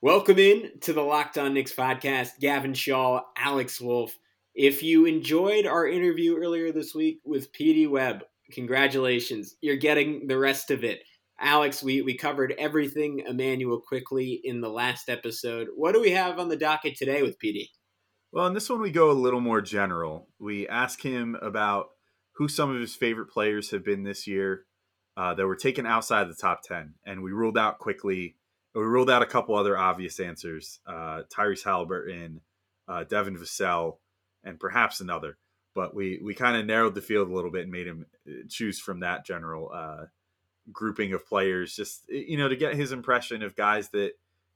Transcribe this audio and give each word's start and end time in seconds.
Welcome 0.00 0.38
in 0.38 0.78
to 0.82 0.92
the 0.92 1.02
Locked 1.02 1.38
On 1.38 1.52
Knicks 1.52 1.74
podcast. 1.74 2.38
Gavin 2.38 2.72
Schall, 2.72 3.32
Alex 3.36 3.80
Wolfe. 3.80 4.16
If 4.54 4.80
you 4.80 5.06
enjoyed 5.06 5.66
our 5.66 5.88
interview 5.88 6.36
earlier 6.36 6.70
this 6.70 6.94
week 6.94 7.18
with 7.24 7.52
PD 7.52 7.90
Web, 7.90 8.22
congratulations. 8.52 9.56
You're 9.60 9.74
getting 9.74 10.28
the 10.28 10.38
rest 10.38 10.70
of 10.70 10.84
it. 10.84 11.00
Alex, 11.40 11.82
we, 11.82 12.02
we 12.02 12.16
covered 12.16 12.54
everything 12.60 13.24
Immanuel 13.26 13.80
Quickley 13.80 14.40
in 14.44 14.60
the 14.60 14.68
last 14.68 15.08
episode. 15.08 15.66
What 15.74 15.94
do 15.94 16.00
we 16.00 16.12
have 16.12 16.38
on 16.38 16.48
the 16.48 16.56
docket 16.56 16.94
today 16.96 17.22
with 17.24 17.40
PD? 17.40 17.64
Well, 18.30 18.46
in 18.46 18.54
this 18.54 18.70
one, 18.70 18.80
we 18.80 18.92
go 18.92 19.10
a 19.10 19.12
little 19.12 19.40
more 19.40 19.60
general. 19.60 20.28
We 20.38 20.68
ask 20.68 21.02
him 21.02 21.36
about 21.42 21.86
who 22.36 22.46
some 22.46 22.72
of 22.72 22.80
his 22.80 22.94
favorite 22.94 23.30
players 23.30 23.72
have 23.72 23.84
been 23.84 24.04
this 24.04 24.28
year 24.28 24.62
uh, 25.16 25.34
that 25.34 25.46
were 25.48 25.56
taken 25.56 25.86
outside 25.86 26.28
the 26.28 26.36
top 26.40 26.60
10. 26.62 26.94
And 27.04 27.20
we 27.20 27.32
ruled 27.32 27.58
out 27.58 27.80
Quickley 27.80 28.36
we 28.74 28.82
ruled 28.82 29.10
out 29.10 29.22
a 29.22 29.26
couple 29.26 29.54
other 29.54 29.76
obvious 29.76 30.20
answers: 30.20 30.80
uh, 30.86 31.22
Tyrese 31.30 31.64
Haliburton, 31.64 32.40
uh, 32.86 33.04
Devin 33.04 33.36
Vassell, 33.36 33.98
and 34.44 34.58
perhaps 34.60 35.00
another. 35.00 35.38
But 35.74 35.94
we 35.94 36.20
we 36.22 36.34
kind 36.34 36.56
of 36.56 36.66
narrowed 36.66 36.94
the 36.94 37.02
field 37.02 37.28
a 37.28 37.34
little 37.34 37.50
bit 37.50 37.62
and 37.62 37.72
made 37.72 37.86
him 37.86 38.06
uh, 38.26 38.32
choose 38.48 38.80
from 38.80 39.00
that 39.00 39.24
general 39.24 39.70
uh, 39.72 40.06
grouping 40.72 41.12
of 41.12 41.26
players, 41.26 41.74
just 41.74 42.08
you 42.08 42.36
know, 42.36 42.48
to 42.48 42.56
get 42.56 42.74
his 42.74 42.92
impression 42.92 43.42
of 43.42 43.56
guys 43.56 43.88
that 43.90 44.12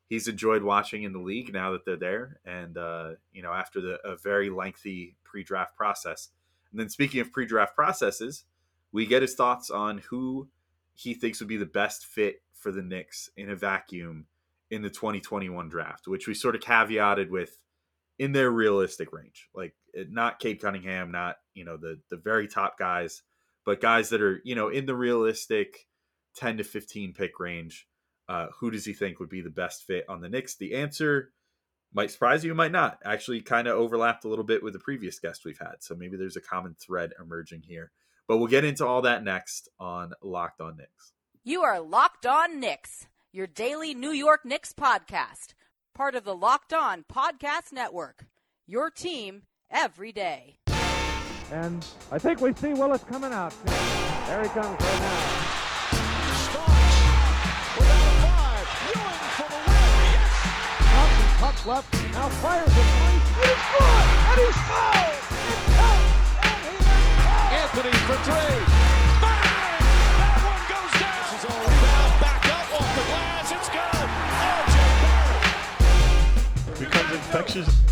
he's 0.09 0.29
enjoyed 0.29 0.63
watching 0.63 1.05
in 1.05 1.13
the 1.13 1.19
league 1.19 1.53
now 1.53 1.73
that 1.73 1.85
they're 1.85 1.97
there, 1.97 2.41
and 2.45 2.77
uh, 2.77 3.11
you 3.33 3.43
know, 3.43 3.53
after 3.53 3.81
the 3.81 3.99
a 4.05 4.17
very 4.17 4.51
lengthy 4.51 5.17
pre-draft 5.25 5.77
process. 5.77 6.29
And 6.71 6.81
then 6.81 6.89
speaking 6.89 7.21
of 7.21 7.33
pre-draft 7.33 7.75
processes, 7.75 8.45
we 8.93 9.07
get 9.07 9.23
his 9.23 9.35
thoughts 9.35 9.71
on 9.71 9.99
who 9.99 10.49
he 10.95 11.15
thinks 11.15 11.41
would 11.41 11.49
be 11.49 11.57
the 11.57 11.67
best 11.67 12.07
fit 12.07 12.43
for 12.55 12.71
the 12.73 12.83
Knicks 12.83 13.29
in 13.37 13.51
a 13.51 13.57
vacuum 13.57 14.27
in 14.71 14.83
the 14.83 14.91
2021 14.91 15.69
draft, 15.69 16.07
which 16.07 16.27
we 16.27 16.35
sort 16.35 16.55
of 16.55 16.63
caveated 16.63 17.31
with 17.31 17.59
in 18.19 18.33
their 18.33 18.51
realistic 18.51 19.13
range, 19.13 19.49
like 19.55 19.75
not 19.95 20.39
Cade 20.39 20.61
Cunningham, 20.61 21.11
not 21.11 21.37
you 21.55 21.65
know 21.65 21.77
the 21.77 22.01
the 22.11 22.17
very 22.17 22.49
top 22.49 22.79
guys, 22.79 23.23
but 23.65 23.81
guys 23.81 24.11
that 24.11 24.23
are 24.23 24.41
you 24.45 24.55
know 24.55 24.69
in 24.69 24.87
the 24.87 24.95
realistic 24.95 25.87
10 26.37 26.59
to 26.59 26.65
15 26.65 27.13
pick 27.13 27.39
range. 27.39 27.87
Uh, 28.29 28.47
who 28.61 28.71
does 28.71 28.85
he 28.85 28.95
think 28.95 29.19
would 29.19 29.29
be 29.29 29.41
the 29.41 29.51
best 29.51 29.85
fit 29.85 30.05
on 30.09 30.21
the 30.21 30.29
Knicks? 30.29 30.55
The 30.55 30.75
answer 30.75 31.33
might 31.93 32.11
surprise 32.11 32.45
you, 32.45 32.55
might 32.55 32.73
not. 32.73 32.99
Actually, 33.05 33.43
kind 33.43 33.67
of 33.67 33.77
overlapped 33.77 34.25
a 34.25 34.29
little 34.29 34.45
bit 34.45 34.63
with 34.63 34.73
the 34.73 34.79
previous 34.79 35.19
guest 35.19 35.45
we've 35.45 35.59
had, 35.59 35.77
so 35.81 35.95
maybe 35.95 36.17
there's 36.17 36.37
a 36.37 36.41
common 36.41 36.75
thread 36.75 37.13
emerging 37.21 37.63
here. 37.67 37.91
But 38.33 38.39
we'll 38.39 38.49
get 38.49 38.65
into 38.65 38.87
all 38.87 39.03
that 39.03 39.23
next 39.23 39.69
on 39.79 40.15
Locked 40.23 40.63
On 40.63 40.75
Knicks. 40.75 41.13
You 41.45 41.65
are 41.65 41.79
Locked 41.79 42.25
On 42.25 42.59
Knicks, 42.59 43.07
your 43.31 43.47
daily 43.47 43.93
New 43.93 44.13
York 44.13 44.47
Knicks 44.47 44.73
podcast, 44.73 45.53
part 45.95 46.15
of 46.15 46.25
the 46.25 46.35
Locked 46.35 46.73
On 46.73 47.05
Podcast 47.13 47.75
Network. 47.75 48.25
Your 48.67 48.89
team 48.89 49.43
every 49.71 50.13
day. 50.13 50.57
And 51.51 51.85
I 52.11 52.19
think 52.19 52.41
we 52.41 52.55
see 52.55 52.73
Willis 52.73 53.05
coming 53.05 53.35
out. 53.35 53.53
There 53.67 54.43
he 54.43 54.49
comes 54.49 54.81
right 54.81 54.81
now. 54.81 55.19
Starks 56.49 57.77
without 57.77 58.07
a 58.07 58.17
five. 58.25 58.65
Ewing 58.95 59.29
for 59.37 59.49
the 59.51 59.61
win. 59.61 59.93
Yes. 60.09 60.33
Thompson 60.89 61.29
cuts 61.39 61.67
left. 61.67 61.93
Now 62.15 62.29
fires 62.31 62.67
it. 62.67 62.79
And 62.79 63.13
he's 63.45 63.61
good. 63.77 63.93
And 64.25 64.41
he's 64.41 64.57
fouled. 64.57 65.72
Anthony 67.75 67.91
for 68.01 68.17
three. 68.17 68.35
infectious. 77.15 77.83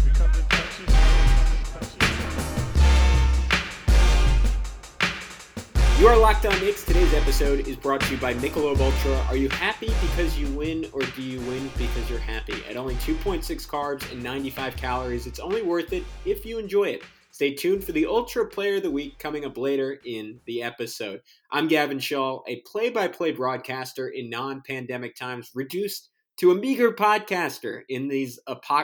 You 5.98 6.08
are 6.08 6.17
Locked 6.19 6.45
On 6.45 6.52
Knicks. 6.61 6.85
Today's 6.85 7.14
episode 7.14 7.67
is 7.67 7.77
brought 7.77 8.02
to 8.02 8.13
you 8.13 8.20
by 8.20 8.35
Michelob 8.35 8.80
Ultra. 8.80 9.17
Are 9.29 9.36
you 9.36 9.48
happy 9.48 9.90
because 10.02 10.39
you 10.39 10.46
win, 10.48 10.86
or 10.92 11.01
do 11.01 11.23
you 11.23 11.40
win 11.48 11.70
because 11.79 12.11
you're 12.11 12.19
happy? 12.19 12.63
At 12.69 12.77
only 12.77 12.96
2.6 12.96 13.67
carbs 13.67 14.13
and 14.13 14.23
95 14.23 14.77
calories, 14.77 15.27
it's 15.27 15.40
only 15.40 15.63
worth 15.63 15.95
it 15.95 16.05
if 16.27 16.45
you 16.45 16.58
enjoy 16.58 16.89
it. 16.89 17.02
Stay 17.33 17.55
tuned 17.55 17.85
for 17.85 17.92
the 17.92 18.07
Ultra 18.07 18.45
Player 18.46 18.77
of 18.77 18.83
the 18.83 18.91
Week 18.91 19.18
coming 19.20 19.45
up 19.45 19.57
later 19.57 20.01
in 20.05 20.41
the 20.46 20.64
episode. 20.64 21.20
I'm 21.52 21.68
Gavin 21.68 22.01
Schall, 22.01 22.42
a 22.48 22.61
play 22.67 22.91
by 22.91 23.07
play 23.07 23.30
broadcaster 23.30 24.08
in 24.08 24.29
non 24.29 24.63
pandemic 24.67 25.14
times, 25.14 25.51
reduced 25.55 26.11
to 26.39 26.51
a 26.51 26.57
meager 26.57 26.90
podcaster 26.90 27.83
in 27.89 28.08
these 28.08 28.40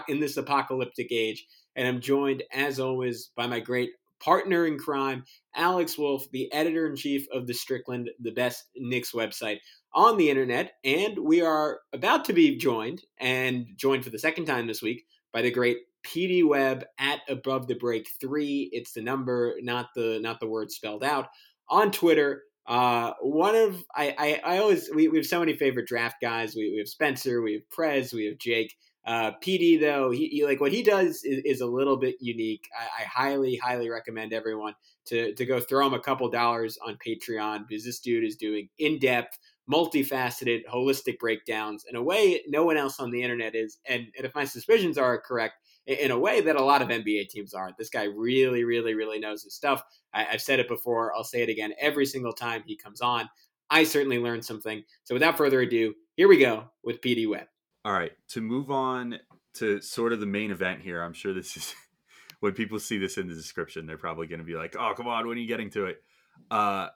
in 0.09 0.21
this 0.21 0.37
apocalyptic 0.37 1.09
age, 1.11 1.45
and 1.75 1.89
I'm 1.89 2.01
joined 2.01 2.45
as 2.53 2.79
always 2.79 3.33
by 3.37 3.49
my 3.49 3.59
great 3.59 3.91
partner 4.21 4.65
in 4.65 4.79
crime, 4.79 5.25
Alex 5.57 5.99
Wolfe, 5.99 6.31
the 6.31 6.51
editor 6.53 6.87
in 6.87 6.95
chief 6.95 7.27
of 7.33 7.49
the 7.49 7.53
Strickland, 7.53 8.11
the 8.21 8.31
best 8.31 8.65
Knicks 8.77 9.11
website 9.11 9.59
on 9.93 10.17
the 10.17 10.31
internet, 10.31 10.75
and 10.85 11.19
we 11.19 11.43
are 11.43 11.81
about 11.93 12.25
to 12.27 12.33
be 12.33 12.57
joined 12.57 13.03
and 13.19 13.67
joined 13.75 14.05
for 14.05 14.11
the 14.11 14.19
second 14.21 14.47
time 14.47 14.69
this 14.69 14.83
week 14.83 15.05
by 15.33 15.43
the 15.43 15.51
great 15.51 15.79
PD 16.07 16.47
Web 16.47 16.85
at 16.99 17.21
Above 17.29 17.67
the 17.67 17.75
Break 17.75 18.09
Three. 18.21 18.71
It's 18.73 18.93
the 18.93 19.03
number, 19.03 19.57
not 19.61 19.89
the 19.95 20.21
not 20.23 20.41
the 20.41 20.49
word 20.49 20.71
spelled 20.71 21.05
out 21.05 21.29
on 21.69 21.91
Twitter. 21.91 22.43
Uh, 22.67 23.13
one 23.21 23.55
of 23.55 23.85
I, 23.95 24.15
I, 24.19 24.55
I 24.55 24.59
always 24.59 24.91
we, 24.95 25.09
we 25.09 25.19
have 25.19 25.27
so 25.27 25.41
many 25.41 25.55
favorite 25.55 25.87
draft 25.87 26.17
guys. 26.21 26.55
We, 26.55 26.71
we 26.71 26.79
have 26.79 26.89
Spencer, 26.89 27.43
we 27.43 27.55
have 27.55 27.71
Prez, 27.71 28.13
we 28.13 28.27
have 28.27 28.39
Jake. 28.39 28.75
Uh, 29.07 29.31
PD 29.41 29.79
though 29.79 30.11
he, 30.11 30.27
he, 30.27 30.45
like 30.45 30.61
what 30.61 30.73
he 30.73 30.83
does 30.83 31.23
is, 31.23 31.41
is 31.45 31.61
a 31.61 31.67
little 31.67 31.97
bit 31.97 32.17
unique. 32.19 32.69
I, 32.77 33.03
I, 33.03 33.05
highly 33.05 33.55
highly 33.55 33.89
recommend 33.89 34.33
everyone 34.33 34.75
to 35.07 35.33
to 35.35 35.47
go 35.47 35.61
throw 35.61 35.87
him 35.87 35.95
a 35.95 36.01
couple 36.01 36.29
dollars 36.29 36.77
on 36.85 36.99
Patreon 37.07 37.69
because 37.69 37.85
this 37.85 38.01
dude 38.01 38.25
is 38.25 38.35
doing 38.35 38.69
in 38.79 38.99
depth, 38.99 39.39
multifaceted, 39.73 40.63
holistic 40.67 41.21
breakdowns 41.21 41.85
in 41.89 41.95
a 41.95 42.03
way 42.03 42.43
no 42.49 42.65
one 42.65 42.77
else 42.77 42.99
on 42.99 43.13
the 43.13 43.23
internet 43.23 43.55
is. 43.55 43.79
And, 43.89 44.09
and 44.17 44.27
if 44.27 44.35
my 44.35 44.45
suspicions 44.45 44.99
are 44.99 45.21
correct, 45.21 45.55
in 45.87 46.11
a 46.11 46.19
way 46.19 46.41
that 46.41 46.57
a 46.57 46.65
lot 46.65 46.83
of 46.83 46.89
NBA 46.89 47.29
teams 47.29 47.55
aren't. 47.55 47.77
This 47.79 47.91
guy 47.91 48.05
really, 48.05 48.65
really, 48.65 48.95
really 48.95 49.19
knows 49.19 49.43
his 49.45 49.55
stuff. 49.55 49.83
I, 50.13 50.25
have 50.25 50.43
said 50.43 50.61
it 50.61 50.69
before. 50.69 51.15
I'll 51.15 51.25
say 51.25 51.43
it 51.43 51.49
again 51.49 51.73
every 51.81 52.07
single 52.07 52.33
time 52.33 52.63
he 52.67 52.77
comes 52.77 53.01
on. 53.01 53.29
I 53.71 53.85
certainly 53.85 54.19
learned 54.19 54.45
something. 54.45 54.83
So 55.05 55.15
without 55.15 55.37
further 55.37 55.61
ado, 55.61 55.95
here 56.17 56.29
we 56.29 56.39
go 56.39 56.65
with 56.83 57.01
PD 57.01 57.29
Web. 57.29 57.47
All 57.85 57.93
right, 57.93 58.13
to 58.31 58.41
move 58.41 58.71
on 58.71 59.19
to 59.55 59.81
sort 59.81 60.13
of 60.13 60.21
the 60.21 60.27
main 60.27 60.51
event 60.51 60.81
here. 60.83 61.03
I'm 61.03 61.13
sure 61.13 61.33
this 61.33 61.57
is 61.57 61.75
when 62.41 62.53
people 62.53 62.79
see 62.79 62.99
this 62.99 63.17
in 63.17 63.29
the 63.29 63.35
description, 63.35 63.87
they're 63.87 63.97
probably 63.97 64.27
going 64.27 64.41
to 64.41 64.45
be 64.45 64.57
like, 64.57 64.77
"Oh, 64.79 64.93
come 64.97 65.07
on, 65.07 65.27
when 65.27 65.37
are 65.37 65.41
you 65.41 65.47
getting 65.47 65.71
to 65.71 65.87
it?" 65.87 66.03
Uh, 66.51 66.89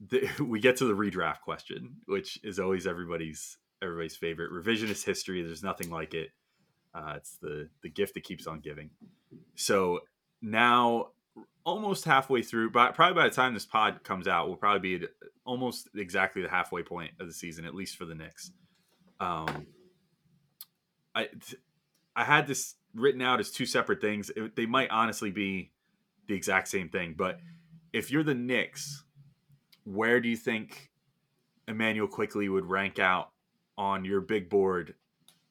the, 0.00 0.28
we 0.44 0.60
get 0.60 0.76
to 0.78 0.84
the 0.84 0.94
redraft 0.94 1.40
question, 1.42 1.96
which 2.06 2.40
is 2.42 2.58
always 2.58 2.86
everybody's 2.86 3.56
everybody's 3.82 4.16
favorite. 4.16 4.50
Revisionist 4.52 5.04
history. 5.04 5.42
There's 5.42 5.62
nothing 5.62 5.90
like 5.90 6.14
it. 6.14 6.30
Uh, 6.94 7.14
it's 7.16 7.36
the 7.36 7.68
the 7.82 7.88
gift 7.88 8.14
that 8.14 8.24
keeps 8.24 8.46
on 8.46 8.60
giving. 8.60 8.90
So 9.54 10.00
now, 10.40 11.08
almost 11.64 12.04
halfway 12.04 12.42
through, 12.42 12.70
but 12.70 12.94
probably 12.94 13.14
by 13.14 13.28
the 13.28 13.34
time 13.34 13.54
this 13.54 13.66
pod 13.66 14.02
comes 14.04 14.26
out, 14.26 14.48
we'll 14.48 14.56
probably 14.56 14.98
be 14.98 15.04
at 15.04 15.10
almost 15.44 15.88
exactly 15.94 16.42
the 16.42 16.48
halfway 16.48 16.82
point 16.82 17.12
of 17.20 17.26
the 17.26 17.32
season, 17.32 17.64
at 17.64 17.74
least 17.74 17.96
for 17.96 18.04
the 18.04 18.14
Knicks. 18.14 18.52
Um, 19.20 19.66
I 21.14 21.28
I 22.14 22.24
had 22.24 22.46
this 22.46 22.74
written 22.94 23.22
out 23.22 23.40
as 23.40 23.50
two 23.50 23.66
separate 23.66 24.00
things. 24.00 24.30
It, 24.34 24.56
they 24.56 24.66
might 24.66 24.90
honestly 24.90 25.30
be 25.30 25.72
the 26.26 26.34
exact 26.34 26.68
same 26.68 26.88
thing, 26.88 27.14
but 27.16 27.40
if 27.92 28.10
you're 28.10 28.22
the 28.22 28.34
Knicks, 28.34 29.04
where 29.84 30.20
do 30.20 30.28
you 30.28 30.36
think 30.36 30.90
Immanuel 31.66 32.08
Quickley 32.08 32.48
would 32.48 32.66
rank 32.66 32.98
out 32.98 33.30
on 33.76 34.04
your 34.04 34.20
big 34.20 34.48
board 34.48 34.94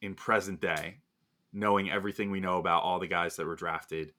in 0.02 0.14
present 0.14 0.62
day? 0.62 0.98
Knowing 1.58 1.90
everything 1.90 2.30
we 2.30 2.40
know 2.40 2.60
about 2.60 2.84
all 2.84 3.00
the 3.00 3.08
guys 3.08 3.36
that 3.36 3.48
were 3.48 3.56
drafted. 3.56 4.14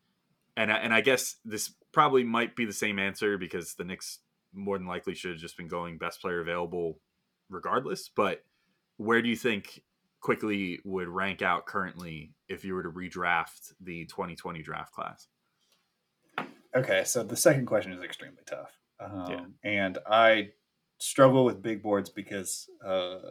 And 0.56 0.72
and 0.72 0.92
I 0.92 1.00
guess 1.00 1.36
this 1.44 1.70
probably 1.92 2.24
might 2.24 2.56
be 2.56 2.64
the 2.64 2.72
same 2.72 2.98
answer 2.98 3.38
because 3.38 3.74
the 3.74 3.84
Knicks 3.84 4.18
more 4.52 4.76
than 4.76 4.88
likely 4.88 5.14
should 5.14 5.30
have 5.32 5.40
just 5.40 5.56
been 5.56 5.68
going 5.68 5.98
best 5.98 6.20
player 6.20 6.40
available 6.40 6.98
regardless. 7.48 8.08
But 8.08 8.42
where 8.96 9.22
do 9.22 9.28
you 9.28 9.36
think 9.36 9.82
Quickley 10.20 10.80
would 10.84 11.08
rank 11.08 11.42
out 11.42 11.66
currently 11.66 12.32
if 12.48 12.64
you 12.64 12.74
were 12.74 12.82
to 12.82 12.90
redraft 12.90 13.72
the 13.80 14.04
2020 14.06 14.62
draft 14.62 14.92
class? 14.92 15.28
Okay, 16.74 17.04
so 17.04 17.22
the 17.22 17.36
second 17.36 17.66
question 17.66 17.92
is 17.92 18.02
extremely 18.02 18.42
tough. 18.44 18.78
Um, 19.00 19.26
yeah. 19.30 19.44
And 19.62 19.98
I 20.06 20.50
struggle 20.98 21.44
with 21.44 21.62
big 21.62 21.82
boards 21.82 22.10
because 22.10 22.68
uh, 22.84 23.30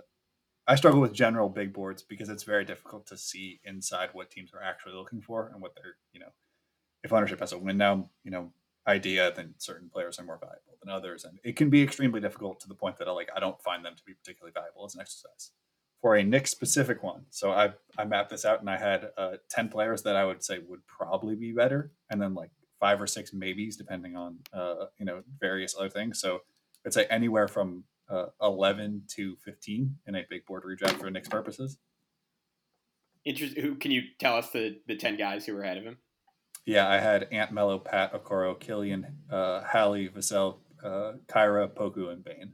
I 0.67 0.75
struggle 0.75 0.99
with 0.99 1.13
general 1.13 1.49
big 1.49 1.71
boards 1.73 2.03
because 2.03 2.29
it's 2.29 2.43
very 2.43 2.65
difficult 2.65 3.07
to 3.07 3.17
see 3.17 3.61
inside 3.63 4.09
what 4.13 4.29
teams 4.29 4.51
are 4.53 4.61
actually 4.61 4.95
looking 4.95 5.21
for 5.21 5.49
and 5.53 5.61
what 5.61 5.75
they're, 5.75 5.95
you 6.11 6.19
know, 6.19 6.33
if 7.03 7.13
ownership 7.13 7.39
has 7.39 7.53
a 7.53 7.57
win 7.57 7.77
now, 7.77 8.09
you 8.23 8.31
know, 8.31 8.51
idea, 8.87 9.31
then 9.35 9.53
certain 9.57 9.89
players 9.89 10.19
are 10.19 10.23
more 10.23 10.37
valuable 10.39 10.77
than 10.81 10.93
others. 10.93 11.23
And 11.25 11.39
it 11.43 11.55
can 11.55 11.69
be 11.69 11.81
extremely 11.81 12.19
difficult 12.19 12.59
to 12.61 12.67
the 12.67 12.75
point 12.75 12.97
that 12.97 13.07
I 13.07 13.11
like 13.11 13.29
I 13.35 13.39
don't 13.39 13.61
find 13.61 13.83
them 13.85 13.95
to 13.95 14.03
be 14.03 14.13
particularly 14.13 14.53
valuable 14.53 14.85
as 14.85 14.95
an 14.95 15.01
exercise. 15.01 15.51
for 16.01 16.15
a 16.15 16.23
Knick 16.23 16.47
specific 16.47 17.03
one. 17.03 17.25
So 17.29 17.51
I 17.51 17.73
I 17.97 18.05
mapped 18.05 18.29
this 18.29 18.45
out 18.45 18.59
and 18.59 18.69
I 18.69 18.77
had 18.77 19.09
uh, 19.17 19.37
ten 19.49 19.69
players 19.69 20.03
that 20.03 20.15
I 20.15 20.25
would 20.25 20.43
say 20.43 20.59
would 20.59 20.85
probably 20.87 21.35
be 21.35 21.51
better, 21.51 21.91
and 22.09 22.21
then 22.21 22.33
like 22.33 22.51
five 22.79 23.01
or 23.01 23.07
six 23.07 23.33
maybes 23.33 23.77
depending 23.77 24.15
on 24.15 24.39
uh, 24.53 24.85
you 24.97 25.05
know 25.05 25.23
various 25.39 25.75
other 25.77 25.89
things. 25.89 26.19
So 26.19 26.41
I'd 26.85 26.93
say 26.93 27.05
anywhere 27.09 27.47
from 27.47 27.83
uh, 28.09 28.27
eleven 28.41 29.03
to 29.15 29.35
fifteen 29.37 29.97
in 30.07 30.15
a 30.15 30.23
big 30.29 30.45
board 30.45 30.63
redraft 30.63 30.99
for 30.99 31.09
Knicks 31.09 31.29
purposes. 31.29 31.77
Interesting. 33.25 33.61
Who 33.63 33.75
can 33.75 33.91
you 33.91 34.03
tell 34.19 34.35
us 34.35 34.49
the 34.51 34.79
the 34.87 34.95
ten 34.95 35.17
guys 35.17 35.45
who 35.45 35.53
were 35.53 35.63
ahead 35.63 35.77
of 35.77 35.83
him? 35.83 35.97
Yeah, 36.65 36.87
I 36.87 36.97
had 36.97 37.27
Ant 37.31 37.51
Melo, 37.51 37.79
Pat 37.79 38.13
Okoro, 38.13 38.59
Killian, 38.59 39.05
uh, 39.31 39.63
Hallie, 39.63 40.09
Vassell, 40.09 40.57
uh, 40.83 41.13
Kira, 41.27 41.69
Poku, 41.69 42.11
and 42.11 42.23
Bane. 42.23 42.53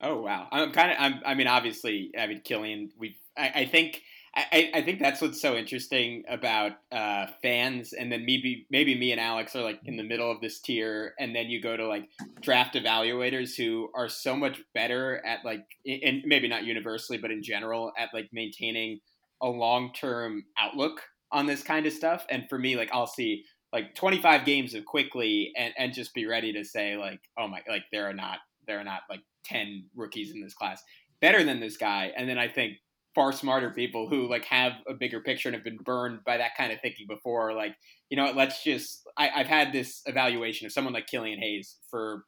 Oh 0.00 0.20
wow, 0.20 0.48
I'm 0.50 0.72
kind 0.72 0.90
of. 0.90 0.96
I'm, 0.98 1.20
I 1.24 1.34
mean, 1.34 1.46
obviously, 1.46 2.12
I 2.18 2.26
mean, 2.26 2.40
Killian. 2.42 2.90
We. 2.98 3.16
I, 3.36 3.52
I 3.54 3.64
think. 3.66 4.02
I, 4.36 4.70
I 4.74 4.82
think 4.82 4.98
that's 4.98 5.20
what's 5.20 5.40
so 5.40 5.54
interesting 5.54 6.24
about 6.28 6.72
uh, 6.90 7.26
fans, 7.40 7.92
and 7.92 8.10
then 8.10 8.24
maybe 8.26 8.66
maybe 8.68 8.98
me 8.98 9.12
and 9.12 9.20
Alex 9.20 9.54
are 9.54 9.62
like 9.62 9.80
in 9.84 9.96
the 9.96 10.02
middle 10.02 10.30
of 10.30 10.40
this 10.40 10.60
tier, 10.60 11.14
and 11.20 11.34
then 11.36 11.46
you 11.46 11.62
go 11.62 11.76
to 11.76 11.86
like 11.86 12.08
draft 12.40 12.74
evaluators 12.74 13.56
who 13.56 13.90
are 13.94 14.08
so 14.08 14.34
much 14.34 14.60
better 14.74 15.24
at 15.24 15.44
like, 15.44 15.64
and 15.86 16.22
maybe 16.24 16.48
not 16.48 16.64
universally, 16.64 17.16
but 17.16 17.30
in 17.30 17.42
general, 17.44 17.92
at 17.96 18.08
like 18.12 18.28
maintaining 18.32 18.98
a 19.40 19.46
long 19.48 19.92
term 19.92 20.44
outlook 20.58 21.00
on 21.30 21.46
this 21.46 21.62
kind 21.62 21.86
of 21.86 21.92
stuff. 21.92 22.26
And 22.28 22.48
for 22.48 22.58
me, 22.58 22.76
like 22.76 22.90
I'll 22.92 23.06
see 23.06 23.44
like 23.72 23.94
25 23.94 24.44
games 24.44 24.74
of 24.74 24.84
Quickley, 24.84 25.52
and, 25.56 25.72
and 25.78 25.94
just 25.94 26.12
be 26.12 26.26
ready 26.26 26.52
to 26.54 26.64
say 26.64 26.96
like, 26.96 27.20
oh 27.38 27.46
my, 27.46 27.60
like 27.68 27.84
there 27.92 28.08
are 28.08 28.14
not 28.14 28.38
there 28.66 28.80
are 28.80 28.84
not 28.84 29.02
like 29.08 29.20
10 29.44 29.84
rookies 29.94 30.32
in 30.32 30.40
this 30.42 30.54
class 30.54 30.82
better 31.20 31.44
than 31.44 31.60
this 31.60 31.76
guy. 31.76 32.12
And 32.16 32.28
then 32.28 32.38
I 32.38 32.48
think 32.48 32.78
far 33.14 33.32
smarter 33.32 33.70
people 33.70 34.08
who 34.08 34.28
like 34.28 34.44
have 34.44 34.72
a 34.88 34.94
bigger 34.94 35.20
picture 35.20 35.48
and 35.48 35.54
have 35.54 35.64
been 35.64 35.78
burned 35.78 36.24
by 36.24 36.36
that 36.36 36.56
kind 36.56 36.72
of 36.72 36.80
thinking 36.80 37.06
before. 37.06 37.52
Like, 37.54 37.76
you 38.10 38.16
know, 38.16 38.32
let's 38.34 38.62
just. 38.62 39.06
I, 39.16 39.26
have 39.28 39.46
had 39.46 39.72
this 39.72 40.02
evaluation 40.06 40.66
of 40.66 40.72
someone 40.72 40.92
like 40.94 41.06
Killian 41.06 41.38
Hayes 41.38 41.76
for 41.88 42.24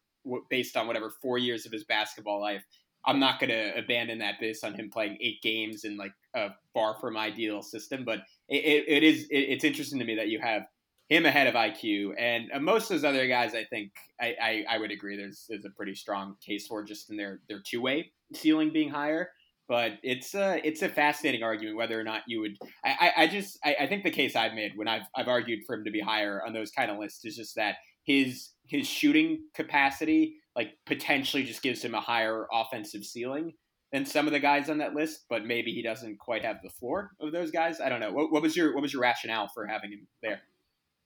based 0.50 0.77
on 0.77 0.87
whatever 0.87 1.11
four 1.23 1.38
years 1.38 1.67
of 1.67 1.73
his 1.73 1.85
basketball 1.85 2.41
life. 2.41 2.65
I'm 3.05 3.21
not 3.21 3.38
going 3.38 3.50
to 3.50 3.79
abandon 3.79 4.19
that 4.19 4.41
based 4.41 4.65
on 4.65 4.75
him 4.75 4.91
playing 4.91 5.19
eight 5.21 5.41
games 5.41 5.85
in 5.85 5.97
like 5.97 6.12
a 6.35 6.49
far 6.75 6.97
from 7.00 7.17
ideal 7.17 7.62
system. 7.62 8.05
But 8.05 8.21
it, 8.49 8.85
it, 8.88 9.03
is 9.05 9.25
it, 9.31 9.38
it's 9.38 9.65
interesting 9.65 10.00
to 10.00 10.05
me 10.05 10.17
that 10.17 10.29
you 10.29 10.41
have 10.41 10.67
him 11.09 11.25
ahead 11.25 11.47
of 11.47 11.55
IQ 11.55 12.15
and 12.19 12.50
uh, 12.53 12.59
most 12.59 12.91
of 12.91 13.00
those 13.00 13.05
other 13.05 13.29
guys. 13.29 13.55
I 13.55 13.65
think 13.65 13.93
I, 14.21 14.35
I, 14.43 14.65
I 14.71 14.79
would 14.79 14.91
agree. 14.91 15.17
There's 15.17 15.47
there's 15.49 15.65
a 15.65 15.71
pretty 15.71 15.94
strong 15.94 16.37
case 16.44 16.67
for 16.67 16.83
just 16.83 17.11
in 17.11 17.17
their 17.17 17.41
their 17.49 17.61
two 17.61 17.81
way 17.81 18.11
ceiling 18.35 18.73
being 18.73 18.88
higher. 18.88 19.31
But 19.68 19.92
it's 20.02 20.34
a 20.34 20.60
it's 20.66 20.82
a 20.82 20.88
fascinating 20.88 21.42
argument 21.42 21.76
whether 21.76 21.98
or 21.98 22.04
not 22.04 22.22
you 22.28 22.40
would. 22.40 22.56
I, 22.84 23.12
I, 23.16 23.22
I 23.22 23.26
just 23.26 23.58
I, 23.64 23.76
I 23.80 23.86
think 23.86 24.04
the 24.04 24.10
case 24.10 24.36
I've 24.36 24.54
made 24.54 24.72
when 24.76 24.88
I've 24.88 25.06
I've 25.16 25.28
argued 25.28 25.60
for 25.66 25.74
him 25.74 25.84
to 25.84 25.90
be 25.90 26.00
higher 26.00 26.40
on 26.46 26.52
those 26.52 26.70
kind 26.70 26.90
of 26.90 26.98
lists 26.98 27.24
is 27.24 27.36
just 27.36 27.56
that 27.56 27.76
his 28.04 28.50
his 28.66 28.86
shooting 28.86 29.40
capacity 29.54 30.36
like 30.54 30.72
potentially 30.86 31.44
just 31.44 31.62
gives 31.62 31.82
him 31.82 31.94
a 31.94 32.00
higher 32.00 32.46
offensive 32.52 33.04
ceiling 33.04 33.52
than 33.92 34.06
some 34.06 34.26
of 34.26 34.32
the 34.32 34.40
guys 34.40 34.68
on 34.68 34.78
that 34.78 34.94
list, 34.94 35.26
but 35.28 35.44
maybe 35.44 35.72
he 35.72 35.82
doesn't 35.82 36.18
quite 36.18 36.44
have 36.44 36.56
the 36.62 36.70
floor 36.70 37.12
of 37.20 37.32
those 37.32 37.50
guys. 37.50 37.80
I 37.80 37.88
don't 37.88 38.00
know. 38.00 38.12
What, 38.12 38.32
what 38.32 38.42
was 38.42 38.56
your 38.56 38.74
what 38.74 38.82
was 38.82 38.92
your 38.92 39.02
rationale 39.02 39.48
for 39.52 39.66
having 39.66 39.92
him 39.92 40.06
there? 40.22 40.40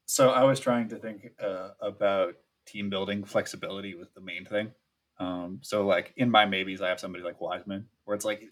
So 0.06 0.30
I 0.30 0.44
was 0.44 0.60
trying 0.60 0.88
to 0.88 0.96
think 0.96 1.30
uh, 1.40 1.70
about 1.80 2.34
team 2.66 2.90
building 2.90 3.24
flexibility 3.24 3.94
was 3.94 4.08
the 4.10 4.20
main 4.20 4.44
thing. 4.44 4.72
Um, 5.20 5.61
so 5.62 5.87
like 5.87 6.12
in 6.17 6.31
my 6.31 6.46
maybes, 6.46 6.81
I 6.81 6.88
have 6.88 6.99
somebody 6.99 7.22
like 7.22 7.40
Wiseman, 7.40 7.87
where 8.05 8.17
it's 8.17 8.25
like, 8.25 8.43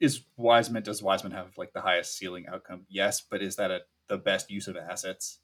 is 0.00 0.22
Wiseman 0.36 0.82
does 0.82 1.02
Wiseman 1.02 1.32
have 1.32 1.56
like 1.56 1.72
the 1.72 1.82
highest 1.82 2.18
ceiling 2.18 2.46
outcome? 2.52 2.86
Yes, 2.88 3.20
but 3.20 3.42
is 3.42 3.56
that 3.56 3.70
a, 3.70 3.82
the 4.08 4.16
best 4.16 4.50
use 4.50 4.66
of 4.66 4.76
assets? 4.76 5.38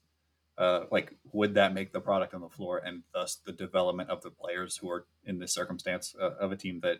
uh, 0.59 0.83
like 0.91 1.15
would 1.31 1.53
that 1.53 1.73
make 1.73 1.93
the 1.93 2.01
product 2.01 2.33
on 2.33 2.41
the 2.41 2.49
floor 2.49 2.81
and 2.85 3.01
thus 3.13 3.35
the 3.45 3.53
development 3.53 4.09
of 4.09 4.21
the 4.21 4.29
players 4.29 4.77
who 4.77 4.89
are 4.89 5.05
in 5.23 5.39
this 5.39 5.53
circumstance 5.53 6.13
uh, 6.21 6.35
of 6.35 6.51
a 6.51 6.55
team 6.57 6.81
that 6.81 6.97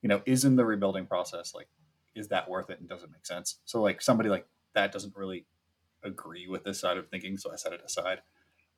you 0.00 0.08
know 0.08 0.22
is 0.24 0.44
in 0.44 0.56
the 0.56 0.64
rebuilding 0.64 1.04
process 1.04 1.54
like 1.54 1.68
is 2.14 2.28
that 2.28 2.48
worth 2.48 2.70
it 2.70 2.80
and 2.80 2.88
does 2.88 3.02
it 3.02 3.10
make 3.12 3.26
sense 3.26 3.58
so 3.66 3.82
like 3.82 4.00
somebody 4.00 4.30
like 4.30 4.46
that 4.74 4.90
doesn't 4.90 5.14
really 5.14 5.44
agree 6.02 6.48
with 6.48 6.64
this 6.64 6.80
side 6.80 6.96
of 6.96 7.06
thinking 7.08 7.36
so 7.36 7.52
i 7.52 7.56
set 7.56 7.74
it 7.74 7.82
aside 7.84 8.22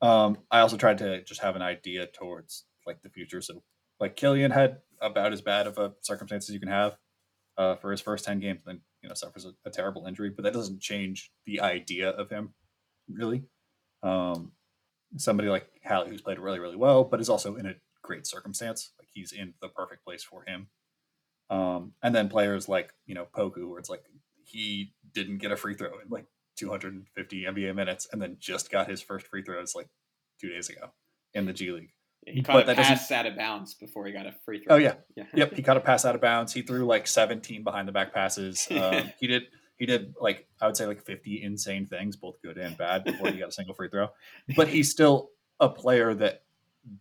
um, 0.01 0.37
i 0.51 0.59
also 0.59 0.75
tried 0.75 0.97
to 0.97 1.23
just 1.23 1.41
have 1.41 1.55
an 1.55 1.61
idea 1.61 2.05
towards 2.05 2.65
like 2.85 3.01
the 3.01 3.09
future 3.09 3.41
so 3.41 3.63
like 3.99 4.15
killian 4.15 4.51
had 4.51 4.77
about 5.01 5.33
as 5.33 5.41
bad 5.41 5.67
of 5.67 5.77
a 5.77 5.93
circumstance 6.01 6.49
as 6.49 6.53
you 6.53 6.59
can 6.59 6.69
have 6.69 6.97
uh, 7.57 7.75
for 7.75 7.91
his 7.91 8.01
first 8.01 8.25
10 8.25 8.39
games 8.39 8.61
then 8.65 8.81
you 9.01 9.09
know 9.09 9.15
suffers 9.15 9.45
a, 9.45 9.51
a 9.65 9.71
terrible 9.71 10.05
injury 10.05 10.29
but 10.29 10.43
that 10.43 10.53
doesn't 10.53 10.81
change 10.81 11.31
the 11.45 11.61
idea 11.61 12.09
of 12.09 12.29
him 12.29 12.53
really 13.07 13.43
um, 14.03 14.51
somebody 15.17 15.49
like 15.49 15.67
Hallie, 15.83 16.09
who's 16.09 16.21
played 16.21 16.39
really, 16.39 16.59
really 16.59 16.75
well, 16.75 17.03
but 17.03 17.19
is 17.19 17.29
also 17.29 17.55
in 17.55 17.65
a 17.65 17.75
great 18.03 18.27
circumstance. 18.27 18.91
Like 18.99 19.09
he's 19.13 19.31
in 19.31 19.53
the 19.61 19.69
perfect 19.69 20.03
place 20.03 20.23
for 20.23 20.43
him. 20.43 20.67
Um, 21.49 21.93
and 22.01 22.13
then 22.13 22.29
players 22.29 22.67
like, 22.67 22.93
you 23.05 23.15
know, 23.15 23.27
Poku, 23.35 23.69
where 23.69 23.79
it's 23.79 23.89
like 23.89 24.03
he 24.43 24.93
didn't 25.13 25.39
get 25.39 25.51
a 25.51 25.57
free 25.57 25.75
throw 25.75 25.99
in 25.99 26.09
like 26.09 26.25
250 26.57 27.43
NBA 27.43 27.75
minutes 27.75 28.07
and 28.11 28.21
then 28.21 28.37
just 28.39 28.71
got 28.71 28.89
his 28.89 29.01
first 29.01 29.27
free 29.27 29.43
throws 29.43 29.75
like 29.75 29.87
two 30.39 30.49
days 30.49 30.69
ago 30.69 30.91
in 31.33 31.45
the 31.45 31.53
G 31.53 31.71
League. 31.71 31.91
He 32.25 32.41
caught 32.41 32.65
but 32.65 32.69
a 32.69 32.75
pass 32.75 33.11
out 33.11 33.25
of 33.25 33.35
bounds 33.35 33.75
before 33.75 34.05
he 34.05 34.11
got 34.11 34.25
a 34.25 34.33
free 34.43 34.63
throw. 34.63 34.75
Oh, 34.75 34.77
yeah. 34.77 34.95
yeah. 35.15 35.25
yep. 35.33 35.53
He 35.53 35.61
caught 35.61 35.77
a 35.77 35.81
pass 35.81 36.05
out 36.05 36.15
of 36.15 36.21
bounds. 36.21 36.53
He 36.53 36.61
threw 36.63 36.85
like 36.85 37.07
17 37.07 37.63
behind 37.63 37.87
the 37.87 37.91
back 37.91 38.13
passes. 38.13 38.67
Um, 38.75 39.11
he 39.19 39.27
did 39.27 39.43
he 39.77 39.85
did 39.85 40.15
like 40.19 40.47
I 40.61 40.67
would 40.67 40.75
say 40.75 40.85
like 40.85 41.01
50 41.01 41.43
insane 41.43 41.85
things, 41.85 42.15
both 42.15 42.41
good 42.41 42.57
and 42.57 42.77
bad, 42.77 43.03
before 43.03 43.29
he 43.29 43.39
got 43.39 43.49
a 43.49 43.51
single 43.51 43.73
free 43.73 43.89
throw. 43.89 44.09
But 44.55 44.67
he's 44.67 44.91
still 44.91 45.29
a 45.59 45.69
player 45.69 46.13
that 46.15 46.43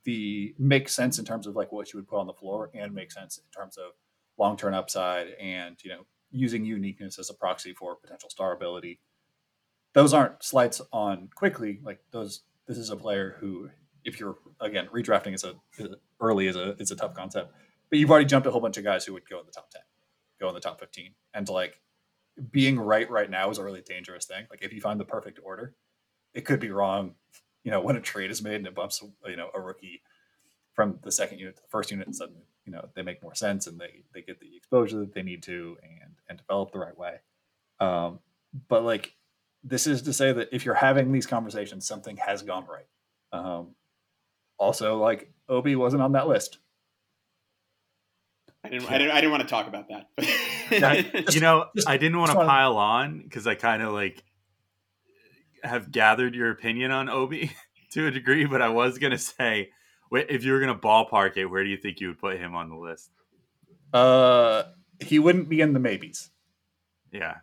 the 0.04 0.54
makes 0.58 0.94
sense 0.94 1.18
in 1.18 1.24
terms 1.24 1.46
of 1.46 1.56
like 1.56 1.72
what 1.72 1.92
you 1.92 1.98
would 1.98 2.08
put 2.08 2.18
on 2.18 2.26
the 2.26 2.32
floor 2.32 2.70
and 2.74 2.94
makes 2.94 3.14
sense 3.14 3.38
in 3.38 3.44
terms 3.50 3.76
of 3.76 3.92
long 4.38 4.56
term 4.56 4.74
upside 4.74 5.28
and 5.40 5.76
you 5.82 5.90
know 5.90 6.06
using 6.34 6.64
uniqueness 6.64 7.18
as 7.18 7.30
a 7.30 7.34
proxy 7.34 7.72
for 7.72 7.94
potential 7.94 8.28
star 8.28 8.52
ability. 8.52 9.00
Those 9.94 10.12
aren't 10.12 10.42
slights 10.42 10.80
on 10.92 11.28
Quickley. 11.34 11.80
Like 11.82 12.00
those, 12.10 12.42
this 12.66 12.76
is 12.76 12.90
a 12.90 12.96
player 12.96 13.36
who, 13.38 13.70
if 14.04 14.20
you're 14.20 14.36
again 14.60 14.88
redrafting 14.94 15.34
is 15.34 15.44
a, 15.44 15.54
is 15.78 15.88
early 16.20 16.46
is 16.46 16.56
a 16.56 16.76
is 16.78 16.90
a 16.90 16.96
tough 16.96 17.14
concept, 17.14 17.52
but 17.90 17.98
you've 17.98 18.10
already 18.10 18.26
jumped 18.26 18.46
a 18.46 18.50
whole 18.50 18.60
bunch 18.60 18.76
of 18.76 18.84
guys 18.84 19.04
who 19.04 19.12
would 19.12 19.28
go 19.28 19.40
in 19.40 19.46
the 19.46 19.52
top 19.52 19.70
ten, 19.70 19.82
go 20.40 20.48
in 20.48 20.54
the 20.54 20.60
top 20.60 20.78
fifteen, 20.78 21.14
and 21.32 21.46
to 21.46 21.52
like 21.52 21.80
being 22.50 22.78
right 22.78 23.10
right 23.10 23.30
now 23.30 23.50
is 23.50 23.58
a 23.58 23.64
really 23.64 23.82
dangerous 23.82 24.26
thing. 24.26 24.46
Like 24.50 24.62
if 24.62 24.72
you 24.72 24.80
find 24.80 24.98
the 24.98 25.04
perfect 25.04 25.38
order, 25.42 25.74
it 26.34 26.44
could 26.44 26.60
be 26.60 26.70
wrong. 26.70 27.14
You 27.62 27.70
know, 27.70 27.80
when 27.80 27.96
a 27.96 28.00
trade 28.00 28.30
is 28.30 28.42
made 28.42 28.56
and 28.56 28.66
it 28.66 28.74
bumps, 28.74 29.02
you 29.26 29.36
know, 29.36 29.50
a 29.54 29.60
rookie 29.60 30.02
from 30.74 30.98
the 31.02 31.12
second 31.12 31.38
unit 31.38 31.56
to 31.56 31.62
the 31.62 31.68
first 31.68 31.90
unit, 31.90 32.06
and 32.06 32.14
suddenly, 32.14 32.42
you 32.66 32.72
know, 32.72 32.88
they 32.94 33.02
make 33.02 33.22
more 33.22 33.34
sense 33.34 33.66
and 33.66 33.80
they 33.80 34.02
they 34.12 34.20
get 34.20 34.40
the 34.40 34.56
exposure 34.56 34.98
that 34.98 35.14
they 35.14 35.22
need 35.22 35.42
to 35.44 35.76
and 35.82 36.14
and 36.28 36.38
develop 36.38 36.72
the 36.72 36.78
right 36.78 36.98
way. 36.98 37.20
Um, 37.80 38.18
but 38.68 38.84
like, 38.84 39.14
this 39.62 39.86
is 39.86 40.02
to 40.02 40.12
say 40.12 40.32
that 40.32 40.48
if 40.52 40.64
you're 40.64 40.74
having 40.74 41.12
these 41.12 41.26
conversations, 41.26 41.86
something 41.86 42.16
has 42.18 42.42
gone 42.42 42.66
right. 42.66 42.86
Um, 43.32 43.74
also, 44.58 44.98
like 44.98 45.32
Obi 45.48 45.76
wasn't 45.76 46.02
on 46.02 46.12
that 46.12 46.28
list. 46.28 46.58
I 48.64 48.70
didn't, 48.70 48.90
I 48.90 48.98
didn't. 48.98 49.10
I 49.12 49.14
didn't 49.16 49.30
want 49.30 49.42
to 49.42 49.48
talk 49.48 49.68
about 49.68 49.88
that. 49.88 51.28
you 51.34 51.40
know, 51.40 51.66
I 51.86 51.98
didn't 51.98 52.18
want 52.18 52.30
to 52.30 52.36
pile 52.36 52.76
on 52.78 53.20
because 53.22 53.46
I 53.46 53.54
kind 53.54 53.82
of 53.82 53.92
like 53.92 54.24
have 55.62 55.90
gathered 55.90 56.34
your 56.34 56.50
opinion 56.50 56.90
on 56.90 57.10
Obi 57.10 57.52
to 57.92 58.06
a 58.06 58.10
degree, 58.10 58.46
but 58.46 58.62
I 58.62 58.70
was 58.70 58.98
gonna 58.98 59.18
say, 59.18 59.70
if 60.10 60.44
you 60.44 60.52
were 60.52 60.60
gonna 60.60 60.78
ballpark 60.78 61.36
it, 61.36 61.46
where 61.46 61.62
do 61.62 61.68
you 61.68 61.76
think 61.76 62.00
you 62.00 62.08
would 62.08 62.18
put 62.18 62.38
him 62.38 62.54
on 62.54 62.70
the 62.70 62.76
list? 62.76 63.10
Uh, 63.92 64.62
he 64.98 65.18
wouldn't 65.18 65.48
be 65.50 65.60
in 65.60 65.74
the 65.74 65.80
maybes. 65.80 66.30
Yeah, 67.12 67.36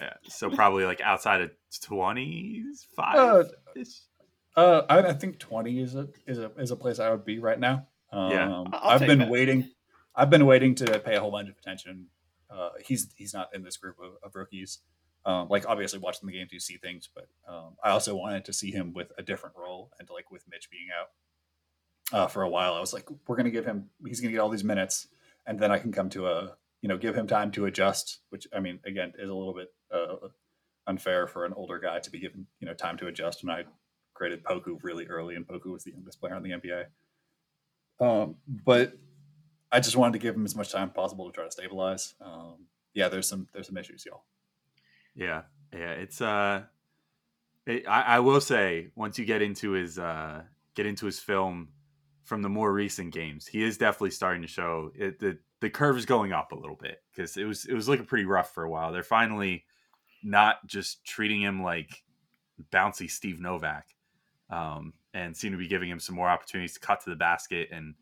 yeah. 0.00 0.14
So 0.24 0.48
probably 0.50 0.84
like 0.84 1.02
outside 1.02 1.42
of 1.42 1.50
25. 1.82 3.16
Uh, 3.16 3.44
uh, 4.56 4.82
I, 4.88 4.98
I, 4.98 5.12
think 5.12 5.38
twenty 5.38 5.80
is 5.80 5.94
a 5.94 6.08
is 6.26 6.38
a 6.38 6.50
is 6.58 6.70
a 6.70 6.76
place 6.76 6.98
I 6.98 7.10
would 7.10 7.24
be 7.24 7.38
right 7.38 7.58
now. 7.58 7.86
Um, 8.10 8.30
yeah, 8.30 8.64
i 8.72 8.92
have 8.92 9.06
been 9.06 9.20
that. 9.20 9.30
waiting. 9.30 9.70
I've 10.14 10.30
been 10.30 10.44
waiting 10.44 10.74
to 10.76 10.98
pay 10.98 11.16
a 11.16 11.20
whole 11.20 11.30
bunch 11.30 11.48
of 11.48 11.56
attention. 11.56 12.06
Uh, 12.50 12.70
he's 12.84 13.12
he's 13.16 13.32
not 13.32 13.48
in 13.54 13.62
this 13.62 13.76
group 13.76 13.96
of, 14.02 14.12
of 14.22 14.34
rookies. 14.34 14.80
Um, 15.24 15.48
like 15.48 15.68
obviously 15.68 16.00
watching 16.00 16.26
the 16.26 16.32
games, 16.32 16.52
you 16.52 16.58
see 16.58 16.76
things, 16.76 17.08
but 17.14 17.28
um, 17.48 17.76
I 17.82 17.90
also 17.90 18.16
wanted 18.16 18.44
to 18.46 18.52
see 18.52 18.72
him 18.72 18.92
with 18.92 19.12
a 19.16 19.22
different 19.22 19.54
role 19.56 19.92
and 20.00 20.08
like 20.10 20.32
with 20.32 20.42
Mitch 20.50 20.68
being 20.68 20.88
out 20.98 21.10
uh, 22.12 22.26
for 22.26 22.42
a 22.42 22.48
while. 22.48 22.74
I 22.74 22.80
was 22.80 22.92
like, 22.92 23.08
we're 23.26 23.36
going 23.36 23.44
to 23.44 23.52
give 23.52 23.64
him, 23.64 23.88
he's 24.04 24.20
going 24.20 24.30
to 24.30 24.32
get 24.32 24.40
all 24.40 24.48
these 24.48 24.64
minutes, 24.64 25.06
and 25.46 25.60
then 25.60 25.70
I 25.70 25.78
can 25.78 25.92
come 25.92 26.10
to 26.10 26.26
a, 26.26 26.56
you 26.80 26.88
know, 26.88 26.98
give 26.98 27.14
him 27.14 27.28
time 27.28 27.52
to 27.52 27.66
adjust. 27.66 28.18
Which 28.30 28.48
I 28.52 28.58
mean, 28.58 28.80
again, 28.84 29.12
is 29.16 29.30
a 29.30 29.34
little 29.34 29.54
bit 29.54 29.72
uh, 29.94 30.28
unfair 30.88 31.28
for 31.28 31.44
an 31.44 31.52
older 31.54 31.78
guy 31.78 32.00
to 32.00 32.10
be 32.10 32.18
given, 32.18 32.46
you 32.58 32.66
know, 32.66 32.74
time 32.74 32.96
to 32.98 33.06
adjust. 33.06 33.42
And 33.42 33.52
I 33.52 33.64
created 34.14 34.44
Poku 34.44 34.78
really 34.82 35.06
early, 35.06 35.36
and 35.36 35.46
Poku 35.46 35.72
was 35.72 35.84
the 35.84 35.92
youngest 35.92 36.20
player 36.20 36.36
in 36.36 36.42
the 36.42 36.50
NBA. 36.50 36.84
Um, 38.00 38.36
but 38.64 38.94
I 39.70 39.80
just 39.80 39.96
wanted 39.96 40.12
to 40.12 40.18
give 40.18 40.34
him 40.34 40.44
as 40.44 40.56
much 40.56 40.72
time 40.72 40.90
possible 40.90 41.30
to 41.30 41.34
try 41.34 41.44
to 41.44 41.50
stabilize. 41.50 42.14
Um, 42.20 42.66
yeah, 42.94 43.08
there's 43.08 43.28
some 43.28 43.48
there's 43.52 43.68
some 43.68 43.76
issues, 43.76 44.04
y'all. 44.04 44.24
Yeah, 45.14 45.42
yeah, 45.72 45.92
it's 45.92 46.20
uh, 46.20 46.62
it, 47.66 47.86
I, 47.88 48.02
I 48.02 48.20
will 48.20 48.40
say 48.40 48.88
once 48.94 49.18
you 49.18 49.24
get 49.24 49.42
into 49.42 49.72
his 49.72 49.98
uh 49.98 50.42
get 50.74 50.86
into 50.86 51.06
his 51.06 51.18
film 51.18 51.68
from 52.24 52.42
the 52.42 52.48
more 52.48 52.72
recent 52.72 53.12
games, 53.12 53.46
he 53.46 53.62
is 53.62 53.78
definitely 53.78 54.10
starting 54.10 54.42
to 54.42 54.48
show 54.48 54.90
it. 54.94 55.18
The 55.18 55.38
the 55.60 55.70
curve 55.70 55.96
is 55.96 56.06
going 56.06 56.32
up 56.32 56.52
a 56.52 56.56
little 56.56 56.76
bit 56.76 57.02
because 57.14 57.36
it 57.36 57.44
was 57.44 57.64
it 57.64 57.74
was 57.74 57.88
looking 57.88 58.06
pretty 58.06 58.24
rough 58.24 58.52
for 58.52 58.64
a 58.64 58.70
while. 58.70 58.92
They're 58.92 59.02
finally 59.02 59.64
not 60.22 60.66
just 60.66 61.04
treating 61.04 61.40
him 61.40 61.62
like 61.62 62.02
bouncy 62.72 63.10
Steve 63.10 63.40
Novak, 63.40 63.86
um, 64.52 64.92
and 65.14 65.36
seem 65.36 65.50
to 65.50 65.58
be 65.58 65.66
giving 65.66 65.90
him 65.90 65.98
some 65.98 66.14
more 66.14 66.28
opportunities 66.28 66.74
to 66.74 66.80
cut 66.80 67.00
to 67.02 67.10
the 67.10 67.16
basket 67.16 67.70
and 67.72 67.94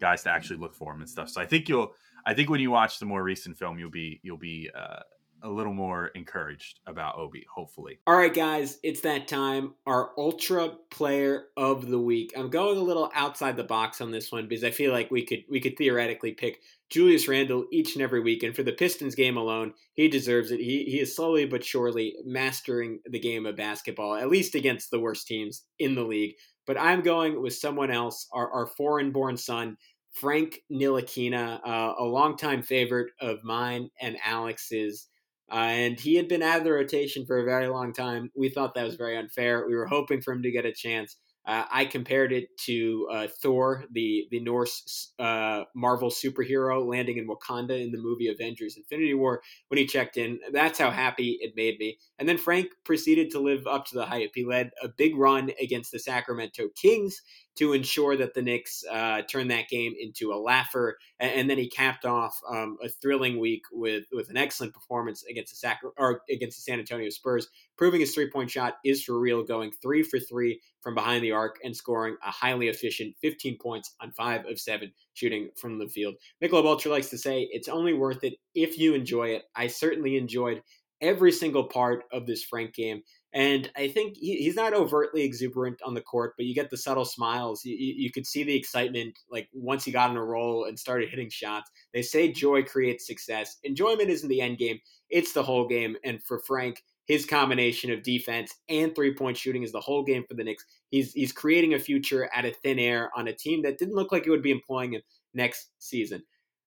guys 0.00 0.22
to 0.24 0.30
actually 0.30 0.58
look 0.58 0.74
for 0.74 0.92
him 0.92 1.00
and 1.00 1.08
stuff. 1.08 1.28
So 1.28 1.40
I 1.40 1.46
think 1.46 1.68
you'll 1.68 1.92
I 2.26 2.34
think 2.34 2.50
when 2.50 2.60
you 2.60 2.70
watch 2.70 2.98
the 2.98 3.06
more 3.06 3.22
recent 3.22 3.56
film, 3.56 3.78
you'll 3.78 3.90
be 3.90 4.20
you'll 4.22 4.36
be 4.38 4.70
uh, 4.74 5.00
a 5.42 5.48
little 5.48 5.72
more 5.72 6.08
encouraged 6.08 6.80
about 6.86 7.16
Obi. 7.16 7.46
Hopefully. 7.54 8.00
All 8.06 8.16
right, 8.16 8.32
guys, 8.32 8.78
it's 8.82 9.02
that 9.02 9.28
time. 9.28 9.74
Our 9.86 10.10
Ultra 10.18 10.70
Player 10.90 11.44
of 11.56 11.88
the 11.88 11.98
Week. 11.98 12.32
I'm 12.36 12.50
going 12.50 12.76
a 12.76 12.82
little 12.82 13.10
outside 13.14 13.56
the 13.56 13.64
box 13.64 14.00
on 14.00 14.10
this 14.10 14.32
one 14.32 14.48
because 14.48 14.64
I 14.64 14.70
feel 14.70 14.92
like 14.92 15.10
we 15.10 15.24
could 15.24 15.44
we 15.48 15.60
could 15.60 15.76
theoretically 15.76 16.32
pick 16.32 16.60
Julius 16.90 17.28
Randle 17.28 17.66
each 17.70 17.94
and 17.94 18.02
every 18.02 18.20
week, 18.20 18.42
and 18.42 18.56
for 18.56 18.62
the 18.62 18.72
Pistons 18.72 19.14
game 19.14 19.36
alone, 19.36 19.74
he 19.92 20.08
deserves 20.08 20.50
it. 20.50 20.60
He 20.60 20.84
he 20.84 21.00
is 21.00 21.14
slowly 21.14 21.44
but 21.44 21.64
surely 21.64 22.14
mastering 22.24 23.00
the 23.08 23.20
game 23.20 23.46
of 23.46 23.56
basketball, 23.56 24.14
at 24.14 24.30
least 24.30 24.54
against 24.54 24.90
the 24.90 25.00
worst 25.00 25.26
teams 25.26 25.64
in 25.78 25.94
the 25.94 26.04
league. 26.04 26.34
But 26.66 26.78
I'm 26.78 27.02
going 27.02 27.40
with 27.40 27.54
someone 27.54 27.90
else, 27.90 28.26
our, 28.32 28.50
our 28.50 28.66
foreign-born 28.66 29.36
son. 29.36 29.76
Frank 30.12 30.60
Ntilikina, 30.72 31.60
uh, 31.64 31.94
a 31.98 32.04
longtime 32.04 32.62
favorite 32.62 33.12
of 33.20 33.44
mine 33.44 33.90
and 34.00 34.16
Alex's. 34.24 35.06
Uh, 35.50 35.54
and 35.54 36.00
he 36.00 36.14
had 36.16 36.28
been 36.28 36.42
out 36.42 36.58
of 36.58 36.64
the 36.64 36.72
rotation 36.72 37.24
for 37.24 37.38
a 37.38 37.44
very 37.44 37.68
long 37.68 37.92
time. 37.92 38.30
We 38.36 38.50
thought 38.50 38.74
that 38.74 38.84
was 38.84 38.96
very 38.96 39.16
unfair. 39.16 39.66
We 39.66 39.74
were 39.74 39.86
hoping 39.86 40.20
for 40.20 40.32
him 40.32 40.42
to 40.42 40.50
get 40.50 40.66
a 40.66 40.72
chance. 40.72 41.16
Uh, 41.46 41.64
I 41.72 41.86
compared 41.86 42.30
it 42.30 42.54
to 42.66 43.08
uh, 43.10 43.26
Thor, 43.42 43.86
the 43.92 44.28
the 44.30 44.38
Norse 44.40 45.14
uh, 45.18 45.64
Marvel 45.74 46.10
superhero 46.10 46.86
landing 46.86 47.16
in 47.16 47.26
Wakanda 47.26 47.82
in 47.82 47.90
the 47.90 47.96
movie 47.96 48.28
Avengers: 48.28 48.76
Infinity 48.76 49.14
War. 49.14 49.40
When 49.68 49.78
he 49.78 49.86
checked 49.86 50.18
in, 50.18 50.40
that's 50.52 50.78
how 50.78 50.90
happy 50.90 51.38
it 51.40 51.56
made 51.56 51.78
me. 51.78 51.98
And 52.18 52.28
then 52.28 52.36
Frank 52.36 52.66
proceeded 52.84 53.30
to 53.30 53.40
live 53.40 53.66
up 53.66 53.86
to 53.86 53.94
the 53.94 54.04
hype. 54.04 54.32
He 54.34 54.44
led 54.44 54.72
a 54.82 54.88
big 54.88 55.16
run 55.16 55.50
against 55.58 55.90
the 55.90 55.98
Sacramento 55.98 56.64
Kings 56.76 57.22
to 57.58 57.72
ensure 57.72 58.16
that 58.16 58.34
the 58.34 58.42
Knicks 58.42 58.84
uh, 58.90 59.22
turned 59.22 59.50
that 59.50 59.68
game 59.68 59.94
into 59.98 60.32
a 60.32 60.38
laugher. 60.38 60.96
And, 61.18 61.32
and 61.32 61.50
then 61.50 61.58
he 61.58 61.68
capped 61.68 62.04
off 62.04 62.38
um, 62.48 62.76
a 62.82 62.88
thrilling 62.88 63.38
week 63.38 63.62
with 63.72 64.04
with 64.12 64.30
an 64.30 64.36
excellent 64.36 64.74
performance 64.74 65.24
against 65.28 65.52
the 65.52 65.56
Sac- 65.56 65.80
or 65.96 66.22
against 66.30 66.56
the 66.56 66.62
San 66.62 66.78
Antonio 66.78 67.10
Spurs, 67.10 67.48
proving 67.76 68.00
his 68.00 68.14
three 68.14 68.30
point 68.30 68.50
shot 68.50 68.74
is 68.84 69.02
for 69.02 69.18
real, 69.18 69.42
going 69.42 69.72
three 69.82 70.02
for 70.02 70.18
three 70.18 70.60
from 70.80 70.94
behind 70.94 71.24
the 71.24 71.32
arc 71.32 71.58
and 71.64 71.76
scoring 71.76 72.16
a 72.24 72.30
highly 72.30 72.68
efficient 72.68 73.14
15 73.20 73.58
points 73.58 73.94
on 74.00 74.12
five 74.12 74.46
of 74.46 74.60
seven 74.60 74.92
shooting 75.14 75.50
from 75.56 75.78
the 75.78 75.88
field. 75.88 76.14
Michelob 76.42 76.64
Ultra 76.64 76.92
likes 76.92 77.10
to 77.10 77.18
say 77.18 77.48
it's 77.50 77.68
only 77.68 77.92
worth 77.92 78.22
it 78.22 78.34
if 78.54 78.78
you 78.78 78.94
enjoy 78.94 79.28
it. 79.28 79.42
I 79.56 79.66
certainly 79.66 80.16
enjoyed 80.16 80.62
every 81.00 81.32
single 81.32 81.64
part 81.64 82.04
of 82.12 82.26
this 82.26 82.44
Frank 82.44 82.74
game. 82.74 83.02
And 83.34 83.70
I 83.76 83.88
think 83.88 84.16
he, 84.16 84.36
he's 84.36 84.56
not 84.56 84.72
overtly 84.72 85.22
exuberant 85.22 85.80
on 85.84 85.94
the 85.94 86.00
court, 86.00 86.32
but 86.36 86.46
you 86.46 86.54
get 86.54 86.70
the 86.70 86.78
subtle 86.78 87.04
smiles. 87.04 87.62
You, 87.64 87.76
you, 87.76 87.94
you, 87.96 88.10
could 88.10 88.26
see 88.26 88.42
the 88.42 88.56
excitement, 88.56 89.18
like 89.30 89.48
once 89.52 89.84
he 89.84 89.92
got 89.92 90.10
in 90.10 90.16
a 90.16 90.24
roll 90.24 90.64
and 90.64 90.78
started 90.78 91.10
hitting 91.10 91.28
shots. 91.28 91.70
They 91.92 92.00
say 92.02 92.32
joy 92.32 92.62
creates 92.62 93.06
success. 93.06 93.58
Enjoyment 93.64 94.08
isn't 94.08 94.28
the 94.28 94.40
end 94.40 94.56
game; 94.58 94.80
it's 95.10 95.32
the 95.32 95.42
whole 95.42 95.68
game. 95.68 95.96
And 96.04 96.22
for 96.24 96.38
Frank, 96.38 96.82
his 97.08 97.26
combination 97.26 97.90
of 97.90 98.02
defense 98.02 98.54
and 98.68 98.94
three 98.94 99.14
point 99.14 99.36
shooting 99.36 99.62
is 99.62 99.72
the 99.72 99.80
whole 99.80 100.04
game 100.04 100.24
for 100.26 100.34
the 100.34 100.44
Knicks. 100.44 100.64
He's 100.90 101.12
he's 101.12 101.32
creating 101.32 101.74
a 101.74 101.78
future 101.78 102.30
out 102.34 102.44
of 102.46 102.56
thin 102.56 102.78
air 102.78 103.10
on 103.16 103.28
a 103.28 103.34
team 103.34 103.62
that 103.62 103.78
didn't 103.78 103.94
look 103.94 104.12
like 104.12 104.26
it 104.26 104.30
would 104.30 104.42
be 104.42 104.50
employing 104.50 104.94
him 104.94 105.02
next 105.34 105.70
season. 105.78 106.22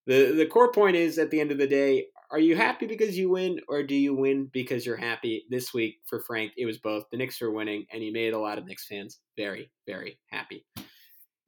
The 0.06 0.34
the 0.36 0.48
core 0.48 0.72
point 0.72 0.96
is 0.96 1.18
at 1.18 1.32
the 1.32 1.39
end 1.39 1.51
of 1.51 1.58
the 1.58 1.68
day, 1.68 2.06
are 2.32 2.40
you 2.40 2.56
happy 2.56 2.88
because 2.88 3.18
you 3.18 3.30
win, 3.30 3.60
or 3.68 3.84
do 3.84 3.96
you 3.96 4.16
win 4.16 4.50
because 4.54 4.86
you're 4.86 4.96
happy? 4.96 5.44
This 5.50 5.74
week 5.74 5.98
for 6.06 6.22
Frank, 6.22 6.54
it 6.58 6.66
was 6.66 6.78
both. 6.78 7.04
The 7.12 7.18
Knicks 7.18 7.42
were 7.42 7.52
winning, 7.52 7.86
and 7.92 8.02
he 8.02 8.10
made 8.10 8.34
a 8.34 8.40
lot 8.40 8.58
of 8.58 8.66
Knicks 8.66 8.88
fans 8.88 9.20
very, 9.38 9.70
very 9.86 10.18
happy. 10.30 10.66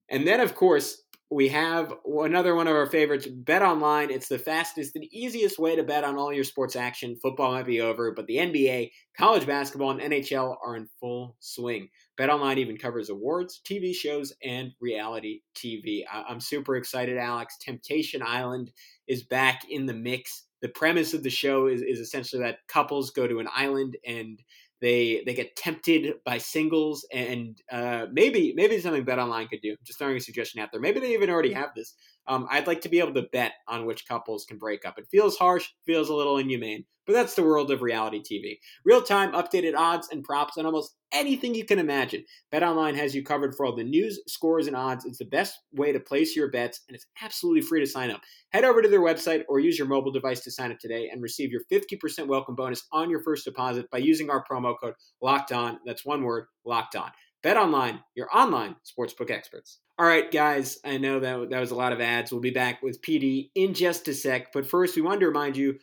And 0.10 0.28
then, 0.28 0.42
of 0.42 0.56
course, 0.56 1.02
we 1.32 1.48
have 1.48 1.94
another 2.06 2.54
one 2.54 2.68
of 2.68 2.76
our 2.76 2.86
favorites, 2.86 3.28
Bet 3.28 3.64
Online. 3.64 4.12
It's 4.12 4.28
the 4.28 4.38
fastest 4.38 4.96
and 4.96 5.06
easiest 5.06 5.58
way 5.58 5.76
to 5.76 5.84
bet 5.84 6.04
on 6.04 6.18
all 6.18 6.32
your 6.32 6.44
sports 6.44 6.76
action. 6.76 7.18
Football 7.22 7.54
might 7.54 7.66
be 7.66 7.82
over, 7.82 8.12
but 8.12 8.28
the 8.28 8.38
NBA, 8.38 8.92
college 9.18 9.48
basketball, 9.48 9.92
and 9.92 10.02
NHL 10.02 10.58
are 10.64 10.76
in 10.76 10.88
full 11.00 11.36
swing. 11.40 11.88
Bet 12.18 12.30
Online 12.30 12.60
even 12.60 12.78
covers 12.78 13.10
awards, 13.10 13.62
TV 13.68 13.96
shows, 13.96 14.34
and 14.44 14.72
reality 14.80 15.40
TV. 15.56 16.04
I'm 16.12 16.40
super 16.40 16.76
excited, 16.76 17.18
Alex. 17.18 17.58
Temptation 17.60 18.22
Island 18.22 18.72
is 19.08 19.24
back 19.24 19.62
in 19.70 19.86
the 19.86 19.94
mix 19.94 20.44
the 20.64 20.70
premise 20.70 21.14
of 21.14 21.22
the 21.24 21.30
show 21.30 21.68
is, 21.68 21.82
is 21.82 22.00
essentially 22.00 22.42
that 22.42 22.60
couples 22.70 23.12
go 23.12 23.28
to 23.28 23.40
an 23.40 23.50
island 23.54 23.98
and 24.08 24.42
they 24.82 25.22
they 25.26 25.34
get 25.34 25.56
tempted 25.58 26.16
by 26.26 26.38
singles 26.38 27.06
and 27.14 27.62
uh, 27.72 28.06
maybe 28.12 28.54
maybe 28.56 28.80
something 28.80 29.04
bet 29.04 29.20
online 29.20 29.48
could 29.50 29.62
do. 29.62 29.76
Just 29.84 30.00
throwing 30.00 30.18
a 30.18 30.22
suggestion 30.22 30.62
out 30.62 30.70
there. 30.72 30.82
Maybe 30.82 31.02
they 31.02 31.14
even 31.14 31.30
already 31.30 31.54
have 31.54 31.70
this 31.76 31.96
um, 32.28 32.48
i'd 32.52 32.68
like 32.68 32.82
to 32.82 32.90
be 32.90 33.00
able 33.00 33.14
to 33.14 33.28
bet 33.32 33.54
on 33.68 33.86
which 33.86 34.08
couples 34.08 34.46
can 34.46 34.58
break 34.58 34.86
up. 34.86 34.98
It 34.98 35.08
feels 35.12 35.38
harsh 35.38 35.70
feels 35.86 36.10
a 36.10 36.16
little 36.16 36.38
inhumane 36.38 36.86
but 37.06 37.14
that's 37.14 37.36
the 37.36 37.44
world 37.44 37.72
of 37.72 37.82
reality 37.82 38.22
tv 38.22 38.58
real-time 38.86 39.32
updated 39.34 39.76
odds 39.76 40.10
and 40.12 40.24
props 40.24 40.58
on 40.58 40.66
almost 40.66 40.96
anything 41.14 41.56
you 41.56 41.64
can 41.64 41.80
imagine. 41.80 42.26
Betonline 42.52 42.96
has 42.96 43.16
you 43.16 43.24
covered 43.24 43.56
for 43.56 43.66
all 43.66 43.76
the 43.76 43.84
news 43.84 44.20
scores 44.28 44.68
and 44.68 44.76
odds. 44.76 45.06
It's 45.06 45.20
the 45.20 45.26
best 45.26 45.60
way 45.72 45.92
to 45.92 46.00
place 46.00 46.36
your 46.36 46.50
bets 46.50 46.82
and 46.88 46.96
it's 46.96 47.06
absolutely 47.22 47.62
free 47.62 47.80
to 47.80 47.88
sign 47.88 48.12
up. 48.12 48.22
Head 48.50 48.66
over 48.66 48.82
to 48.82 48.90
their 48.90 49.02
website 49.02 49.44
or 49.48 49.60
use 49.60 49.78
your 49.78 49.88
mobile 49.88 50.12
device 50.12 50.42
to 50.42 50.52
sign 50.52 50.72
up 50.72 50.80
today 50.80 51.10
and 51.12 51.22
receive 51.22 51.52
your 51.52 51.62
50% 51.72 52.28
welcome 52.28 52.56
bonus 52.56 52.84
on 52.92 53.10
your 53.10 53.22
first 53.22 53.46
deposit 53.46 53.90
by 53.92 54.00
using 54.00 54.30
our 54.30 54.44
promo 54.44 54.76
code 54.80 54.96
locked 55.22 55.52
on 55.52 55.80
that's 55.86 56.06
one 56.06 56.24
word 56.24 56.46
locked 56.66 56.96
on 56.96 57.12
bet 57.44 57.58
online 57.58 58.00
your 58.16 58.28
online 58.36 58.76
sportsbook 58.86 59.30
experts 59.30 59.80
all 60.00 60.08
right, 60.08 60.32
guys, 60.32 60.80
I 60.84 60.98
know 60.98 61.20
that 61.20 61.52
that 61.52 61.60
was 61.60 61.70
a 61.72 61.76
lot 61.76 61.94
of 61.94 62.02
ads. 62.02 62.32
We'll 62.32 62.42
be 62.42 62.50
back 62.50 62.82
with 62.82 63.02
PD 63.02 63.52
in 63.54 63.76
just 63.76 64.08
a 64.08 64.14
sec. 64.14 64.52
But 64.52 64.66
first, 64.66 64.96
we 64.96 65.04
wanted 65.04 65.20
to 65.20 65.28
remind 65.28 65.56
you 65.56 65.78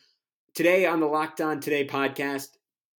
today 0.54 0.84
on 0.84 0.98
the 0.98 1.06
Locked 1.06 1.40
On 1.40 1.60
Today 1.60 1.86
podcast. 1.86 2.48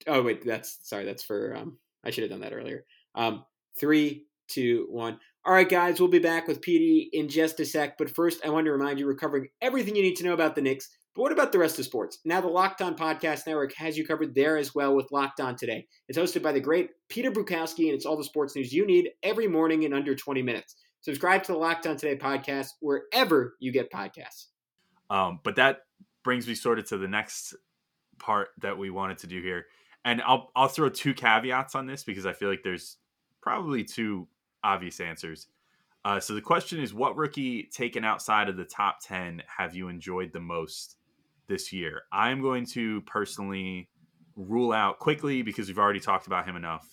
Oh, 0.06 0.22
wait, 0.22 0.44
that's 0.46 0.78
sorry, 0.88 1.04
that's 1.04 1.24
for, 1.24 1.56
um, 1.56 1.78
I 2.04 2.10
should 2.10 2.22
have 2.22 2.30
done 2.30 2.42
that 2.42 2.52
earlier. 2.52 2.84
Um, 3.16 3.44
three, 3.78 4.26
two, 4.46 4.86
one. 4.88 5.18
All 5.44 5.52
right, 5.52 5.68
guys, 5.68 5.98
we'll 5.98 6.10
be 6.10 6.20
back 6.20 6.46
with 6.46 6.60
PD 6.60 7.08
in 7.12 7.28
just 7.28 7.58
a 7.58 7.64
sec. 7.64 7.98
But 7.98 8.10
first, 8.10 8.44
I 8.44 8.50
want 8.50 8.66
to 8.66 8.72
remind 8.72 9.00
you 9.00 9.06
we're 9.06 9.14
covering 9.14 9.48
everything 9.60 9.96
you 9.96 10.02
need 10.02 10.16
to 10.16 10.24
know 10.24 10.34
about 10.34 10.54
the 10.54 10.62
Knicks. 10.62 10.90
But 11.20 11.24
what 11.24 11.32
about 11.32 11.52
the 11.52 11.58
rest 11.58 11.78
of 11.78 11.84
sports? 11.84 12.20
Now, 12.24 12.40
the 12.40 12.48
Locked 12.48 12.80
On 12.80 12.96
Podcast 12.96 13.46
Network 13.46 13.74
has 13.74 13.98
you 13.98 14.06
covered 14.06 14.34
there 14.34 14.56
as 14.56 14.74
well 14.74 14.96
with 14.96 15.12
Locked 15.12 15.38
On 15.38 15.54
Today. 15.54 15.86
It's 16.08 16.18
hosted 16.18 16.42
by 16.42 16.50
the 16.50 16.60
great 16.60 16.92
Peter 17.10 17.30
Bukowski, 17.30 17.84
and 17.84 17.94
it's 17.94 18.06
all 18.06 18.16
the 18.16 18.24
sports 18.24 18.56
news 18.56 18.72
you 18.72 18.86
need 18.86 19.10
every 19.22 19.46
morning 19.46 19.82
in 19.82 19.92
under 19.92 20.14
20 20.14 20.40
minutes. 20.40 20.76
Subscribe 21.02 21.42
to 21.42 21.52
the 21.52 21.58
Locked 21.58 21.86
On 21.86 21.98
Today 21.98 22.16
podcast 22.16 22.68
wherever 22.80 23.54
you 23.60 23.70
get 23.70 23.92
podcasts. 23.92 24.46
Um, 25.10 25.40
but 25.44 25.56
that 25.56 25.80
brings 26.24 26.48
me 26.48 26.54
sort 26.54 26.78
of 26.78 26.86
to 26.86 26.96
the 26.96 27.06
next 27.06 27.54
part 28.18 28.48
that 28.62 28.78
we 28.78 28.88
wanted 28.88 29.18
to 29.18 29.26
do 29.26 29.42
here, 29.42 29.66
and 30.06 30.22
I'll 30.22 30.50
I'll 30.56 30.68
throw 30.68 30.88
two 30.88 31.12
caveats 31.12 31.74
on 31.74 31.84
this 31.84 32.02
because 32.02 32.24
I 32.24 32.32
feel 32.32 32.48
like 32.48 32.62
there's 32.64 32.96
probably 33.42 33.84
two 33.84 34.26
obvious 34.64 35.00
answers. 35.00 35.48
Uh, 36.02 36.18
so 36.18 36.32
the 36.32 36.40
question 36.40 36.80
is, 36.80 36.94
what 36.94 37.14
rookie 37.14 37.64
taken 37.64 38.06
outside 38.06 38.48
of 38.48 38.56
the 38.56 38.64
top 38.64 39.00
ten 39.02 39.42
have 39.58 39.76
you 39.76 39.88
enjoyed 39.88 40.32
the 40.32 40.40
most 40.40 40.96
this 41.50 41.70
year? 41.72 42.04
I'm 42.10 42.40
going 42.40 42.64
to 42.66 43.02
personally 43.02 43.90
rule 44.36 44.72
out 44.72 44.98
Quickley 44.98 45.42
because 45.42 45.68
we've 45.68 45.78
already 45.78 46.00
talked 46.00 46.26
about 46.26 46.46
him 46.46 46.56
enough, 46.56 46.88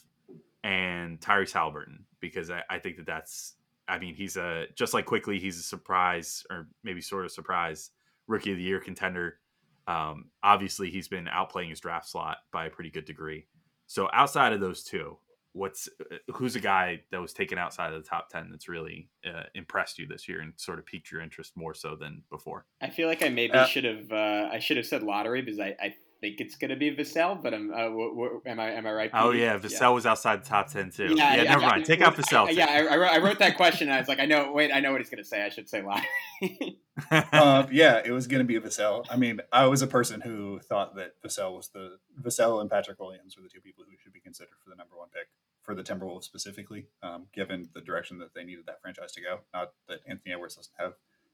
and 0.63 1.21
Tyrese 1.21 1.53
Haliburton 1.53 1.99
because 2.19 2.51
I, 2.51 2.63
I 2.69 2.79
think 2.79 2.97
that 2.97 3.05
that's 3.05 3.53
I 3.87 3.99
mean, 3.99 4.15
he's 4.15 4.35
a 4.35 4.65
just 4.75 4.93
like 4.93 5.05
Quickley 5.05 5.39
he's 5.39 5.57
a 5.57 5.63
surprise 5.63 6.43
or 6.49 6.67
maybe 6.83 6.99
sort 6.99 7.23
of 7.23 7.31
surprise 7.31 7.91
rookie 8.27 8.51
of 8.51 8.57
the 8.57 8.63
year 8.63 8.81
contender. 8.81 9.39
Um, 9.87 10.25
obviously, 10.43 10.89
he's 10.89 11.07
been 11.07 11.25
outplaying 11.25 11.69
his 11.69 11.79
draft 11.79 12.09
slot 12.09 12.37
by 12.51 12.65
a 12.65 12.69
pretty 12.69 12.89
good 12.89 13.05
degree. 13.05 13.47
So 13.85 14.09
outside 14.11 14.51
of 14.51 14.59
those 14.59 14.83
two, 14.83 15.17
what's 15.53 15.89
uh, 15.99 16.17
who's 16.33 16.55
a 16.55 16.59
guy 16.59 17.01
that 17.11 17.21
was 17.21 17.33
taken 17.33 17.57
outside 17.57 17.93
of 17.93 18.01
the 18.01 18.07
top 18.07 18.29
10 18.29 18.49
that's 18.51 18.67
really 18.67 19.09
uh, 19.25 19.43
impressed 19.55 19.97
you 19.97 20.07
this 20.07 20.27
year 20.27 20.41
and 20.41 20.53
sort 20.57 20.79
of 20.79 20.85
piqued 20.85 21.11
your 21.11 21.21
interest 21.21 21.53
more 21.55 21.73
so 21.73 21.95
than 21.95 22.23
before? 22.29 22.65
I 22.81 22.89
feel 22.89 23.07
like 23.07 23.23
i 23.23 23.29
maybe 23.29 23.53
uh, 23.53 23.65
should 23.65 23.83
have 23.83 24.11
uh, 24.11 24.49
i 24.51 24.59
should 24.59 24.77
have 24.77 24.85
said 24.85 25.03
lottery 25.03 25.41
because 25.41 25.59
i, 25.59 25.75
I 25.79 25.95
think 26.19 26.39
it's 26.39 26.55
going 26.55 26.69
to 26.69 26.75
be 26.75 26.95
Vassell, 26.95 27.41
but 27.41 27.53
I'm, 27.53 27.71
uh, 27.71 27.83
w- 27.83 28.09
w- 28.09 28.41
am 28.45 28.59
I 28.59 28.71
am 28.71 28.85
I 28.85 28.91
right? 28.91 29.11
Oh 29.13 29.31
yeah, 29.31 29.57
Vassell 29.57 29.81
yeah. 29.81 29.89
was 29.89 30.05
outside 30.05 30.43
the 30.43 30.49
top 30.49 30.69
ten 30.71 30.91
too. 30.91 31.15
Yeah, 31.15 31.35
yeah, 31.35 31.43
yeah 31.43 31.49
never 31.51 31.61
mind. 31.61 31.85
Take 31.85 32.01
out 32.01 32.15
Vassell. 32.15 32.51
yeah, 32.53 32.65
I, 32.67 32.95
I, 32.95 33.17
wrote 33.19 33.39
that 33.39 33.57
question. 33.57 33.87
and 33.87 33.95
I 33.95 33.99
was 33.99 34.07
like, 34.07 34.19
I 34.19 34.25
know. 34.25 34.51
Wait, 34.51 34.71
I 34.73 34.79
know 34.79 34.91
what 34.91 35.01
he's 35.01 35.09
going 35.09 35.23
to 35.23 35.27
say. 35.27 35.43
I 35.43 35.49
should 35.49 35.69
say 35.69 35.81
lottery. 35.81 36.07
um, 37.31 37.67
yeah, 37.71 38.01
it 38.03 38.11
was 38.11 38.27
going 38.27 38.39
to 38.39 38.45
be 38.45 38.59
Vassell. 38.59 39.05
I 39.09 39.17
mean, 39.17 39.39
I 39.51 39.67
was 39.67 39.81
a 39.81 39.87
person 39.87 40.21
who 40.21 40.59
thought 40.59 40.95
that 40.95 41.21
Vassell 41.21 41.55
was 41.55 41.69
the 41.69 41.97
Vassell 42.21 42.61
and 42.61 42.69
Patrick 42.69 42.99
Williams 42.99 43.37
were 43.37 43.43
the 43.43 43.49
two 43.49 43.61
people 43.61 43.83
who 43.89 43.95
should 43.97 44.13
be 44.13 44.19
considered 44.19 44.55
for 44.63 44.69
the 44.69 44.75
number 44.75 44.95
one 44.95 45.09
pick 45.13 45.27
for 45.61 45.75
the 45.75 45.83
Timberwolves 45.83 46.23
specifically, 46.23 46.87
um, 47.03 47.27
given 47.33 47.69
the 47.73 47.81
direction 47.81 48.17
that 48.19 48.33
they 48.33 48.43
needed 48.43 48.65
that 48.67 48.81
franchise 48.81 49.11
to 49.11 49.21
go. 49.21 49.39
Not 49.53 49.73
that 49.89 49.99
Anthony 50.07 50.33
Edwards 50.33 50.55
doesn't 50.55 50.73
have 50.79 50.93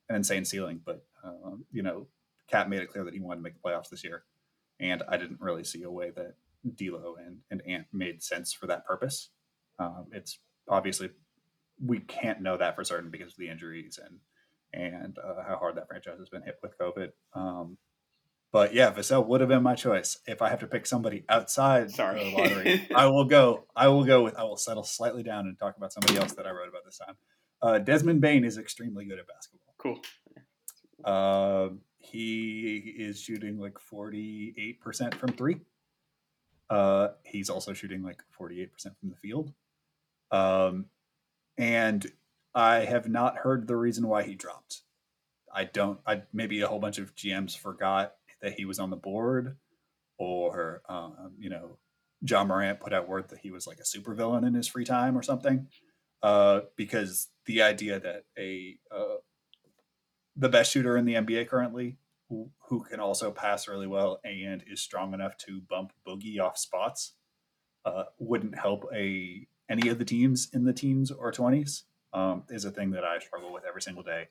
an 0.10 0.16
insane 0.16 0.44
ceiling, 0.44 0.82
but 0.84 1.06
um, 1.24 1.66
you 1.72 1.84
know, 1.84 2.08
KAT 2.50 2.70
made 2.70 2.82
it 2.82 2.92
clear 2.92 3.04
that 3.04 3.14
he 3.14 3.20
wanted 3.20 3.38
to 3.38 3.44
make 3.44 3.54
the 3.54 3.60
playoffs 3.60 3.90
this 3.90 4.04
year, 4.04 4.24
and 4.84 5.02
I 5.08 5.18
didn't 5.18 5.40
really 5.40 5.64
see 5.64 5.84
a 5.84 5.90
way 5.90 6.12
that 6.12 6.36
D'Lo 6.76 7.16
and 7.16 7.40
and 7.50 7.62
Ant 7.68 7.88
made 7.94 8.22
sense 8.22 8.54
for 8.54 8.68
that 8.68 8.86
purpose. 8.86 9.30
Um, 9.80 10.08
it's 10.12 10.40
obviously 10.70 11.10
we 11.84 12.00
can't 12.00 12.42
know 12.42 12.58
that 12.58 12.76
for 12.76 12.84
certain 12.84 13.10
because 13.10 13.34
of 13.34 13.38
the 13.38 13.50
injuries 13.50 14.00
and 14.04 14.20
and 14.74 15.18
uh, 15.18 15.44
how 15.48 15.58
hard 15.58 15.76
that 15.78 15.88
franchise 15.88 16.20
has 16.20 16.30
been 16.30 16.44
hit 16.44 16.60
with 16.62 16.78
COVID. 16.78 17.12
Um, 17.34 17.78
but 18.52 18.74
yeah, 18.74 18.92
Vassell 18.92 19.26
would 19.26 19.42
have 19.42 19.50
been 19.50 19.64
my 19.64 19.76
choice. 19.76 20.20
If 20.28 20.42
I 20.42 20.50
have 20.50 20.60
to 20.60 20.68
pick 20.68 20.86
somebody 20.86 21.24
outside 21.30 21.92
Sorry. 21.92 22.24
the 22.24 22.38
lottery, 22.38 22.88
I 22.96 23.08
will 23.08 23.26
go. 23.26 23.66
I 23.76 23.88
will 23.88 24.04
go 24.04 24.24
with. 24.24 24.36
I 24.36 24.44
will 24.44 24.58
settle 24.58 24.84
slightly 24.84 25.24
down 25.24 25.48
and 25.48 25.58
talk 25.58 25.78
about 25.78 25.94
somebody 25.94 26.18
else 26.18 26.34
that 26.34 26.46
I 26.46 26.52
wrote 26.52 26.70
about 26.70 26.86
this 26.86 26.98
time. 26.98 27.16
Uh, 27.62 27.80
Desmond 27.80 28.22
Bane 28.22 28.44
is 28.44 28.58
extremely 28.58 29.06
good 29.06 29.20
at 29.20 29.28
basketball. 29.28 29.74
Cool. 29.78 30.00
Uh, 31.04 31.70
he 32.04 32.78
is 32.98 33.20
shooting 33.20 33.60
like 33.60 33.80
forty 33.80 34.54
eight 34.58 34.82
percent 34.82 35.16
from 35.16 35.34
three. 35.34 35.58
Uh, 36.70 37.10
he's 37.24 37.50
also 37.50 37.74
shooting 37.74 38.04
like 38.04 38.22
forty 38.32 38.62
eight 38.62 38.72
percent 38.72 38.96
from 39.00 39.10
the 39.10 39.16
field. 39.16 39.54
Um, 40.32 40.86
and 41.58 42.12
I 42.56 42.80
have 42.80 43.08
not 43.08 43.38
heard 43.38 43.68
the 43.68 43.76
reason 43.76 44.08
why 44.08 44.24
he 44.24 44.36
dropped. 44.36 44.82
I 45.54 45.66
don't. 45.66 46.00
I 46.06 46.24
maybe 46.34 46.62
a 46.62 46.68
whole 46.68 46.80
bunch 46.80 46.98
of 46.98 47.16
GMs 47.16 47.58
forgot 47.58 48.14
that 48.42 48.54
he 48.54 48.66
was 48.66 48.80
on 48.80 48.90
the 48.90 48.96
board, 48.96 49.58
or 50.18 50.82
um, 50.90 51.34
you 51.38 51.50
know, 51.50 51.78
Ja 52.22 52.44
Morant 52.44 52.80
put 52.80 52.94
out 52.94 53.08
word 53.08 53.30
that 53.30 53.40
he 53.40 53.52
was 53.52 53.68
like 53.68 53.80
a 53.80 53.84
supervillain 53.84 54.46
in 54.46 54.54
his 54.54 54.68
free 54.68 54.86
time 54.86 55.18
or 55.18 55.24
something. 55.24 55.68
Uh, 56.22 56.62
because 56.78 57.30
the 57.46 57.62
idea 57.62 58.00
that 58.00 58.24
a 58.38 58.78
uh, 58.96 59.18
the 60.36 60.50
best 60.50 60.72
shooter 60.72 60.98
in 60.98 61.06
the 61.06 61.16
NBA 61.16 61.48
currently, 61.48 61.98
who, 62.30 62.50
who 62.68 62.84
can 62.84 63.00
also 63.00 63.32
pass 63.32 63.68
really 63.68 63.88
well 63.88 64.20
and 64.24 64.64
is 64.68 64.82
strong 64.82 65.14
enough 65.14 65.38
to 65.38 65.62
bump 65.62 65.94
Boogie 66.08 66.40
off 66.40 66.58
spots, 66.58 67.14
uh, 67.86 68.06
wouldn't 68.18 68.58
help 68.58 68.86
a 68.94 69.48
any 69.70 69.90
of 69.90 69.98
the 69.98 70.06
teams 70.06 70.50
in 70.54 70.66
the 70.66 70.74
teens 70.74 71.12
or 71.12 71.32
twenties. 71.32 71.84
Um, 72.14 72.44
is 72.50 72.64
a 72.64 72.70
thing 72.70 72.92
that 72.92 73.04
I 73.04 73.18
struggle 73.18 73.52
with 73.52 73.64
every 73.68 73.82
single 73.82 74.04
day. 74.04 74.28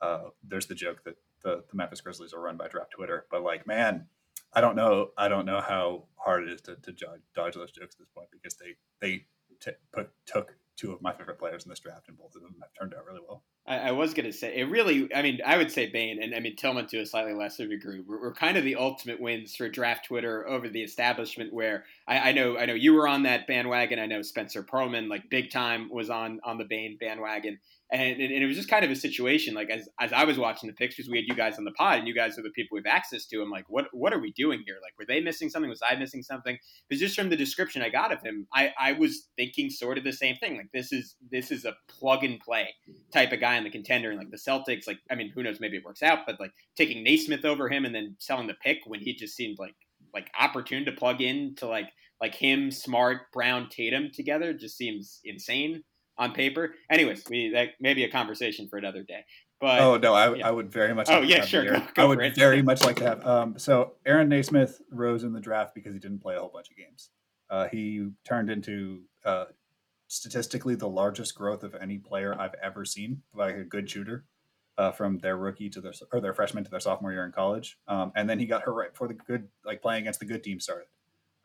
Uh, 0.00 0.30
there's 0.42 0.66
the 0.66 0.74
joke 0.74 1.04
that 1.04 1.16
the, 1.42 1.64
the 1.68 1.76
Memphis 1.76 2.00
Grizzlies 2.00 2.32
are 2.32 2.40
run 2.40 2.56
by 2.56 2.66
draft 2.66 2.92
Twitter, 2.92 3.26
but 3.30 3.42
like, 3.42 3.66
man, 3.66 4.06
I 4.54 4.62
don't 4.62 4.74
know. 4.74 5.10
I 5.18 5.28
don't 5.28 5.44
know 5.44 5.60
how 5.60 6.04
hard 6.16 6.44
it 6.44 6.52
is 6.52 6.62
to, 6.62 6.76
to 6.76 6.92
dodge, 7.34 7.54
those 7.54 7.72
jokes 7.72 7.94
at 7.94 7.98
this 7.98 8.08
point 8.14 8.28
because 8.30 8.54
they 8.54 8.76
they 9.00 9.26
t- 9.60 9.78
put, 9.92 10.10
took 10.24 10.56
two 10.76 10.92
of 10.92 11.02
my 11.02 11.12
favorite 11.12 11.38
players 11.38 11.64
in 11.64 11.70
this 11.70 11.80
draft, 11.80 12.08
and 12.08 12.16
both 12.16 12.34
of 12.34 12.42
them 12.42 12.56
have 12.60 12.70
turned 12.78 12.94
out 12.94 13.04
really 13.06 13.20
well. 13.26 13.42
I, 13.66 13.88
I 13.88 13.90
was 13.92 14.14
going 14.14 14.26
to 14.26 14.32
say 14.32 14.56
it 14.56 14.68
really. 14.68 15.08
I 15.14 15.22
mean, 15.22 15.40
I 15.44 15.56
would 15.56 15.70
say 15.70 15.86
Bane 15.86 16.22
and 16.22 16.34
I 16.34 16.40
mean 16.40 16.56
Tillman 16.56 16.86
to 16.88 17.00
a 17.00 17.06
slightly 17.06 17.34
lesser 17.34 17.66
degree. 17.66 18.02
We're, 18.06 18.32
kind 18.32 18.56
of 18.56 18.64
the 18.64 18.76
ultimate 18.76 19.20
wins 19.20 19.56
for 19.56 19.68
draft 19.68 20.06
Twitter 20.06 20.46
over 20.46 20.68
the 20.68 20.82
establishment. 20.82 21.52
Where 21.52 21.84
I, 22.06 22.30
I, 22.30 22.32
know, 22.32 22.58
I 22.58 22.66
know 22.66 22.74
you 22.74 22.94
were 22.94 23.08
on 23.08 23.24
that 23.24 23.46
bandwagon. 23.46 23.98
I 23.98 24.06
know 24.06 24.22
Spencer 24.22 24.62
Pearlman, 24.62 25.08
like 25.08 25.30
big 25.30 25.50
time, 25.50 25.88
was 25.90 26.10
on 26.10 26.40
on 26.44 26.58
the 26.58 26.64
Bane 26.64 26.96
bandwagon. 27.00 27.58
And, 27.88 28.20
and, 28.20 28.32
it 28.32 28.44
was 28.44 28.56
just 28.56 28.68
kind 28.68 28.84
of 28.84 28.90
a 28.90 28.96
situation 28.96 29.54
like 29.54 29.70
as, 29.70 29.88
as 30.00 30.12
I 30.12 30.24
was 30.24 30.36
watching 30.36 30.66
the 30.66 30.74
pictures, 30.74 31.08
we 31.08 31.18
had 31.18 31.26
you 31.28 31.36
guys 31.36 31.56
on 31.56 31.64
the 31.64 31.70
pod, 31.70 32.00
and 32.00 32.08
you 32.08 32.16
guys 32.16 32.36
are 32.36 32.42
the 32.42 32.50
people 32.50 32.74
we 32.74 32.80
have 32.84 32.92
access 32.92 33.26
to. 33.26 33.40
I'm 33.40 33.50
like, 33.50 33.66
what 33.68 33.86
what 33.92 34.12
are 34.12 34.18
we 34.18 34.32
doing 34.32 34.64
here? 34.66 34.78
Like, 34.82 34.94
were 34.98 35.06
they 35.06 35.20
missing 35.20 35.48
something? 35.48 35.70
Was 35.70 35.82
I 35.88 35.94
missing 35.94 36.24
something? 36.24 36.58
Because 36.88 37.00
just 37.00 37.14
from 37.14 37.30
the 37.30 37.36
description 37.36 37.82
I 37.82 37.88
got 37.88 38.12
of 38.12 38.22
him, 38.22 38.48
I, 38.52 38.72
I 38.78 38.92
was 38.92 39.28
thinking 39.36 39.70
sort 39.70 39.98
of 39.98 40.04
the 40.04 40.12
same 40.12 40.36
thing. 40.36 40.56
Like, 40.56 40.72
this 40.72 40.92
is 40.92 41.14
this 41.30 41.52
is 41.52 41.64
a 41.64 41.76
plug 41.88 42.24
and 42.24 42.40
play 42.40 42.70
type 43.12 43.32
of 43.32 43.38
guy 43.40 43.55
in 43.58 43.64
the 43.64 43.70
contender, 43.70 44.10
and 44.10 44.18
like 44.18 44.30
the 44.30 44.36
Celtics, 44.36 44.86
like 44.86 44.98
I 45.10 45.14
mean, 45.14 45.30
who 45.34 45.42
knows? 45.42 45.60
Maybe 45.60 45.76
it 45.76 45.84
works 45.84 46.02
out, 46.02 46.20
but 46.26 46.40
like 46.40 46.52
taking 46.76 47.02
Nesmith 47.02 47.44
over 47.44 47.68
him 47.68 47.84
and 47.84 47.94
then 47.94 48.16
selling 48.18 48.46
the 48.46 48.54
pick 48.54 48.78
when 48.86 49.00
he 49.00 49.14
just 49.14 49.36
seemed 49.36 49.58
like 49.58 49.74
like 50.14 50.30
opportune 50.38 50.84
to 50.84 50.92
plug 50.92 51.20
in 51.20 51.54
to 51.56 51.66
like 51.66 51.88
like 52.20 52.34
him, 52.34 52.70
Smart, 52.70 53.32
Brown, 53.32 53.68
Tatum 53.68 54.10
together 54.12 54.52
just 54.52 54.76
seems 54.76 55.20
insane 55.24 55.82
on 56.18 56.32
paper. 56.32 56.74
Anyways, 56.90 57.24
we 57.28 57.50
that 57.50 57.70
may 57.80 57.94
be 57.94 58.04
a 58.04 58.10
conversation 58.10 58.68
for 58.68 58.78
another 58.78 59.02
day. 59.02 59.24
But 59.60 59.80
oh 59.80 59.96
no, 59.96 60.14
I, 60.14 60.34
yeah. 60.34 60.48
I 60.48 60.50
would 60.50 60.70
very 60.70 60.94
much. 60.94 61.08
Oh, 61.08 61.14
like 61.14 61.22
to 61.22 61.28
yeah, 61.28 61.36
have 61.40 61.48
sure, 61.48 61.64
go- 61.64 61.82
go 61.94 62.02
I 62.02 62.04
would 62.04 62.20
it. 62.20 62.34
very 62.34 62.62
much 62.62 62.84
like 62.84 62.96
to 62.96 63.04
have. 63.04 63.26
Um, 63.26 63.58
so 63.58 63.92
Aaron 64.04 64.28
Nesmith 64.28 64.80
rose 64.90 65.24
in 65.24 65.32
the 65.32 65.40
draft 65.40 65.74
because 65.74 65.94
he 65.94 65.98
didn't 65.98 66.20
play 66.20 66.36
a 66.36 66.40
whole 66.40 66.50
bunch 66.52 66.70
of 66.70 66.76
games. 66.76 67.10
Uh, 67.48 67.68
he 67.68 68.08
turned 68.24 68.50
into 68.50 69.02
uh, 69.24 69.46
statistically 70.08 70.74
the 70.74 70.88
largest 70.88 71.34
growth 71.34 71.62
of 71.62 71.74
any 71.74 71.98
player 71.98 72.38
I've 72.38 72.54
ever 72.62 72.84
seen, 72.84 73.22
like 73.34 73.56
a 73.56 73.64
good 73.64 73.88
shooter. 73.90 74.24
Uh, 74.78 74.92
from 74.92 75.16
their 75.20 75.38
rookie 75.38 75.70
to 75.70 75.80
their 75.80 75.94
or 76.12 76.20
their 76.20 76.34
freshman 76.34 76.62
to 76.62 76.70
their 76.70 76.80
sophomore 76.80 77.10
year 77.10 77.24
in 77.24 77.32
college, 77.32 77.78
um, 77.88 78.12
and 78.14 78.28
then 78.28 78.38
he 78.38 78.44
got 78.44 78.60
hurt 78.60 78.74
right 78.74 78.92
before 78.92 79.08
the 79.08 79.14
good 79.14 79.48
like 79.64 79.80
playing 79.80 80.02
against 80.02 80.20
the 80.20 80.26
good 80.26 80.44
team 80.44 80.60
started. 80.60 80.84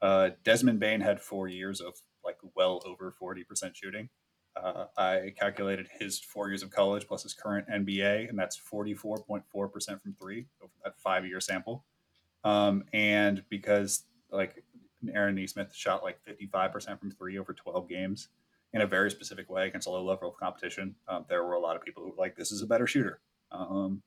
Uh, 0.01 0.31
Desmond 0.43 0.81
Bane 0.81 0.99
had 0.99 1.21
four 1.21 1.47
years 1.47 1.79
of 1.79 1.93
like 2.25 2.35
well 2.57 2.81
over 2.85 3.09
forty 3.09 3.45
percent 3.45 3.73
shooting. 3.73 4.09
Uh, 4.55 4.85
I 4.97 5.33
calculated 5.39 5.87
his 5.99 6.19
four 6.19 6.49
years 6.49 6.63
of 6.63 6.71
college 6.71 7.07
plus 7.07 7.23
his 7.23 7.33
current 7.33 7.67
NBA, 7.69 8.29
and 8.29 8.37
that's 8.37 8.59
44.4% 8.59 9.43
from 10.01 10.13
three 10.19 10.47
over 10.61 10.73
that 10.83 10.99
five 10.99 11.25
year 11.25 11.39
sample. 11.39 11.85
Um, 12.43 12.83
and 12.91 13.43
because 13.49 14.03
like 14.29 14.63
Aaron 15.13 15.35
Nesmith 15.35 15.73
shot 15.73 16.03
like 16.03 16.19
55% 16.25 16.99
from 16.99 17.11
three 17.11 17.37
over 17.37 17.53
12 17.53 17.87
games 17.87 18.29
in 18.73 18.81
a 18.81 18.87
very 18.87 19.11
specific 19.11 19.49
way 19.49 19.67
against 19.67 19.87
a 19.87 19.91
low 19.91 20.03
level 20.03 20.29
of 20.29 20.37
competition, 20.37 20.95
um, 21.07 21.25
there 21.27 21.43
were 21.43 21.53
a 21.53 21.59
lot 21.59 21.75
of 21.75 21.81
people 21.83 22.03
who 22.03 22.09
were 22.09 22.15
like, 22.17 22.35
this 22.35 22.51
is 22.51 22.61
a 22.61 22.67
better 22.67 22.87
shooter. 22.87 23.19
Um, 23.51 24.01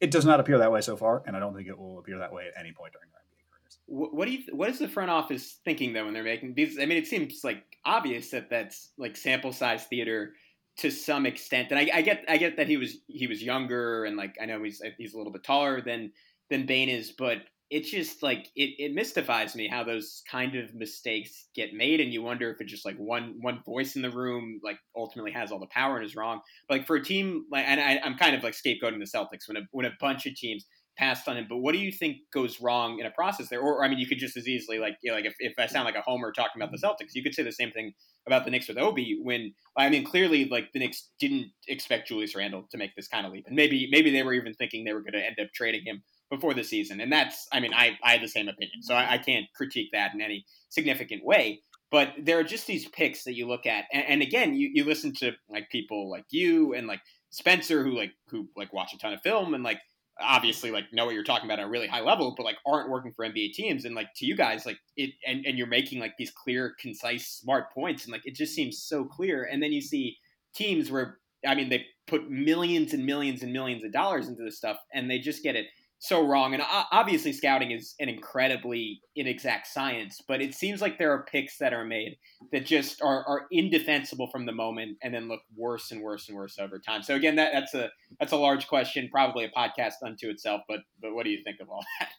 it 0.00 0.10
does 0.10 0.24
not 0.24 0.40
appear 0.40 0.58
that 0.58 0.70
way 0.70 0.80
so 0.80 0.96
far, 0.96 1.22
and 1.26 1.36
I 1.36 1.40
don't 1.40 1.54
think 1.54 1.68
it 1.68 1.76
will 1.76 1.98
appear 1.98 2.18
that 2.18 2.32
way 2.32 2.46
at 2.46 2.60
any 2.60 2.72
point 2.72 2.92
during 2.92 3.08
our 3.12 3.20
NBA 3.20 3.50
careers. 3.50 3.78
What, 3.86 4.14
what 4.14 4.26
do 4.26 4.32
you? 4.32 4.42
What 4.52 4.68
is 4.68 4.78
the 4.78 4.88
front 4.88 5.10
office 5.10 5.58
thinking 5.64 5.92
though 5.92 6.04
when 6.04 6.14
they're 6.14 6.22
making 6.22 6.54
these? 6.54 6.78
I 6.78 6.86
mean, 6.86 6.98
it 6.98 7.06
seems 7.06 7.42
like 7.42 7.64
obvious 7.84 8.30
that 8.30 8.50
that's 8.50 8.90
like 8.96 9.16
sample 9.16 9.52
size 9.52 9.84
theater 9.86 10.34
to 10.78 10.90
some 10.90 11.26
extent, 11.26 11.68
and 11.70 11.78
I, 11.80 11.90
I 11.92 12.02
get 12.02 12.24
I 12.28 12.36
get 12.36 12.56
that 12.58 12.68
he 12.68 12.76
was 12.76 12.98
he 13.08 13.26
was 13.26 13.42
younger 13.42 14.04
and 14.04 14.16
like 14.16 14.36
I 14.40 14.46
know 14.46 14.62
he's 14.62 14.80
he's 14.96 15.14
a 15.14 15.18
little 15.18 15.32
bit 15.32 15.42
taller 15.42 15.80
than 15.80 16.12
than 16.48 16.66
Bane 16.66 16.88
is, 16.88 17.10
but 17.10 17.38
it's 17.70 17.90
just 17.90 18.22
like 18.22 18.48
it, 18.56 18.70
it 18.78 18.94
mystifies 18.94 19.54
me 19.54 19.68
how 19.68 19.84
those 19.84 20.22
kind 20.30 20.54
of 20.56 20.74
mistakes 20.74 21.48
get 21.54 21.74
made, 21.74 22.00
and 22.00 22.12
you 22.12 22.22
wonder 22.22 22.50
if 22.50 22.60
it's 22.60 22.70
just 22.70 22.84
like 22.84 22.96
one 22.96 23.36
one 23.40 23.62
voice 23.64 23.96
in 23.96 24.02
the 24.02 24.10
room 24.10 24.60
like 24.64 24.78
ultimately 24.96 25.32
has 25.32 25.52
all 25.52 25.58
the 25.58 25.66
power 25.66 25.96
and 25.96 26.06
is 26.06 26.16
wrong. 26.16 26.40
But 26.68 26.78
like 26.78 26.86
for 26.86 26.96
a 26.96 27.04
team 27.04 27.44
like, 27.50 27.64
and 27.66 27.80
I, 27.80 28.00
I'm 28.04 28.16
kind 28.16 28.34
of 28.34 28.42
like 28.42 28.54
scapegoating 28.54 28.98
the 28.98 29.10
Celtics 29.12 29.48
when 29.48 29.58
a 29.58 29.60
when 29.72 29.86
a 29.86 29.92
bunch 30.00 30.26
of 30.26 30.34
teams 30.34 30.64
passed 30.98 31.28
on 31.28 31.36
him. 31.36 31.46
But 31.48 31.58
what 31.58 31.72
do 31.72 31.78
you 31.78 31.92
think 31.92 32.16
goes 32.34 32.60
wrong 32.60 32.98
in 32.98 33.06
a 33.06 33.10
process 33.10 33.48
there? 33.48 33.60
Or, 33.60 33.84
I 33.84 33.88
mean, 33.88 33.98
you 33.98 34.06
could 34.06 34.18
just 34.18 34.36
as 34.36 34.48
easily 34.48 34.80
like, 34.80 34.96
you 35.00 35.10
know, 35.10 35.16
like 35.16 35.26
if, 35.26 35.34
if 35.38 35.54
I 35.56 35.66
sound 35.66 35.84
like 35.84 35.94
a 35.94 36.00
homer 36.00 36.32
talking 36.32 36.60
about 36.60 36.72
the 36.72 36.78
mm-hmm. 36.78 37.04
Celtics, 37.04 37.14
you 37.14 37.22
could 37.22 37.34
say 37.34 37.44
the 37.44 37.52
same 37.52 37.70
thing 37.70 37.92
about 38.26 38.44
the 38.44 38.50
Knicks 38.50 38.68
with 38.68 38.78
Obi. 38.78 39.18
When 39.22 39.54
I 39.76 39.88
mean, 39.88 40.04
clearly, 40.04 40.46
like 40.46 40.72
the 40.72 40.80
Knicks 40.80 41.08
didn't 41.20 41.46
expect 41.68 42.08
Julius 42.08 42.34
Randle 42.34 42.66
to 42.70 42.78
make 42.78 42.94
this 42.96 43.08
kind 43.08 43.24
of 43.24 43.32
leap, 43.32 43.44
and 43.46 43.56
maybe 43.56 43.88
maybe 43.90 44.10
they 44.10 44.22
were 44.22 44.34
even 44.34 44.54
thinking 44.54 44.84
they 44.84 44.92
were 44.92 45.00
going 45.00 45.12
to 45.12 45.24
end 45.24 45.36
up 45.40 45.48
trading 45.54 45.82
him 45.84 46.02
before 46.30 46.54
the 46.54 46.64
season. 46.64 47.00
And 47.00 47.12
that's, 47.12 47.46
I 47.52 47.60
mean, 47.60 47.72
I 47.74 47.98
I 48.02 48.12
had 48.12 48.22
the 48.22 48.28
same 48.28 48.48
opinion, 48.48 48.82
so 48.82 48.94
I, 48.94 49.14
I 49.14 49.18
can't 49.18 49.46
critique 49.54 49.90
that 49.92 50.14
in 50.14 50.20
any 50.20 50.44
significant 50.68 51.24
way. 51.24 51.62
But 51.90 52.12
there 52.22 52.38
are 52.38 52.44
just 52.44 52.66
these 52.66 52.86
picks 52.88 53.24
that 53.24 53.34
you 53.34 53.48
look 53.48 53.64
at, 53.64 53.84
and, 53.92 54.04
and 54.06 54.22
again, 54.22 54.54
you, 54.54 54.70
you 54.74 54.84
listen 54.84 55.14
to 55.20 55.32
like 55.48 55.70
people 55.70 56.10
like 56.10 56.26
you 56.30 56.74
and 56.74 56.86
like 56.86 57.00
Spencer 57.30 57.82
who 57.82 57.96
like 57.96 58.12
who 58.28 58.48
like 58.56 58.72
watch 58.72 58.92
a 58.92 58.98
ton 58.98 59.12
of 59.12 59.22
film 59.22 59.54
and 59.54 59.64
like 59.64 59.80
obviously 60.20 60.70
like 60.70 60.84
know 60.92 61.04
what 61.04 61.14
you're 61.14 61.24
talking 61.24 61.46
about 61.46 61.60
at 61.60 61.66
a 61.66 61.70
really 61.70 61.86
high 61.86 62.00
level, 62.00 62.34
but 62.36 62.44
like 62.44 62.56
aren't 62.66 62.90
working 62.90 63.12
for 63.12 63.24
NBA 63.24 63.52
teams. 63.52 63.84
And 63.84 63.94
like 63.94 64.08
to 64.16 64.26
you 64.26 64.36
guys, 64.36 64.66
like 64.66 64.78
it 64.96 65.10
and, 65.26 65.44
and 65.46 65.56
you're 65.56 65.66
making 65.66 66.00
like 66.00 66.14
these 66.18 66.32
clear, 66.32 66.74
concise, 66.80 67.28
smart 67.28 67.72
points. 67.72 68.04
And 68.04 68.12
like 68.12 68.26
it 68.26 68.34
just 68.34 68.54
seems 68.54 68.82
so 68.82 69.04
clear. 69.04 69.44
And 69.44 69.62
then 69.62 69.72
you 69.72 69.80
see 69.80 70.16
teams 70.54 70.90
where 70.90 71.18
I 71.46 71.54
mean 71.54 71.68
they 71.68 71.86
put 72.06 72.30
millions 72.30 72.92
and 72.92 73.04
millions 73.04 73.42
and 73.42 73.52
millions 73.52 73.84
of 73.84 73.92
dollars 73.92 74.28
into 74.28 74.42
this 74.42 74.56
stuff 74.56 74.78
and 74.92 75.10
they 75.10 75.18
just 75.18 75.42
get 75.42 75.56
it 75.56 75.66
so 75.98 76.24
wrong. 76.24 76.54
And 76.54 76.62
obviously 76.92 77.32
scouting 77.32 77.72
is 77.72 77.94
an 77.98 78.08
incredibly 78.08 79.00
inexact 79.16 79.66
science, 79.66 80.22
but 80.26 80.40
it 80.40 80.54
seems 80.54 80.80
like 80.80 80.98
there 80.98 81.12
are 81.12 81.24
picks 81.24 81.58
that 81.58 81.72
are 81.72 81.84
made 81.84 82.16
that 82.52 82.64
just 82.64 83.02
are, 83.02 83.24
are 83.26 83.46
indefensible 83.50 84.28
from 84.30 84.46
the 84.46 84.52
moment 84.52 84.96
and 85.02 85.12
then 85.12 85.28
look 85.28 85.40
worse 85.56 85.90
and 85.90 86.00
worse 86.00 86.28
and 86.28 86.36
worse 86.36 86.58
over 86.58 86.78
time. 86.78 87.02
So 87.02 87.14
again, 87.14 87.36
that, 87.36 87.52
that's 87.52 87.74
a 87.74 87.90
that's 88.20 88.32
a 88.32 88.36
large 88.36 88.68
question, 88.68 89.08
probably 89.10 89.44
a 89.44 89.50
podcast 89.50 89.94
unto 90.04 90.28
itself. 90.28 90.62
But 90.68 90.80
but 91.02 91.14
what 91.14 91.24
do 91.24 91.30
you 91.30 91.42
think 91.44 91.58
of 91.60 91.68
all 91.68 91.84
that? 92.00 92.10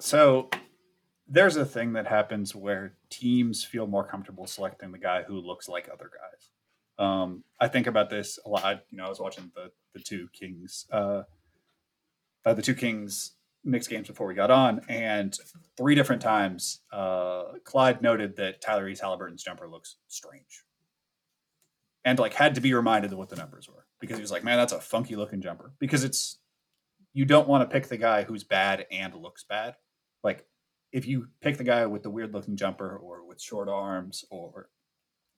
So 0.00 0.48
there's 1.28 1.56
a 1.56 1.64
thing 1.64 1.94
that 1.94 2.06
happens 2.06 2.54
where 2.54 2.94
teams 3.10 3.64
feel 3.64 3.86
more 3.86 4.06
comfortable 4.06 4.46
selecting 4.46 4.92
the 4.92 4.98
guy 4.98 5.22
who 5.22 5.40
looks 5.40 5.68
like 5.68 5.88
other 5.92 6.10
guys. 6.10 6.50
Um, 6.98 7.42
I 7.58 7.68
think 7.68 7.86
about 7.86 8.10
this 8.10 8.38
a 8.44 8.48
lot. 8.48 8.82
You 8.90 8.98
know, 8.98 9.06
I 9.06 9.08
was 9.08 9.18
watching 9.18 9.50
the 9.54 9.70
the 9.94 10.00
two 10.00 10.28
Kings, 10.32 10.86
uh, 10.92 11.22
by 12.44 12.54
the 12.54 12.62
two 12.62 12.74
Kings 12.74 13.32
mixed 13.64 13.90
games 13.90 14.08
before 14.08 14.26
we 14.26 14.34
got 14.34 14.50
on, 14.50 14.80
and 14.88 15.36
three 15.76 15.94
different 15.94 16.22
times, 16.22 16.80
uh, 16.92 17.44
Clyde 17.64 18.02
noted 18.02 18.36
that 18.36 18.62
Tyrese 18.62 19.00
Haliburton's 19.00 19.42
jumper 19.42 19.68
looks 19.68 19.96
strange, 20.08 20.64
and 22.04 22.18
like 22.18 22.34
had 22.34 22.54
to 22.56 22.60
be 22.60 22.74
reminded 22.74 23.12
of 23.12 23.18
what 23.18 23.28
the 23.28 23.36
numbers 23.36 23.68
were 23.68 23.86
because 24.00 24.16
he 24.16 24.22
was 24.22 24.32
like, 24.32 24.44
"Man, 24.44 24.58
that's 24.58 24.72
a 24.72 24.80
funky 24.80 25.16
looking 25.16 25.40
jumper." 25.40 25.72
Because 25.78 26.04
it's 26.04 26.38
you 27.12 27.24
don't 27.24 27.48
want 27.48 27.68
to 27.68 27.72
pick 27.72 27.88
the 27.88 27.96
guy 27.96 28.24
who's 28.24 28.44
bad 28.44 28.86
and 28.90 29.14
looks 29.14 29.44
bad. 29.44 29.76
Like 30.24 30.46
if 30.92 31.06
you 31.06 31.28
pick 31.40 31.56
the 31.56 31.64
guy 31.64 31.86
with 31.86 32.02
the 32.02 32.10
weird 32.10 32.32
looking 32.32 32.56
jumper 32.56 32.96
or 32.96 33.26
with 33.26 33.40
short 33.40 33.68
arms 33.68 34.24
or 34.30 34.68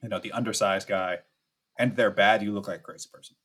you 0.03 0.09
know 0.09 0.19
the 0.19 0.33
undersized 0.33 0.88
guy, 0.88 1.19
and 1.79 1.97
they're 1.97 2.11
bad, 2.11 2.43
you 2.43 2.53
look 2.53 2.69
like 2.69 2.81
a 2.81 2.83
crazy 2.83 3.09
person. 3.12 3.37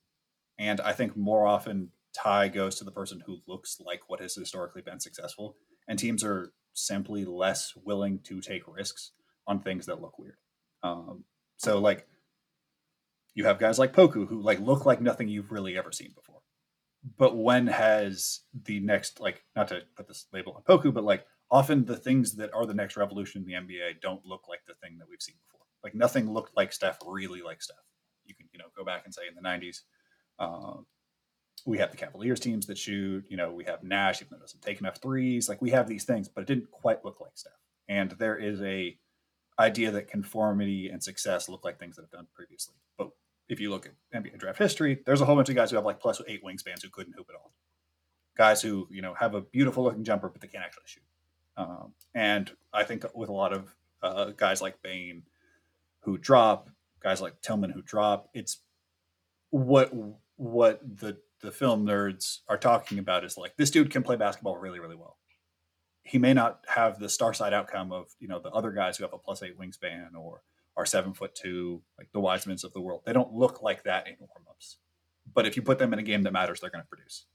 And 0.57 0.81
I 0.81 0.91
think 0.93 1.15
more 1.15 1.45
often 1.45 1.89
Ty 2.13 2.49
goes 2.49 2.75
to 2.75 2.83
the 2.83 2.91
person 2.91 3.21
who 3.25 3.39
looks 3.47 3.79
like 3.85 4.01
what 4.07 4.21
has 4.21 4.35
historically 4.35 4.81
been 4.81 4.99
successful, 4.99 5.55
and 5.87 5.97
teams 5.97 6.23
are 6.23 6.53
simply 6.73 7.25
less 7.25 7.73
willing 7.83 8.19
to 8.23 8.41
take 8.41 8.63
risks 8.67 9.11
on 9.47 9.59
things 9.59 9.85
that 9.85 10.01
look 10.01 10.17
weird. 10.17 10.37
Um, 10.83 11.25
so 11.57 11.79
like 11.79 12.07
you 13.33 13.45
have 13.45 13.59
guys 13.59 13.79
like 13.79 13.93
Poku 13.93 14.27
who 14.27 14.41
like 14.41 14.59
look 14.59 14.85
like 14.85 15.01
nothing 15.01 15.27
you've 15.27 15.51
really 15.51 15.77
ever 15.77 15.91
seen 15.91 16.11
before. 16.15 16.41
But 17.17 17.37
when 17.37 17.67
has 17.67 18.41
the 18.65 18.79
next 18.79 19.19
like 19.19 19.43
not 19.55 19.69
to 19.69 19.81
put 19.95 20.07
this 20.07 20.27
label 20.33 20.53
on 20.53 20.63
Poku, 20.63 20.93
but 20.93 21.03
like 21.03 21.25
often 21.51 21.85
the 21.85 21.95
things 21.95 22.35
that 22.35 22.53
are 22.53 22.65
the 22.65 22.73
next 22.73 22.97
revolution 22.97 23.41
in 23.41 23.47
the 23.47 23.53
NBA 23.53 24.01
don't 24.01 24.25
look 24.25 24.47
like 24.47 24.61
the 24.67 24.73
thing 24.75 24.97
that 24.99 25.07
we've 25.09 25.21
seen 25.21 25.35
before. 25.45 25.65
Like 25.83 25.95
nothing 25.95 26.31
looked 26.31 26.55
like 26.55 26.73
Steph 26.73 26.99
really 27.05 27.41
like 27.41 27.61
Steph. 27.61 27.77
You 28.25 28.35
can 28.35 28.47
you 28.51 28.59
know 28.59 28.65
go 28.77 28.83
back 28.83 29.03
and 29.05 29.13
say 29.13 29.23
in 29.27 29.35
the 29.35 29.47
'90s, 29.47 29.81
uh, 30.37 30.81
we 31.69 31.77
have 31.77 31.91
the 31.91 31.97
Cavaliers 31.97 32.39
teams 32.39 32.65
that 32.65 32.77
shoot. 32.77 33.23
You 33.29 33.37
know 33.37 33.51
we 33.51 33.63
have 33.65 33.83
Nash 33.83 34.21
even 34.21 34.29
though 34.31 34.39
doesn't 34.39 34.61
take 34.61 34.79
enough 34.79 34.97
threes. 34.97 35.47
Like 35.47 35.61
we 35.61 35.69
have 35.69 35.87
these 35.87 36.03
things, 36.03 36.27
but 36.27 36.41
it 36.41 36.47
didn't 36.47 36.71
quite 36.71 37.05
look 37.05 37.21
like 37.21 37.31
Steph. 37.35 37.53
And 37.87 38.11
there 38.11 38.35
is 38.35 38.61
a 38.61 38.97
idea 39.59 39.91
that 39.91 40.07
conformity 40.07 40.89
and 40.89 41.03
success 41.03 41.47
look 41.47 41.63
like 41.63 41.79
things 41.79 41.95
that 41.95 42.01
have 42.01 42.11
done 42.11 42.27
previously. 42.33 42.75
But 42.97 43.11
if 43.47 43.59
you 43.59 43.69
look 43.69 43.85
at 43.85 44.23
NBA 44.23 44.39
draft 44.39 44.57
history, 44.57 44.99
there's 45.05 45.21
a 45.21 45.25
whole 45.25 45.35
bunch 45.35 45.49
of 45.49 45.55
guys 45.55 45.69
who 45.69 45.75
have 45.75 45.85
like 45.85 45.99
plus 45.99 46.21
eight 46.27 46.43
wingspans 46.43 46.81
who 46.81 46.89
couldn't 46.89 47.13
hoop 47.13 47.27
at 47.29 47.35
all. 47.35 47.51
Guys 48.35 48.63
who 48.63 48.87
you 48.89 49.03
know 49.03 49.13
have 49.13 49.35
a 49.35 49.41
beautiful 49.41 49.83
looking 49.83 50.03
jumper, 50.03 50.27
but 50.27 50.41
they 50.41 50.47
can't 50.47 50.63
actually 50.63 50.83
shoot. 50.85 51.03
Um, 51.55 51.93
and 52.15 52.51
I 52.73 52.83
think 52.83 53.05
with 53.13 53.29
a 53.29 53.33
lot 53.33 53.53
of 53.53 53.75
uh, 54.01 54.31
guys 54.35 54.59
like 54.59 54.81
Bane 54.81 55.21
who 55.99 56.17
drop, 56.17 56.69
guys 56.99 57.21
like 57.21 57.41
Tillman 57.41 57.69
who 57.69 57.83
drop, 57.83 58.29
it's 58.33 58.57
what 59.51 59.91
what 60.37 60.79
the 60.81 61.17
the 61.41 61.51
film 61.51 61.85
nerds 61.85 62.39
are 62.47 62.57
talking 62.57 62.99
about 62.99 63.23
is 63.23 63.37
like 63.37 63.55
this 63.57 63.71
dude 63.71 63.91
can 63.91 64.03
play 64.03 64.15
basketball 64.15 64.57
really 64.57 64.79
really 64.79 64.95
well. 64.95 65.17
He 66.03 66.17
may 66.17 66.33
not 66.33 66.63
have 66.67 66.99
the 66.99 67.09
star 67.09 67.33
side 67.33 67.53
outcome 67.53 67.91
of 67.91 68.07
you 68.19 68.27
know 68.27 68.39
the 68.39 68.51
other 68.51 68.71
guys 68.71 68.97
who 68.97 69.03
have 69.03 69.13
a 69.13 69.17
plus 69.17 69.43
eight 69.43 69.59
wingspan 69.59 70.15
or 70.17 70.41
are 70.77 70.85
seven 70.85 71.13
foot 71.13 71.35
two, 71.35 71.81
like 71.97 72.09
the 72.13 72.21
Wisemans 72.21 72.63
of 72.63 72.73
the 72.73 72.81
world. 72.81 73.01
They 73.05 73.13
don't 73.13 73.33
look 73.33 73.61
like 73.61 73.83
that 73.83 74.07
in 74.07 74.15
warm 74.19 74.45
ups. 74.49 74.77
But 75.31 75.45
if 75.45 75.55
you 75.55 75.61
put 75.61 75.77
them 75.77 75.93
in 75.93 75.99
a 75.99 76.03
game 76.03 76.23
that 76.23 76.33
matters, 76.33 76.61
they're 76.61 76.69
going 76.69 76.83
to 76.83 76.87
produce 76.87 77.25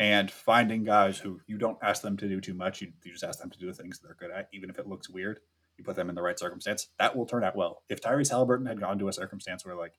and 0.00 0.30
finding 0.30 0.82
guys 0.82 1.18
who 1.18 1.40
you 1.46 1.58
don't 1.58 1.76
ask 1.82 2.00
them 2.00 2.16
to 2.16 2.26
do 2.26 2.40
too 2.40 2.54
much. 2.54 2.80
You, 2.80 2.90
you 3.04 3.12
just 3.12 3.22
ask 3.22 3.38
them 3.38 3.50
to 3.50 3.58
do 3.58 3.66
the 3.66 3.74
things 3.74 4.00
they're 4.00 4.16
good 4.18 4.30
at, 4.30 4.48
even 4.50 4.70
if 4.70 4.78
it 4.78 4.88
looks 4.88 5.10
weird. 5.10 5.40
You 5.76 5.84
put 5.84 5.94
them 5.94 6.08
in 6.08 6.14
the 6.14 6.22
right 6.22 6.38
circumstance, 6.38 6.88
that 6.98 7.14
will 7.14 7.26
turn 7.26 7.44
out 7.44 7.54
well. 7.54 7.82
If 7.88 8.00
Tyrese 8.00 8.32
Haliburton 8.32 8.66
had 8.66 8.80
gone 8.80 8.98
to 8.98 9.08
a 9.08 9.12
circumstance 9.12 9.64
where 9.64 9.76
like 9.76 9.92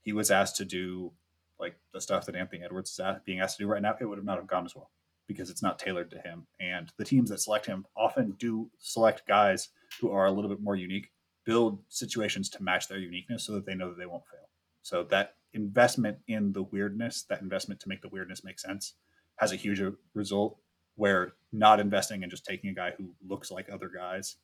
he 0.00 0.12
was 0.12 0.32
asked 0.32 0.56
to 0.56 0.64
do 0.64 1.12
like 1.58 1.76
the 1.92 2.00
stuff 2.00 2.26
that 2.26 2.36
Anthony 2.36 2.62
Edwards 2.64 2.90
is 2.90 3.00
being 3.24 3.40
asked 3.40 3.56
to 3.58 3.64
do 3.64 3.68
right 3.68 3.82
now, 3.82 3.96
it 4.00 4.04
would 4.04 4.18
have 4.18 4.24
not 4.24 4.38
have 4.38 4.46
gone 4.46 4.64
as 4.64 4.74
well 4.74 4.90
because 5.26 5.50
it's 5.50 5.62
not 5.62 5.78
tailored 5.78 6.10
to 6.10 6.18
him. 6.18 6.46
And 6.60 6.92
the 6.98 7.04
teams 7.04 7.30
that 7.30 7.40
select 7.40 7.66
him 7.66 7.84
often 7.96 8.32
do 8.38 8.70
select 8.78 9.26
guys 9.26 9.70
who 10.00 10.10
are 10.10 10.26
a 10.26 10.30
little 10.30 10.50
bit 10.50 10.60
more 10.60 10.76
unique, 10.76 11.10
build 11.44 11.80
situations 11.88 12.48
to 12.50 12.62
match 12.62 12.88
their 12.88 12.98
uniqueness 12.98 13.44
so 13.44 13.52
that 13.54 13.66
they 13.66 13.74
know 13.74 13.88
that 13.88 13.98
they 13.98 14.06
won't 14.06 14.26
fail. 14.26 14.48
So 14.82 15.02
that 15.04 15.34
investment 15.52 16.18
in 16.28 16.52
the 16.52 16.62
weirdness, 16.62 17.24
that 17.24 17.40
investment 17.40 17.80
to 17.80 17.88
make 17.88 18.02
the 18.02 18.08
weirdness 18.08 18.44
make 18.44 18.60
sense, 18.60 18.94
has 19.36 19.52
a 19.52 19.56
huge 19.56 19.82
result 20.14 20.58
where 20.94 21.34
not 21.52 21.80
investing 21.80 22.22
and 22.22 22.30
just 22.30 22.44
taking 22.44 22.70
a 22.70 22.74
guy 22.74 22.92
who 22.96 23.10
looks 23.26 23.50
like 23.50 23.68
other 23.70 23.90
guys, 23.94 24.36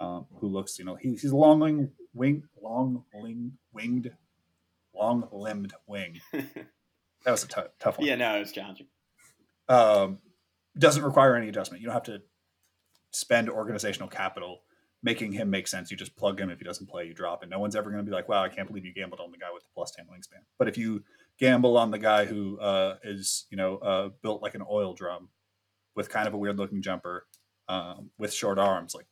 um, 0.00 0.26
who 0.36 0.46
looks, 0.46 0.78
you 0.78 0.84
know, 0.84 0.94
he, 0.94 1.10
he's 1.10 1.32
a 1.32 1.36
long 1.36 1.90
wing, 2.14 2.42
long 2.62 3.04
wing, 3.12 3.52
winged, 3.72 4.10
long 4.98 5.28
limbed 5.32 5.74
wing. 5.86 6.20
that 6.32 7.30
was 7.30 7.44
a 7.44 7.48
t- 7.48 7.60
tough 7.78 7.98
one. 7.98 8.06
Yeah, 8.06 8.16
no, 8.16 8.36
it 8.36 8.40
was 8.40 8.52
challenging. 8.52 8.86
Um, 9.68 10.18
doesn't 10.78 11.02
require 11.02 11.36
any 11.36 11.48
adjustment. 11.48 11.82
You 11.82 11.86
don't 11.86 11.94
have 11.94 12.04
to 12.04 12.22
spend 13.10 13.48
organizational 13.48 14.08
capital 14.08 14.62
making 15.02 15.32
him 15.32 15.50
make 15.50 15.68
sense. 15.68 15.90
You 15.90 15.96
just 15.96 16.16
plug 16.16 16.40
him. 16.40 16.50
If 16.50 16.58
he 16.58 16.64
doesn't 16.64 16.88
play, 16.88 17.04
you 17.04 17.14
drop 17.14 17.42
it. 17.42 17.48
No 17.48 17.58
one's 17.58 17.76
ever 17.76 17.90
going 17.90 18.04
to 18.04 18.08
be 18.08 18.14
like, 18.14 18.28
wow, 18.28 18.42
I 18.42 18.48
can't 18.48 18.66
believe 18.66 18.84
you 18.84 18.92
gambled 18.92 19.20
on 19.20 19.30
the 19.30 19.38
guy 19.38 19.48
with 19.52 19.62
the 19.62 19.68
plus 19.74 19.92
10 19.92 20.06
wingspan. 20.06 20.42
But 20.58 20.68
if 20.68 20.76
you 20.76 21.04
gamble 21.38 21.76
on 21.76 21.90
the 21.90 21.98
guy 21.98 22.24
who 22.24 22.58
uh, 22.58 22.96
is, 23.04 23.46
you 23.50 23.56
know, 23.56 23.76
uh, 23.78 24.08
built 24.22 24.42
like 24.42 24.54
an 24.54 24.64
oil 24.68 24.94
drum 24.94 25.28
with 25.94 26.08
kind 26.08 26.26
of 26.26 26.34
a 26.34 26.38
weird 26.38 26.58
looking 26.58 26.82
jumper 26.82 27.26
um, 27.68 28.10
with 28.18 28.32
short 28.32 28.58
arms, 28.58 28.94
like 28.94 29.06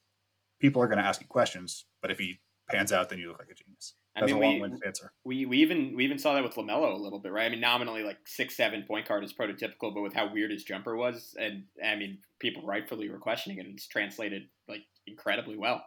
people 0.61 0.83
are 0.83 0.89
going 0.89 0.99
to 0.99 1.05
ask 1.05 1.21
you 1.21 1.27
questions. 1.27 1.85
But 2.03 2.11
if 2.11 2.19
he 2.19 2.41
pans 2.69 2.93
out, 2.93 3.09
then 3.09 3.19
you 3.19 3.29
look 3.29 3.39
like 3.39 3.51
a 3.51 3.55
genius. 3.55 3.95
That's 4.19 4.33
I 4.33 4.39
mean, 4.39 4.63
we, 4.63 4.87
answer. 4.87 5.13
We, 5.25 5.45
we 5.45 5.59
even 5.59 5.95
we 5.95 6.05
even 6.05 6.19
saw 6.19 6.35
that 6.35 6.43
with 6.43 6.55
Lamelo 6.55 6.95
a 6.95 6.97
little 6.97 7.19
bit, 7.19 7.33
right? 7.33 7.45
I 7.45 7.49
mean, 7.51 7.61
nominally 7.61 8.03
like 8.03 8.17
six 8.27 8.57
seven 8.57 8.83
point 8.85 9.07
guard 9.07 9.23
is 9.25 9.35
prototypical, 9.35 9.95
but 9.95 10.01
with 10.01 10.15
how 10.15 10.33
weird 10.33 10.51
his 10.51 10.65
jumper 10.65 10.97
was, 10.97 11.35
and 11.39 11.65
I 11.85 11.97
mean, 11.97 12.19
people 12.39 12.63
rightfully 12.65 13.11
were 13.11 13.19
questioning 13.19 13.59
it, 13.59 13.67
and 13.67 13.75
it's 13.75 13.87
translated 13.87 14.45
like 14.69 14.83
incredibly 15.07 15.57
well. 15.57 15.85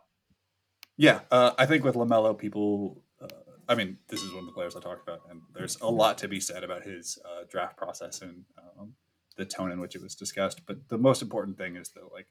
Yeah, 0.95 1.21
uh, 1.31 1.51
I 1.57 1.65
think 1.65 1.83
with 1.83 1.95
Lamelo, 1.95 2.37
people. 2.37 3.01
Uh, 3.19 3.27
I 3.67 3.75
mean, 3.75 3.97
this 4.09 4.21
is 4.21 4.31
one 4.31 4.41
of 4.41 4.45
the 4.45 4.51
players 4.51 4.75
I 4.75 4.79
talked 4.79 5.07
about, 5.07 5.21
and 5.29 5.41
there's 5.53 5.79
a 5.81 5.89
lot 5.89 6.17
to 6.19 6.27
be 6.27 6.39
said 6.39 6.63
about 6.63 6.83
his 6.83 7.17
uh, 7.25 7.45
draft 7.49 7.77
process 7.77 8.21
and 8.21 8.45
um, 8.57 8.93
the 9.37 9.45
tone 9.45 9.71
in 9.71 9.79
which 9.79 9.95
it 9.95 10.01
was 10.01 10.13
discussed. 10.15 10.61
But 10.67 10.89
the 10.89 10.97
most 10.97 11.21
important 11.21 11.57
thing 11.57 11.75
is 11.77 11.89
that, 11.89 12.11
like, 12.13 12.27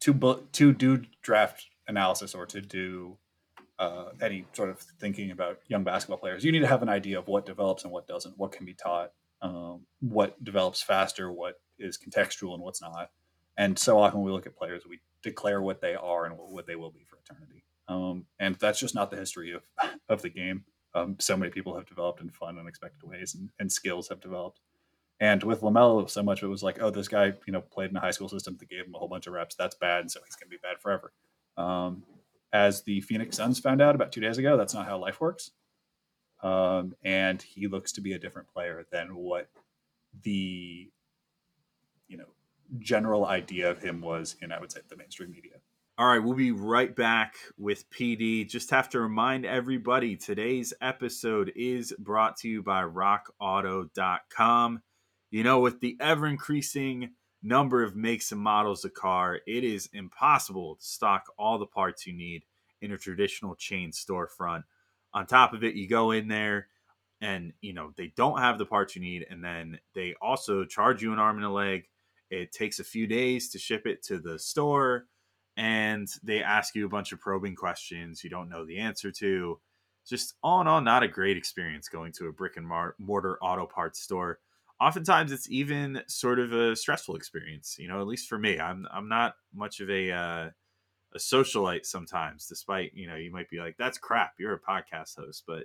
to 0.00 0.46
to 0.52 0.72
do 0.74 1.04
draft 1.22 1.66
analysis 1.86 2.34
or 2.34 2.44
to 2.46 2.60
do 2.60 3.18
uh, 3.80 4.10
any 4.20 4.44
sort 4.52 4.68
of 4.68 4.78
thinking 4.78 5.30
about 5.30 5.58
young 5.66 5.82
basketball 5.82 6.18
players, 6.18 6.44
you 6.44 6.52
need 6.52 6.60
to 6.60 6.66
have 6.66 6.82
an 6.82 6.88
idea 6.90 7.18
of 7.18 7.26
what 7.26 7.46
develops 7.46 7.82
and 7.82 7.92
what 7.92 8.06
doesn't, 8.06 8.38
what 8.38 8.52
can 8.52 8.66
be 8.66 8.74
taught, 8.74 9.10
um, 9.40 9.86
what 10.00 10.42
develops 10.44 10.82
faster, 10.82 11.32
what 11.32 11.54
is 11.78 11.98
contextual, 11.98 12.52
and 12.52 12.62
what's 12.62 12.82
not. 12.82 13.10
And 13.56 13.78
so 13.78 13.98
often 13.98 14.22
we 14.22 14.30
look 14.30 14.46
at 14.46 14.54
players, 14.54 14.82
we 14.86 15.00
declare 15.22 15.62
what 15.62 15.80
they 15.80 15.94
are 15.94 16.26
and 16.26 16.34
what 16.36 16.66
they 16.66 16.76
will 16.76 16.90
be 16.90 17.06
for 17.08 17.18
eternity. 17.24 17.64
Um, 17.88 18.26
and 18.38 18.54
that's 18.56 18.78
just 18.78 18.94
not 18.94 19.10
the 19.10 19.16
history 19.16 19.52
of, 19.52 19.62
of 20.10 20.20
the 20.20 20.28
game. 20.28 20.64
Um, 20.94 21.16
so 21.18 21.36
many 21.36 21.50
people 21.50 21.74
have 21.74 21.86
developed 21.86 22.20
in 22.20 22.28
fun, 22.28 22.58
unexpected 22.58 23.02
ways, 23.02 23.34
and, 23.34 23.48
and 23.58 23.72
skills 23.72 24.08
have 24.08 24.20
developed. 24.20 24.60
And 25.20 25.42
with 25.42 25.62
Lamelo, 25.62 26.08
so 26.08 26.22
much 26.22 26.42
it 26.42 26.48
was 26.48 26.62
like, 26.62 26.82
oh, 26.82 26.90
this 26.90 27.08
guy, 27.08 27.32
you 27.46 27.52
know, 27.52 27.60
played 27.60 27.90
in 27.90 27.96
a 27.96 28.00
high 28.00 28.10
school 28.10 28.28
system 28.28 28.56
that 28.58 28.68
gave 28.68 28.86
him 28.86 28.94
a 28.94 28.98
whole 28.98 29.08
bunch 29.08 29.26
of 29.26 29.32
reps. 29.32 29.54
That's 29.54 29.76
bad, 29.76 30.00
and 30.00 30.10
so 30.10 30.20
he's 30.24 30.36
going 30.36 30.50
to 30.50 30.56
be 30.56 30.60
bad 30.62 30.80
forever. 30.80 31.12
Um, 31.56 32.02
as 32.52 32.82
the 32.82 33.00
Phoenix 33.00 33.36
Suns 33.36 33.58
found 33.60 33.80
out 33.80 33.94
about 33.94 34.12
two 34.12 34.20
days 34.20 34.38
ago, 34.38 34.56
that's 34.56 34.74
not 34.74 34.86
how 34.86 34.98
life 34.98 35.20
works. 35.20 35.50
Um, 36.42 36.94
and 37.04 37.40
he 37.40 37.68
looks 37.68 37.92
to 37.92 38.00
be 38.00 38.12
a 38.14 38.18
different 38.18 38.48
player 38.48 38.86
than 38.90 39.14
what 39.14 39.48
the, 40.22 40.90
you 42.08 42.16
know, 42.16 42.28
general 42.78 43.26
idea 43.26 43.70
of 43.70 43.82
him 43.82 44.00
was 44.00 44.36
in, 44.40 44.52
I 44.52 44.58
would 44.58 44.72
say, 44.72 44.80
the 44.88 44.96
mainstream 44.96 45.30
media. 45.30 45.52
All 45.98 46.06
right, 46.06 46.18
we'll 46.18 46.34
be 46.34 46.50
right 46.50 46.96
back 46.96 47.34
with 47.58 47.88
PD. 47.90 48.48
Just 48.48 48.70
have 48.70 48.88
to 48.90 49.00
remind 49.00 49.44
everybody 49.44 50.16
today's 50.16 50.72
episode 50.80 51.52
is 51.54 51.92
brought 51.98 52.38
to 52.38 52.48
you 52.48 52.62
by 52.62 52.84
rockauto.com. 52.84 54.80
You 55.30 55.44
know, 55.44 55.60
with 55.60 55.80
the 55.80 55.98
ever 56.00 56.26
increasing 56.26 57.10
number 57.42 57.82
of 57.82 57.96
makes 57.96 58.32
and 58.32 58.40
models 58.40 58.84
of 58.84 58.94
car, 58.94 59.40
it 59.46 59.64
is 59.64 59.88
impossible 59.92 60.76
to 60.76 60.84
stock 60.84 61.32
all 61.38 61.58
the 61.58 61.66
parts 61.66 62.06
you 62.06 62.12
need 62.12 62.44
in 62.82 62.92
a 62.92 62.98
traditional 62.98 63.54
chain 63.54 63.90
storefront. 63.90 64.64
On 65.12 65.26
top 65.26 65.52
of 65.52 65.64
it, 65.64 65.74
you 65.74 65.88
go 65.88 66.12
in 66.12 66.28
there 66.28 66.68
and, 67.20 67.52
you 67.60 67.72
know, 67.72 67.92
they 67.96 68.12
don't 68.16 68.38
have 68.38 68.58
the 68.58 68.66
parts 68.66 68.96
you 68.96 69.02
need, 69.02 69.26
and 69.28 69.44
then 69.44 69.78
they 69.94 70.14
also 70.22 70.64
charge 70.64 71.02
you 71.02 71.12
an 71.12 71.18
arm 71.18 71.36
and 71.36 71.44
a 71.44 71.50
leg 71.50 71.86
it 72.30 72.52
takes 72.52 72.78
a 72.78 72.84
few 72.84 73.06
days 73.06 73.50
to 73.50 73.58
ship 73.58 73.86
it 73.86 74.02
to 74.04 74.18
the 74.18 74.38
store, 74.38 75.06
and 75.56 76.08
they 76.22 76.42
ask 76.42 76.74
you 76.74 76.86
a 76.86 76.88
bunch 76.88 77.12
of 77.12 77.20
probing 77.20 77.56
questions 77.56 78.22
you 78.22 78.30
don't 78.30 78.48
know 78.48 78.64
the 78.64 78.78
answer 78.78 79.10
to. 79.12 79.60
Just 80.08 80.34
all 80.42 80.60
in 80.60 80.66
all, 80.66 80.80
not 80.80 81.02
a 81.02 81.08
great 81.08 81.36
experience 81.36 81.88
going 81.88 82.12
to 82.12 82.28
a 82.28 82.32
brick 82.32 82.56
and 82.56 82.66
mortar 82.98 83.38
auto 83.42 83.66
parts 83.66 84.00
store. 84.00 84.38
Oftentimes, 84.80 85.30
it's 85.32 85.50
even 85.50 86.02
sort 86.08 86.38
of 86.38 86.52
a 86.52 86.74
stressful 86.76 87.16
experience. 87.16 87.76
You 87.78 87.88
know, 87.88 88.00
at 88.00 88.06
least 88.06 88.28
for 88.28 88.38
me, 88.38 88.58
I'm 88.58 88.86
I'm 88.92 89.08
not 89.08 89.34
much 89.54 89.80
of 89.80 89.90
a 89.90 90.10
uh, 90.12 90.50
a 91.14 91.18
socialite 91.18 91.86
sometimes. 91.86 92.46
Despite 92.46 92.92
you 92.94 93.06
know, 93.08 93.16
you 93.16 93.30
might 93.32 93.50
be 93.50 93.58
like, 93.58 93.76
"That's 93.78 93.98
crap." 93.98 94.34
You're 94.38 94.54
a 94.54 94.60
podcast 94.60 95.16
host, 95.16 95.44
but 95.46 95.64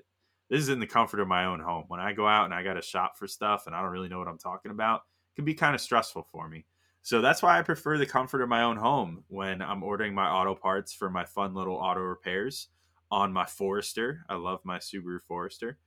This 0.49 0.59
is 0.61 0.69
in 0.69 0.79
the 0.79 0.87
comfort 0.87 1.19
of 1.19 1.27
my 1.27 1.45
own 1.45 1.59
home. 1.59 1.85
When 1.87 1.99
I 1.99 2.13
go 2.13 2.27
out 2.27 2.45
and 2.45 2.53
I 2.53 2.63
got 2.63 2.73
to 2.75 2.81
shop 2.81 3.17
for 3.17 3.27
stuff 3.27 3.65
and 3.65 3.75
I 3.75 3.81
don't 3.81 3.91
really 3.91 4.09
know 4.09 4.19
what 4.19 4.27
I'm 4.27 4.37
talking 4.37 4.71
about, 4.71 5.01
it 5.31 5.35
can 5.35 5.45
be 5.45 5.55
kind 5.55 5.73
of 5.75 5.81
stressful 5.81 6.27
for 6.31 6.47
me. 6.47 6.65
So 7.01 7.21
that's 7.21 7.41
why 7.41 7.57
I 7.57 7.61
prefer 7.63 7.97
the 7.97 8.05
comfort 8.05 8.41
of 8.41 8.49
my 8.49 8.63
own 8.63 8.77
home 8.77 9.23
when 9.27 9.61
I'm 9.61 9.83
ordering 9.83 10.13
my 10.13 10.27
auto 10.29 10.55
parts 10.55 10.93
for 10.93 11.09
my 11.09 11.25
fun 11.25 11.53
little 11.53 11.75
auto 11.75 12.01
repairs 12.01 12.69
on 13.11 13.31
my 13.33 13.45
Forester. 13.45 14.25
I 14.29 14.35
love 14.35 14.61
my 14.63 14.77
Subaru 14.77 15.19
Forester. 15.21 15.77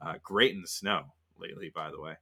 Uh, 0.00 0.14
great 0.22 0.54
in 0.54 0.62
the 0.62 0.68
snow 0.68 1.14
lately, 1.38 1.70
by 1.74 1.90
the 1.90 2.00
way. 2.00 2.14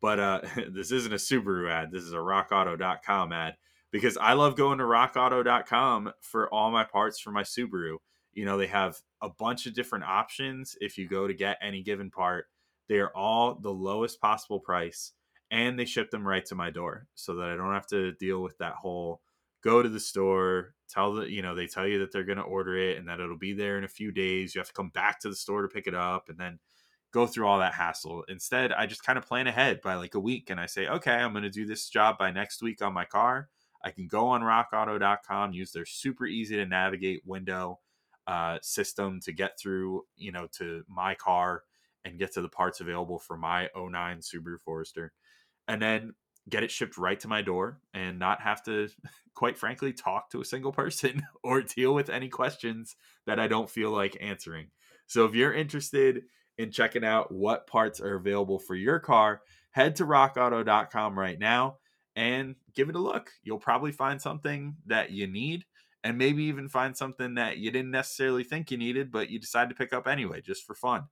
But 0.00 0.20
uh, 0.20 0.40
this 0.70 0.92
isn't 0.92 1.12
a 1.12 1.16
Subaru 1.16 1.70
ad. 1.70 1.90
This 1.92 2.04
is 2.04 2.12
a 2.12 2.16
RockAuto.com 2.16 3.32
ad 3.32 3.56
because 3.90 4.16
I 4.16 4.34
love 4.34 4.56
going 4.56 4.78
to 4.78 4.84
RockAuto.com 4.84 6.12
for 6.20 6.52
all 6.52 6.70
my 6.70 6.84
parts 6.84 7.20
for 7.20 7.30
my 7.30 7.42
Subaru. 7.42 7.96
You 8.32 8.44
know, 8.44 8.58
they 8.58 8.66
have 8.66 8.98
a 9.22 9.28
bunch 9.28 9.66
of 9.66 9.74
different 9.74 10.04
options 10.04 10.76
if 10.80 10.98
you 10.98 11.08
go 11.08 11.26
to 11.26 11.34
get 11.34 11.58
any 11.60 11.82
given 11.82 12.10
part. 12.10 12.46
They 12.88 12.98
are 12.98 13.14
all 13.14 13.54
the 13.54 13.72
lowest 13.72 14.20
possible 14.20 14.60
price 14.60 15.12
and 15.50 15.78
they 15.78 15.84
ship 15.84 16.10
them 16.10 16.26
right 16.26 16.44
to 16.46 16.54
my 16.54 16.70
door 16.70 17.06
so 17.14 17.34
that 17.36 17.48
I 17.48 17.56
don't 17.56 17.72
have 17.72 17.86
to 17.88 18.12
deal 18.12 18.42
with 18.42 18.58
that 18.58 18.74
whole 18.74 19.20
go 19.64 19.82
to 19.82 19.88
the 19.88 20.00
store, 20.00 20.74
tell 20.88 21.14
the, 21.14 21.30
you 21.30 21.42
know, 21.42 21.54
they 21.54 21.66
tell 21.66 21.86
you 21.86 21.98
that 21.98 22.12
they're 22.12 22.24
going 22.24 22.38
to 22.38 22.44
order 22.44 22.76
it 22.76 22.96
and 22.96 23.08
that 23.08 23.20
it'll 23.20 23.38
be 23.38 23.54
there 23.54 23.76
in 23.76 23.84
a 23.84 23.88
few 23.88 24.12
days. 24.12 24.54
You 24.54 24.60
have 24.60 24.68
to 24.68 24.74
come 24.74 24.90
back 24.90 25.20
to 25.20 25.28
the 25.28 25.36
store 25.36 25.62
to 25.62 25.68
pick 25.68 25.86
it 25.86 25.94
up 25.94 26.28
and 26.28 26.38
then 26.38 26.58
go 27.12 27.26
through 27.26 27.46
all 27.46 27.58
that 27.58 27.74
hassle. 27.74 28.24
Instead, 28.28 28.72
I 28.72 28.86
just 28.86 29.04
kind 29.04 29.18
of 29.18 29.26
plan 29.26 29.46
ahead 29.46 29.80
by 29.80 29.94
like 29.94 30.14
a 30.14 30.20
week 30.20 30.50
and 30.50 30.60
I 30.60 30.66
say, 30.66 30.86
okay, 30.86 31.12
I'm 31.12 31.32
going 31.32 31.42
to 31.42 31.50
do 31.50 31.66
this 31.66 31.88
job 31.88 32.18
by 32.18 32.30
next 32.30 32.62
week 32.62 32.82
on 32.82 32.92
my 32.92 33.04
car. 33.04 33.48
I 33.82 33.90
can 33.90 34.08
go 34.08 34.28
on 34.28 34.42
rockauto.com, 34.42 35.52
use 35.52 35.72
their 35.72 35.86
super 35.86 36.26
easy 36.26 36.56
to 36.56 36.66
navigate 36.66 37.22
window 37.24 37.78
uh, 38.26 38.58
system 38.60 39.20
to 39.22 39.32
get 39.32 39.58
through, 39.58 40.04
you 40.16 40.32
know, 40.32 40.48
to 40.58 40.82
my 40.88 41.14
car 41.14 41.62
and 42.04 42.18
get 42.18 42.32
to 42.34 42.42
the 42.42 42.48
parts 42.48 42.80
available 42.80 43.18
for 43.18 43.36
my 43.36 43.68
09 43.76 44.18
Subaru 44.18 44.60
Forester. 44.60 45.12
And 45.66 45.80
then 45.80 46.14
get 46.48 46.62
it 46.62 46.70
shipped 46.70 46.98
right 46.98 47.20
to 47.20 47.28
my 47.28 47.42
door 47.42 47.80
and 47.94 48.18
not 48.18 48.40
have 48.40 48.62
to, 48.64 48.88
quite 49.34 49.56
frankly, 49.56 49.92
talk 49.92 50.30
to 50.30 50.40
a 50.40 50.44
single 50.44 50.72
person 50.72 51.22
or 51.42 51.62
deal 51.62 51.94
with 51.94 52.10
any 52.10 52.28
questions 52.28 52.96
that 53.26 53.38
I 53.38 53.46
don't 53.46 53.70
feel 53.70 53.90
like 53.90 54.16
answering. 54.20 54.68
So 55.06 55.24
if 55.24 55.34
you're 55.34 55.54
interested 55.54 56.24
in 56.58 56.70
checking 56.70 57.04
out 57.04 57.32
what 57.32 57.66
parts 57.66 58.00
are 58.00 58.16
available 58.16 58.58
for 58.58 58.74
your 58.74 58.98
car, 58.98 59.42
head 59.70 59.96
to 59.96 60.04
rockauto.com 60.04 61.18
right 61.18 61.38
now 61.38 61.78
and 62.16 62.56
give 62.74 62.88
it 62.88 62.96
a 62.96 63.00
look. 63.00 63.30
You'll 63.42 63.58
probably 63.58 63.92
find 63.92 64.20
something 64.20 64.76
that 64.86 65.12
you 65.12 65.26
need 65.26 65.64
and 66.04 66.18
maybe 66.18 66.44
even 66.44 66.68
find 66.68 66.96
something 66.96 67.34
that 67.34 67.58
you 67.58 67.70
didn't 67.70 67.92
necessarily 67.92 68.44
think 68.44 68.70
you 68.70 68.76
needed, 68.76 69.10
but 69.10 69.30
you 69.30 69.38
decide 69.38 69.68
to 69.68 69.74
pick 69.74 69.92
up 69.92 70.06
anyway, 70.06 70.40
just 70.40 70.64
for 70.64 70.74
fun. 70.74 71.04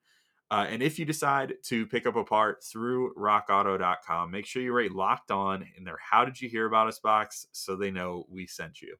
Uh, 0.50 0.66
and 0.68 0.82
if 0.82 0.98
you 0.98 1.04
decide 1.04 1.54
to 1.64 1.86
pick 1.86 2.06
up 2.06 2.14
a 2.14 2.22
part 2.22 2.62
through 2.62 3.12
rockauto.com, 3.14 4.30
make 4.30 4.46
sure 4.46 4.62
you 4.62 4.72
rate 4.72 4.92
locked 4.92 5.32
on 5.32 5.66
in 5.76 5.84
their 5.84 5.98
How 6.00 6.24
Did 6.24 6.40
You 6.40 6.48
Hear 6.48 6.66
About 6.66 6.86
Us 6.86 7.00
box 7.00 7.46
so 7.50 7.74
they 7.74 7.90
know 7.90 8.26
we 8.28 8.46
sent 8.46 8.80
you. 8.80 8.96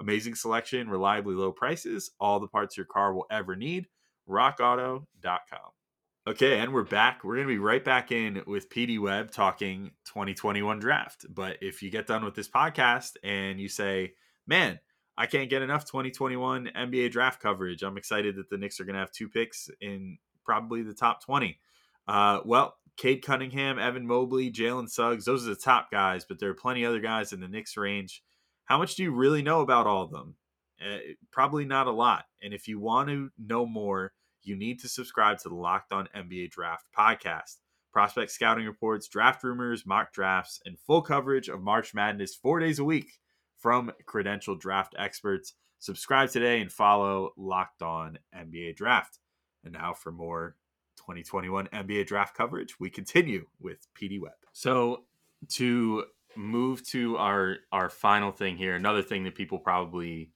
Amazing 0.00 0.34
selection, 0.34 0.88
reliably 0.88 1.34
low 1.34 1.52
prices, 1.52 2.10
all 2.20 2.40
the 2.40 2.48
parts 2.48 2.76
your 2.76 2.86
car 2.86 3.14
will 3.14 3.26
ever 3.30 3.56
need. 3.56 3.86
RockAuto.com. 4.28 5.81
Okay, 6.24 6.60
and 6.60 6.72
we're 6.72 6.84
back. 6.84 7.24
We're 7.24 7.34
going 7.34 7.48
to 7.48 7.52
be 7.52 7.58
right 7.58 7.84
back 7.84 8.12
in 8.12 8.44
with 8.46 8.70
PD 8.70 8.96
Web 9.00 9.32
talking 9.32 9.90
2021 10.04 10.78
draft. 10.78 11.26
But 11.28 11.56
if 11.60 11.82
you 11.82 11.90
get 11.90 12.06
done 12.06 12.24
with 12.24 12.36
this 12.36 12.48
podcast 12.48 13.14
and 13.24 13.58
you 13.58 13.68
say, 13.68 14.12
man, 14.46 14.78
I 15.18 15.26
can't 15.26 15.50
get 15.50 15.62
enough 15.62 15.84
2021 15.84 16.70
NBA 16.76 17.10
draft 17.10 17.42
coverage, 17.42 17.82
I'm 17.82 17.96
excited 17.96 18.36
that 18.36 18.48
the 18.50 18.56
Knicks 18.56 18.78
are 18.78 18.84
going 18.84 18.94
to 18.94 19.00
have 19.00 19.10
two 19.10 19.28
picks 19.28 19.68
in 19.80 20.16
probably 20.44 20.82
the 20.82 20.94
top 20.94 21.24
20. 21.24 21.58
Uh, 22.06 22.38
well, 22.44 22.76
Cade 22.96 23.24
Cunningham, 23.24 23.80
Evan 23.80 24.06
Mobley, 24.06 24.52
Jalen 24.52 24.88
Suggs, 24.88 25.24
those 25.24 25.44
are 25.44 25.50
the 25.50 25.56
top 25.56 25.90
guys, 25.90 26.24
but 26.24 26.38
there 26.38 26.50
are 26.50 26.54
plenty 26.54 26.86
other 26.86 27.00
guys 27.00 27.32
in 27.32 27.40
the 27.40 27.48
Knicks 27.48 27.76
range. 27.76 28.22
How 28.66 28.78
much 28.78 28.94
do 28.94 29.02
you 29.02 29.10
really 29.10 29.42
know 29.42 29.60
about 29.60 29.88
all 29.88 30.04
of 30.04 30.12
them? 30.12 30.36
Uh, 30.80 30.98
probably 31.32 31.64
not 31.64 31.88
a 31.88 31.92
lot. 31.92 32.26
And 32.40 32.54
if 32.54 32.68
you 32.68 32.78
want 32.78 33.08
to 33.08 33.30
know 33.44 33.66
more, 33.66 34.12
you 34.44 34.56
need 34.56 34.80
to 34.80 34.88
subscribe 34.88 35.38
to 35.40 35.48
the 35.48 35.54
Locked 35.54 35.92
On 35.92 36.08
NBA 36.16 36.50
Draft 36.50 36.86
podcast. 36.96 37.56
Prospect 37.92 38.30
scouting 38.30 38.66
reports, 38.66 39.08
draft 39.08 39.44
rumors, 39.44 39.84
mock 39.84 40.12
drafts, 40.12 40.60
and 40.64 40.78
full 40.78 41.02
coverage 41.02 41.48
of 41.48 41.60
March 41.60 41.94
Madness 41.94 42.34
four 42.34 42.58
days 42.58 42.78
a 42.78 42.84
week 42.84 43.18
from 43.58 43.92
credentialed 44.06 44.60
draft 44.60 44.94
experts. 44.98 45.54
Subscribe 45.78 46.30
today 46.30 46.60
and 46.60 46.72
follow 46.72 47.32
Locked 47.36 47.82
On 47.82 48.18
NBA 48.34 48.76
Draft. 48.76 49.18
And 49.64 49.74
now 49.74 49.92
for 49.92 50.10
more 50.10 50.56
2021 50.96 51.66
NBA 51.68 52.06
draft 52.06 52.36
coverage, 52.36 52.78
we 52.80 52.88
continue 52.90 53.46
with 53.60 53.86
PD 53.94 54.20
Web. 54.20 54.32
So 54.52 55.04
to 55.50 56.04
move 56.36 56.86
to 56.88 57.16
our 57.18 57.56
our 57.72 57.90
final 57.90 58.32
thing 58.32 58.56
here, 58.56 58.74
another 58.74 59.02
thing 59.02 59.24
that 59.24 59.34
people 59.34 59.58
probably 59.58 60.30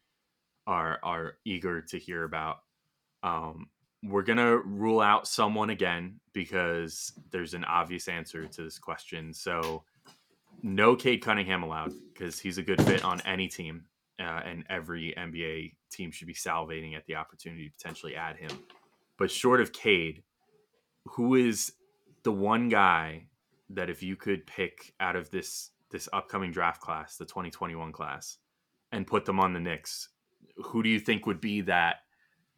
are 0.66 0.98
are 1.02 1.38
eager 1.44 1.80
to 1.82 1.98
hear 1.98 2.24
about. 2.24 2.58
Um, 3.22 3.68
we're 4.02 4.22
gonna 4.22 4.58
rule 4.58 5.00
out 5.00 5.26
someone 5.26 5.70
again 5.70 6.20
because 6.32 7.12
there's 7.30 7.54
an 7.54 7.64
obvious 7.64 8.08
answer 8.08 8.46
to 8.46 8.62
this 8.62 8.78
question. 8.78 9.32
So, 9.32 9.84
no 10.62 10.96
Cade 10.96 11.22
Cunningham 11.22 11.62
allowed 11.62 11.92
because 12.12 12.38
he's 12.38 12.58
a 12.58 12.62
good 12.62 12.80
fit 12.82 13.04
on 13.04 13.20
any 13.22 13.48
team, 13.48 13.84
uh, 14.18 14.40
and 14.44 14.64
every 14.68 15.14
NBA 15.16 15.74
team 15.90 16.10
should 16.10 16.26
be 16.26 16.34
salivating 16.34 16.96
at 16.96 17.06
the 17.06 17.16
opportunity 17.16 17.68
to 17.68 17.72
potentially 17.72 18.16
add 18.16 18.36
him. 18.36 18.50
But 19.18 19.30
short 19.30 19.60
of 19.60 19.72
Cade, 19.72 20.22
who 21.04 21.34
is 21.34 21.72
the 22.22 22.32
one 22.32 22.68
guy 22.68 23.26
that 23.70 23.90
if 23.90 24.02
you 24.02 24.16
could 24.16 24.46
pick 24.46 24.92
out 25.00 25.16
of 25.16 25.30
this 25.30 25.70
this 25.90 26.08
upcoming 26.12 26.50
draft 26.50 26.80
class, 26.80 27.16
the 27.16 27.24
2021 27.24 27.92
class, 27.92 28.38
and 28.92 29.06
put 29.06 29.24
them 29.24 29.38
on 29.38 29.52
the 29.52 29.60
Knicks, 29.60 30.08
who 30.56 30.82
do 30.82 30.88
you 30.88 30.98
think 30.98 31.26
would 31.26 31.40
be 31.40 31.60
that 31.62 31.96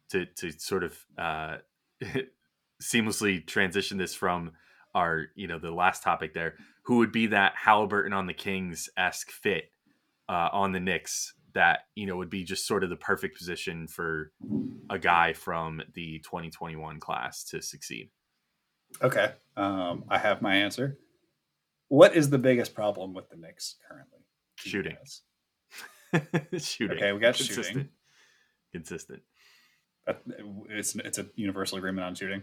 to 0.09 0.25
to 0.25 0.51
sort 0.51 0.83
of 0.83 0.97
uh, 1.17 1.57
seamlessly 2.81 3.45
transition 3.45 3.97
this 3.97 4.15
from 4.15 4.51
our 4.95 5.27
you 5.35 5.47
know 5.47 5.59
the 5.59 5.71
last 5.71 6.03
topic 6.03 6.33
there, 6.33 6.55
who 6.83 6.97
would 6.97 7.11
be 7.11 7.27
that 7.27 7.53
Haliburton 7.55 8.13
on 8.13 8.27
the 8.27 8.33
Kings 8.33 8.89
esque 8.97 9.31
fit 9.31 9.71
uh, 10.27 10.49
on 10.51 10.71
the 10.71 10.79
Knicks 10.79 11.33
that 11.53 11.81
you 11.95 12.05
know 12.05 12.17
would 12.17 12.29
be 12.29 12.43
just 12.43 12.67
sort 12.67 12.83
of 12.83 12.89
the 12.89 12.95
perfect 12.95 13.37
position 13.37 13.87
for 13.87 14.31
a 14.89 14.99
guy 14.99 15.33
from 15.33 15.81
the 15.93 16.19
2021 16.19 16.99
class 16.99 17.43
to 17.45 17.61
succeed. 17.61 18.09
Okay, 19.01 19.33
um, 19.55 20.03
I 20.09 20.17
have 20.17 20.41
my 20.41 20.55
answer. 20.55 20.97
What 21.89 22.15
is 22.15 22.29
the 22.29 22.37
biggest 22.37 22.73
problem 22.73 23.13
with 23.13 23.29
the 23.29 23.35
Knicks 23.35 23.75
currently? 23.87 24.19
Shooting. 24.55 24.97
shooting. 26.59 26.97
Okay, 26.97 27.11
we 27.11 27.19
got 27.19 27.35
Consistent. 27.35 27.65
shooting. 27.65 27.89
Consistent. 28.71 29.21
It's 30.69 30.95
it's 30.95 31.17
a 31.17 31.27
universal 31.35 31.77
agreement 31.77 32.05
on 32.05 32.15
shooting. 32.15 32.41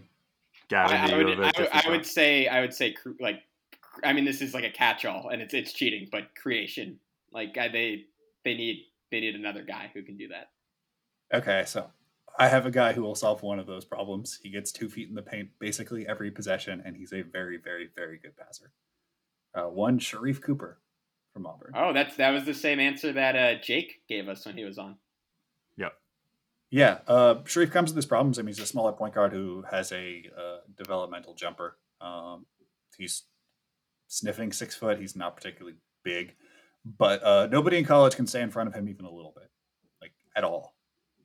Gavin, 0.69 0.97
I, 0.97 1.11
I 1.13 1.17
would, 1.17 1.29
have 1.29 1.39
a 1.39 1.43
I, 1.43 1.51
would- 1.61 1.69
I 1.85 1.89
would 1.89 2.05
say, 2.05 2.47
I 2.47 2.61
would 2.61 2.73
say, 2.73 2.91
cr- 2.91 3.11
like, 3.19 3.43
I 4.03 4.11
mean, 4.13 4.25
this 4.25 4.41
is 4.41 4.53
like 4.53 4.63
a 4.63 4.69
catch-all, 4.69 5.29
and 5.29 5.41
it's 5.41 5.53
it's 5.53 5.71
cheating, 5.73 6.07
but 6.11 6.35
creation. 6.35 6.99
Like, 7.31 7.57
I, 7.57 7.67
they 7.67 8.05
they 8.43 8.53
need 8.53 8.83
they 9.11 9.19
need 9.19 9.35
another 9.35 9.63
guy 9.63 9.91
who 9.93 10.01
can 10.03 10.17
do 10.17 10.27
that. 10.29 10.49
Okay, 11.33 11.63
so 11.65 11.87
I 12.39 12.47
have 12.47 12.65
a 12.65 12.71
guy 12.71 12.93
who 12.93 13.01
will 13.01 13.15
solve 13.15 13.43
one 13.43 13.59
of 13.59 13.65
those 13.67 13.85
problems. 13.85 14.39
He 14.41 14.49
gets 14.49 14.71
two 14.71 14.89
feet 14.89 15.09
in 15.09 15.15
the 15.15 15.21
paint 15.21 15.49
basically 15.59 16.07
every 16.07 16.31
possession, 16.31 16.81
and 16.85 16.95
he's 16.95 17.13
a 17.13 17.21
very, 17.21 17.57
very, 17.57 17.89
very 17.95 18.17
good 18.17 18.35
passer. 18.37 18.71
Uh, 19.55 19.63
one 19.63 19.99
Sharife 19.99 20.41
Cooper 20.41 20.79
from 21.33 21.45
Auburn. 21.47 21.73
Oh, 21.75 21.93
that's 21.93 22.15
that 22.17 22.31
was 22.31 22.45
the 22.45 22.53
same 22.53 22.79
answer 22.79 23.13
that 23.13 23.35
uh, 23.35 23.61
Jake 23.61 24.01
gave 24.07 24.27
us 24.27 24.45
when 24.45 24.57
he 24.57 24.63
was 24.63 24.77
on. 24.77 24.95
Yeah, 26.69 26.99
uh, 27.07 27.35
Sharife 27.43 27.71
comes 27.71 27.91
with 27.91 27.95
his 27.95 28.05
problems. 28.05 28.37
I 28.37 28.41
mean, 28.41 28.53
he's 28.53 28.59
a 28.59 28.65
smaller 28.65 28.91
point 28.91 29.13
guard 29.13 29.31
who 29.31 29.63
has 29.71 29.91
a 29.91 30.23
uh, 30.37 30.57
developmental 30.75 31.33
jumper. 31.33 31.77
Um, 32.01 32.45
he's 32.97 33.23
sniffing 34.07 34.51
six 34.51 34.75
foot. 34.75 34.99
He's 34.99 35.15
not 35.15 35.35
particularly 35.37 35.77
big, 36.03 36.35
but 36.85 37.23
uh, 37.23 37.47
nobody 37.47 37.77
in 37.77 37.85
college 37.85 38.15
can 38.15 38.27
stay 38.27 38.41
in 38.41 38.51
front 38.51 38.67
of 38.67 38.75
him 38.75 38.89
even 38.89 39.05
a 39.05 39.11
little 39.11 39.33
bit, 39.35 39.49
like 40.01 40.11
at 40.35 40.43
all. 40.43 40.75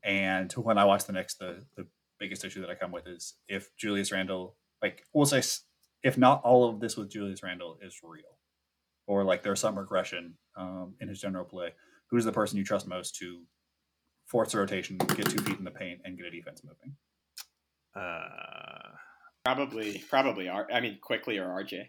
And 0.05 0.53
when 0.53 0.79
I 0.79 0.85
watch 0.85 1.05
the 1.05 1.13
next, 1.13 1.39
the 1.39 1.65
the 1.77 1.87
biggest 2.21 2.45
issue 2.45 2.61
that 2.61 2.71
I 2.71 2.77
come 2.77 2.93
with 2.93 3.09
is 3.09 3.35
if 3.49 3.75
Julius 3.77 4.13
Randle, 4.13 4.57
like 4.81 5.05
we'll 5.13 5.27
say, 5.27 5.43
if 6.05 6.17
not 6.17 6.43
all 6.45 6.69
of 6.69 6.79
this 6.79 6.97
with 6.97 7.11
Julius 7.11 7.43
Randle 7.43 7.79
is 7.83 7.99
real, 8.03 8.39
or 9.09 9.25
like 9.25 9.43
there's 9.43 9.61
some 9.61 9.79
regression 9.79 10.35
um, 10.57 10.95
in 11.01 11.09
his 11.09 11.21
general 11.21 11.45
play, 11.45 11.71
who's 12.11 12.25
the 12.25 12.33
person 12.33 12.59
you 12.59 12.65
trust 12.65 12.87
most 12.87 13.17
to 13.17 13.43
force 14.33 14.55
a 14.55 14.59
rotation, 14.59 14.97
get 14.97 15.29
two 15.29 15.43
feet 15.43 15.59
in 15.59 15.65
the 15.65 15.71
paint, 15.71 16.01
and 16.07 16.17
get 16.17 16.27
a 16.27 16.31
defense 16.31 16.63
moving? 16.65 16.97
uh, 17.95 18.89
Probably, 19.45 20.03
probably. 20.09 20.49
R- 20.49 20.69
I 20.73 20.81
mean, 20.81 20.99
Quickley 21.03 21.39
or 21.39 21.47
RJ. 21.49 21.89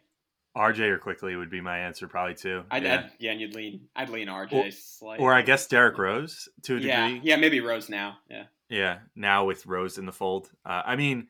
RJ 0.57 0.79
or 0.89 0.97
Quickley 0.97 1.35
would 1.35 1.49
be 1.49 1.61
my 1.61 1.79
answer, 1.79 2.07
probably 2.07 2.35
too. 2.35 2.63
I'd, 2.69 2.83
yeah. 2.83 2.95
I'd 2.95 3.11
yeah, 3.19 3.31
and 3.31 3.39
you'd 3.41 3.55
lean. 3.55 3.87
I'd 3.95 4.09
lean 4.09 4.27
RJ 4.27 4.53
Or- 4.53 4.71
slightly. 4.71 5.23
or 5.25 5.33
I 5.33 5.41
guess 5.43 5.65
Derrick 5.67 5.97
Rose 5.97 6.49
to 6.63 6.75
a 6.77 6.79
yeah, 6.79 7.07
degree. 7.07 7.21
yeah, 7.29 7.35
maybe 7.37 7.59
Rose 7.61 7.89
now. 7.89 8.17
Yeah, 8.29 8.45
Yeah, 8.69 8.99
now 9.15 9.45
with 9.45 9.65
Rose 9.65 9.97
in 9.97 10.05
the 10.05 10.11
fold. 10.11 10.49
Uh, 10.65 10.81
I 10.85 10.95
mean, 10.95 11.27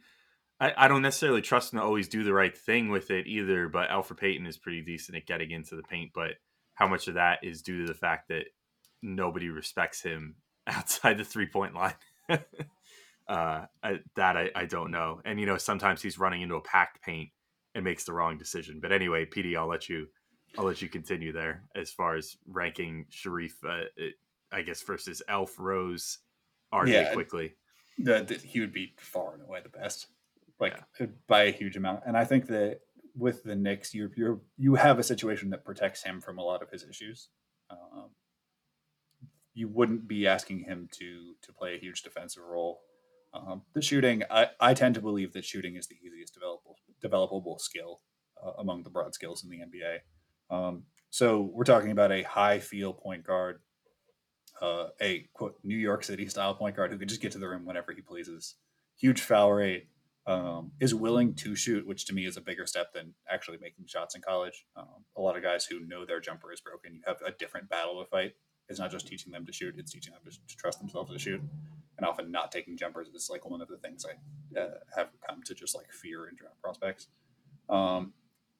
I, 0.60 0.74
I 0.76 0.88
don't 0.88 1.02
necessarily 1.04 1.42
trust 1.42 1.74
him 1.74 1.80
to 1.80 1.86
always 1.86 2.08
do 2.08 2.24
the 2.24 2.34
right 2.34 2.58
thing 2.58 2.90
with 2.90 3.12
it 3.12 3.28
either. 3.28 3.68
But 3.70 3.90
Elfrid 3.90 4.18
Payton 4.18 4.48
is 4.48 4.58
pretty 4.58 4.82
decent 4.82 5.18
at 5.18 5.28
getting 5.28 5.52
into 5.52 5.76
the 5.76 5.84
paint. 5.84 6.12
But 6.16 6.32
how 6.76 6.88
much 6.88 7.08
of 7.08 7.14
that 7.16 7.40
is 7.44 7.62
due 7.62 7.82
to 7.86 7.88
the 7.92 7.98
fact 7.98 8.30
that 8.30 8.46
nobody 9.02 9.50
respects 9.50 10.02
him 10.02 10.36
outside 10.68 11.18
the 11.18 11.24
three 11.24 11.48
point 11.48 11.74
line? 11.74 11.96
uh, 12.30 13.66
I, 13.84 14.00
that 14.16 14.38
I, 14.38 14.50
I 14.56 14.66
don't 14.66 14.92
know. 14.92 15.22
And 15.26 15.40
you 15.40 15.46
know, 15.46 15.58
sometimes 15.58 16.02
he's 16.02 16.18
running 16.18 16.42
into 16.42 16.56
a 16.56 16.62
packed 16.62 17.02
paint 17.02 17.30
and 17.76 17.84
makes 17.84 18.04
the 18.04 18.14
wrong 18.14 18.38
decision. 18.38 18.80
But 18.82 18.92
anyway, 18.92 19.26
PD, 19.26 19.58
I'll 19.58 19.68
let 19.68 19.90
you 19.90 20.08
I'll 20.58 20.66
let 20.66 20.82
you 20.82 20.90
continue 20.90 21.32
there 21.34 21.64
as 21.76 21.92
far 21.92 22.16
as 22.16 22.38
ranking 22.48 23.06
Sharife, 23.12 23.56
Uh, 23.64 23.86
it, 23.98 24.16
I 24.52 24.62
guess 24.62 24.82
versus 24.84 25.22
Elf 25.28 25.56
Rose, 25.58 26.20
RJ 26.74 26.88
Yeah. 26.90 27.14
Quickley. 27.14 27.56
the, 27.98 28.24
the, 28.24 28.36
he 28.36 28.60
would 28.60 28.74
be 28.74 28.94
far 29.00 29.34
and 29.34 29.42
away 29.42 29.62
the 29.64 29.70
best, 29.70 30.08
like 30.60 30.80
by 31.28 31.44
a 31.44 31.52
huge 31.52 31.76
amount. 31.76 32.04
And 32.06 32.16
I 32.16 32.24
think 32.26 32.46
that 32.48 32.82
with 33.16 33.44
the 33.44 33.56
Knicks, 33.56 33.94
you 33.94 34.12
you 34.16 34.42
you 34.58 34.76
have 34.76 35.00
a 35.00 35.04
situation 35.04 35.50
that 35.52 35.66
protects 35.66 36.04
him 36.04 36.22
from 36.22 36.38
a 36.38 36.44
lot 36.44 36.62
of 36.62 36.70
his 36.70 36.84
issues. 36.84 37.30
Um, 37.70 38.10
you 39.54 39.68
wouldn't 39.68 40.08
be 40.08 40.28
asking 40.28 40.60
him 40.60 40.90
to 41.00 41.36
to 41.42 41.54
play 41.54 41.76
a 41.76 41.80
huge 41.80 42.04
defensive 42.04 42.44
role. 42.44 42.82
Um, 43.34 43.64
the 43.74 43.82
shooting, 43.82 44.24
I, 44.30 44.50
I 44.60 44.74
tend 44.76 44.94
to 44.96 45.02
believe 45.02 45.34
that 45.34 45.44
shooting 45.44 45.76
is 45.76 45.88
the 45.88 45.96
easiest 45.96 46.38
developable 46.40 46.76
developable 47.04 47.60
skill 47.60 48.02
uh, 48.44 48.52
among 48.60 48.84
the 48.84 48.90
broad 48.90 49.14
skills 49.14 49.44
in 49.44 49.50
the 49.50 49.60
NBA. 49.60 49.98
Um, 50.56 50.84
so 51.10 51.50
we're 51.54 51.64
talking 51.64 51.92
about 51.92 52.12
a 52.12 52.24
high 52.24 52.60
feel 52.60 52.94
point 52.94 53.26
guard 53.26 53.60
uh, 54.62 54.88
a 55.02 55.28
quote 55.34 55.56
New 55.64 55.78
York 55.78 56.04
City 56.04 56.28
style 56.28 56.56
point 56.56 56.76
guard 56.76 56.92
who 56.92 56.98
can 56.98 57.08
just 57.08 57.22
get 57.22 57.32
to 57.34 57.40
the 57.40 57.48
rim 57.48 57.66
whenever 57.66 57.92
he 57.92 58.02
pleases. 58.02 58.56
Huge 58.98 59.22
foul 59.22 59.52
rate, 59.52 59.88
um, 60.26 60.72
is 60.80 60.96
willing 60.96 61.34
to 61.36 61.56
shoot, 61.56 61.86
which 61.86 62.06
to 62.06 62.14
me 62.14 62.26
is 62.26 62.38
a 62.38 62.42
bigger 62.42 62.66
step 62.66 62.94
than 62.94 63.14
actually 63.30 63.58
making 63.62 63.86
shots 63.88 64.16
in 64.16 64.22
college. 64.22 64.66
Um, 64.76 65.04
a 65.18 65.22
lot 65.22 65.36
of 65.36 65.44
guys 65.44 65.66
who 65.66 65.86
know 65.86 66.06
their 66.06 66.22
jumper 66.22 66.52
is 66.54 66.62
broken, 66.62 66.94
you 66.94 67.02
have 67.06 67.18
a 67.26 67.32
different 67.32 67.70
battle 67.70 68.02
to 68.02 68.10
fight. 68.10 68.34
It's 68.70 68.80
not 68.80 68.92
just 68.92 69.08
teaching 69.08 69.32
them 69.32 69.46
to 69.46 69.54
shoot; 69.54 69.76
it's 69.78 69.92
teaching 69.92 70.14
them 70.14 70.22
to, 70.32 70.56
trust 70.56 70.80
themselves 70.80 71.12
to 71.12 71.20
shoot. 71.20 71.42
And 71.98 72.06
often, 72.06 72.32
not 72.32 72.52
taking 72.52 72.78
jumpers 72.78 73.08
is 73.10 73.30
like 73.30 73.50
one 73.50 73.62
of 73.62 73.68
the 73.68 73.78
things 73.78 74.06
I 74.06 74.60
uh, 74.60 74.70
have 74.96 75.10
come 75.28 75.44
to 75.44 75.54
just 75.54 75.76
like 75.76 75.92
fear 75.92 76.28
in 76.28 76.36
draft 76.36 76.62
prospects. 76.62 77.08
Um, 77.70 78.14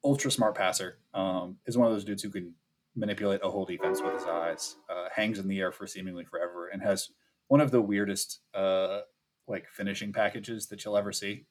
ultra 0.04 0.30
smart 0.30 0.54
passer 0.54 0.98
um, 1.14 1.56
is 1.66 1.76
one 1.76 1.86
of 1.86 1.94
those 1.94 2.04
dudes 2.04 2.22
who 2.22 2.30
can 2.30 2.54
manipulate 2.94 3.40
a 3.42 3.50
whole 3.50 3.64
defense 3.64 4.00
with 4.00 4.14
his 4.14 4.24
eyes, 4.24 4.76
uh, 4.88 5.08
hangs 5.14 5.38
in 5.38 5.48
the 5.48 5.58
air 5.58 5.72
for 5.72 5.86
seemingly 5.86 6.24
forever, 6.24 6.68
and 6.68 6.82
has 6.82 7.08
one 7.48 7.60
of 7.60 7.70
the 7.70 7.80
weirdest 7.80 8.40
uh, 8.54 9.00
like 9.48 9.66
finishing 9.68 10.12
packages 10.12 10.68
that 10.68 10.84
you'll 10.84 10.96
ever 10.96 11.12
see. 11.12 11.46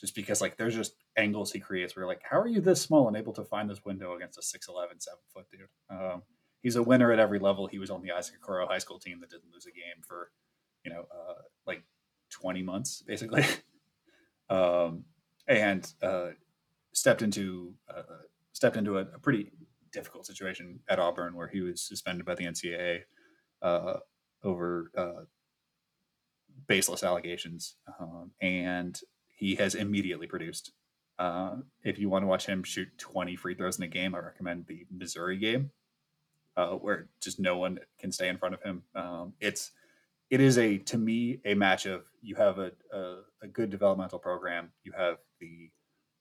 Just 0.00 0.14
because 0.14 0.40
like 0.42 0.56
there's 0.56 0.74
just 0.74 0.94
angles 1.16 1.52
he 1.52 1.60
creates 1.60 1.96
where 1.96 2.06
like, 2.06 2.20
how 2.28 2.38
are 2.38 2.48
you 2.48 2.60
this 2.60 2.82
small 2.82 3.08
and 3.08 3.16
able 3.16 3.32
to 3.32 3.44
find 3.44 3.68
this 3.68 3.84
window 3.84 4.14
against 4.14 4.38
a 4.38 4.42
6'11", 4.42 5.00
7 5.00 5.18
foot 5.32 5.46
dude? 5.50 5.68
Um, 5.90 6.22
he's 6.66 6.74
a 6.74 6.82
winner 6.82 7.12
at 7.12 7.20
every 7.20 7.38
level. 7.38 7.68
He 7.68 7.78
was 7.78 7.90
on 7.90 8.02
the 8.02 8.10
Isaac 8.10 8.34
Okoro 8.42 8.66
high 8.66 8.78
school 8.78 8.98
team 8.98 9.20
that 9.20 9.30
didn't 9.30 9.52
lose 9.52 9.66
a 9.66 9.70
game 9.70 10.02
for, 10.04 10.32
you 10.84 10.90
know, 10.90 11.06
uh, 11.14 11.42
like 11.64 11.84
20 12.30 12.60
months 12.62 13.04
basically. 13.06 13.44
um, 14.50 15.04
and 15.46 15.88
uh, 16.02 16.30
stepped 16.92 17.22
into 17.22 17.74
uh, 17.88 18.02
stepped 18.52 18.76
into 18.76 18.98
a, 18.98 19.02
a 19.02 19.18
pretty 19.20 19.52
difficult 19.92 20.26
situation 20.26 20.80
at 20.88 20.98
Auburn 20.98 21.36
where 21.36 21.46
he 21.46 21.60
was 21.60 21.80
suspended 21.80 22.26
by 22.26 22.34
the 22.34 22.46
NCAA 22.46 23.02
uh, 23.62 23.98
over 24.42 24.90
uh, 24.98 25.22
baseless 26.66 27.04
allegations, 27.04 27.76
um, 28.00 28.32
and 28.42 29.00
he 29.28 29.54
has 29.54 29.76
immediately 29.76 30.26
produced. 30.26 30.72
Uh, 31.16 31.58
if 31.84 31.96
you 31.96 32.08
want 32.08 32.24
to 32.24 32.26
watch 32.26 32.46
him 32.46 32.64
shoot 32.64 32.88
20 32.98 33.36
free 33.36 33.54
throws 33.54 33.78
in 33.78 33.84
a 33.84 33.88
game, 33.88 34.16
I 34.16 34.18
recommend 34.18 34.66
the 34.66 34.84
Missouri 34.90 35.38
game, 35.38 35.70
uh, 36.56 36.70
where 36.70 37.08
just 37.20 37.38
no 37.38 37.56
one 37.56 37.78
can 37.98 38.12
stay 38.12 38.28
in 38.28 38.38
front 38.38 38.54
of 38.54 38.62
him. 38.62 38.82
Um, 38.94 39.34
it's 39.40 39.72
it 40.30 40.40
is 40.40 40.58
a 40.58 40.78
to 40.78 40.98
me 40.98 41.40
a 41.44 41.54
match 41.54 41.86
of 41.86 42.04
you 42.20 42.34
have 42.36 42.58
a, 42.58 42.72
a, 42.92 43.16
a 43.42 43.46
good 43.46 43.70
developmental 43.70 44.18
program, 44.18 44.70
you 44.82 44.92
have 44.96 45.18
the 45.40 45.70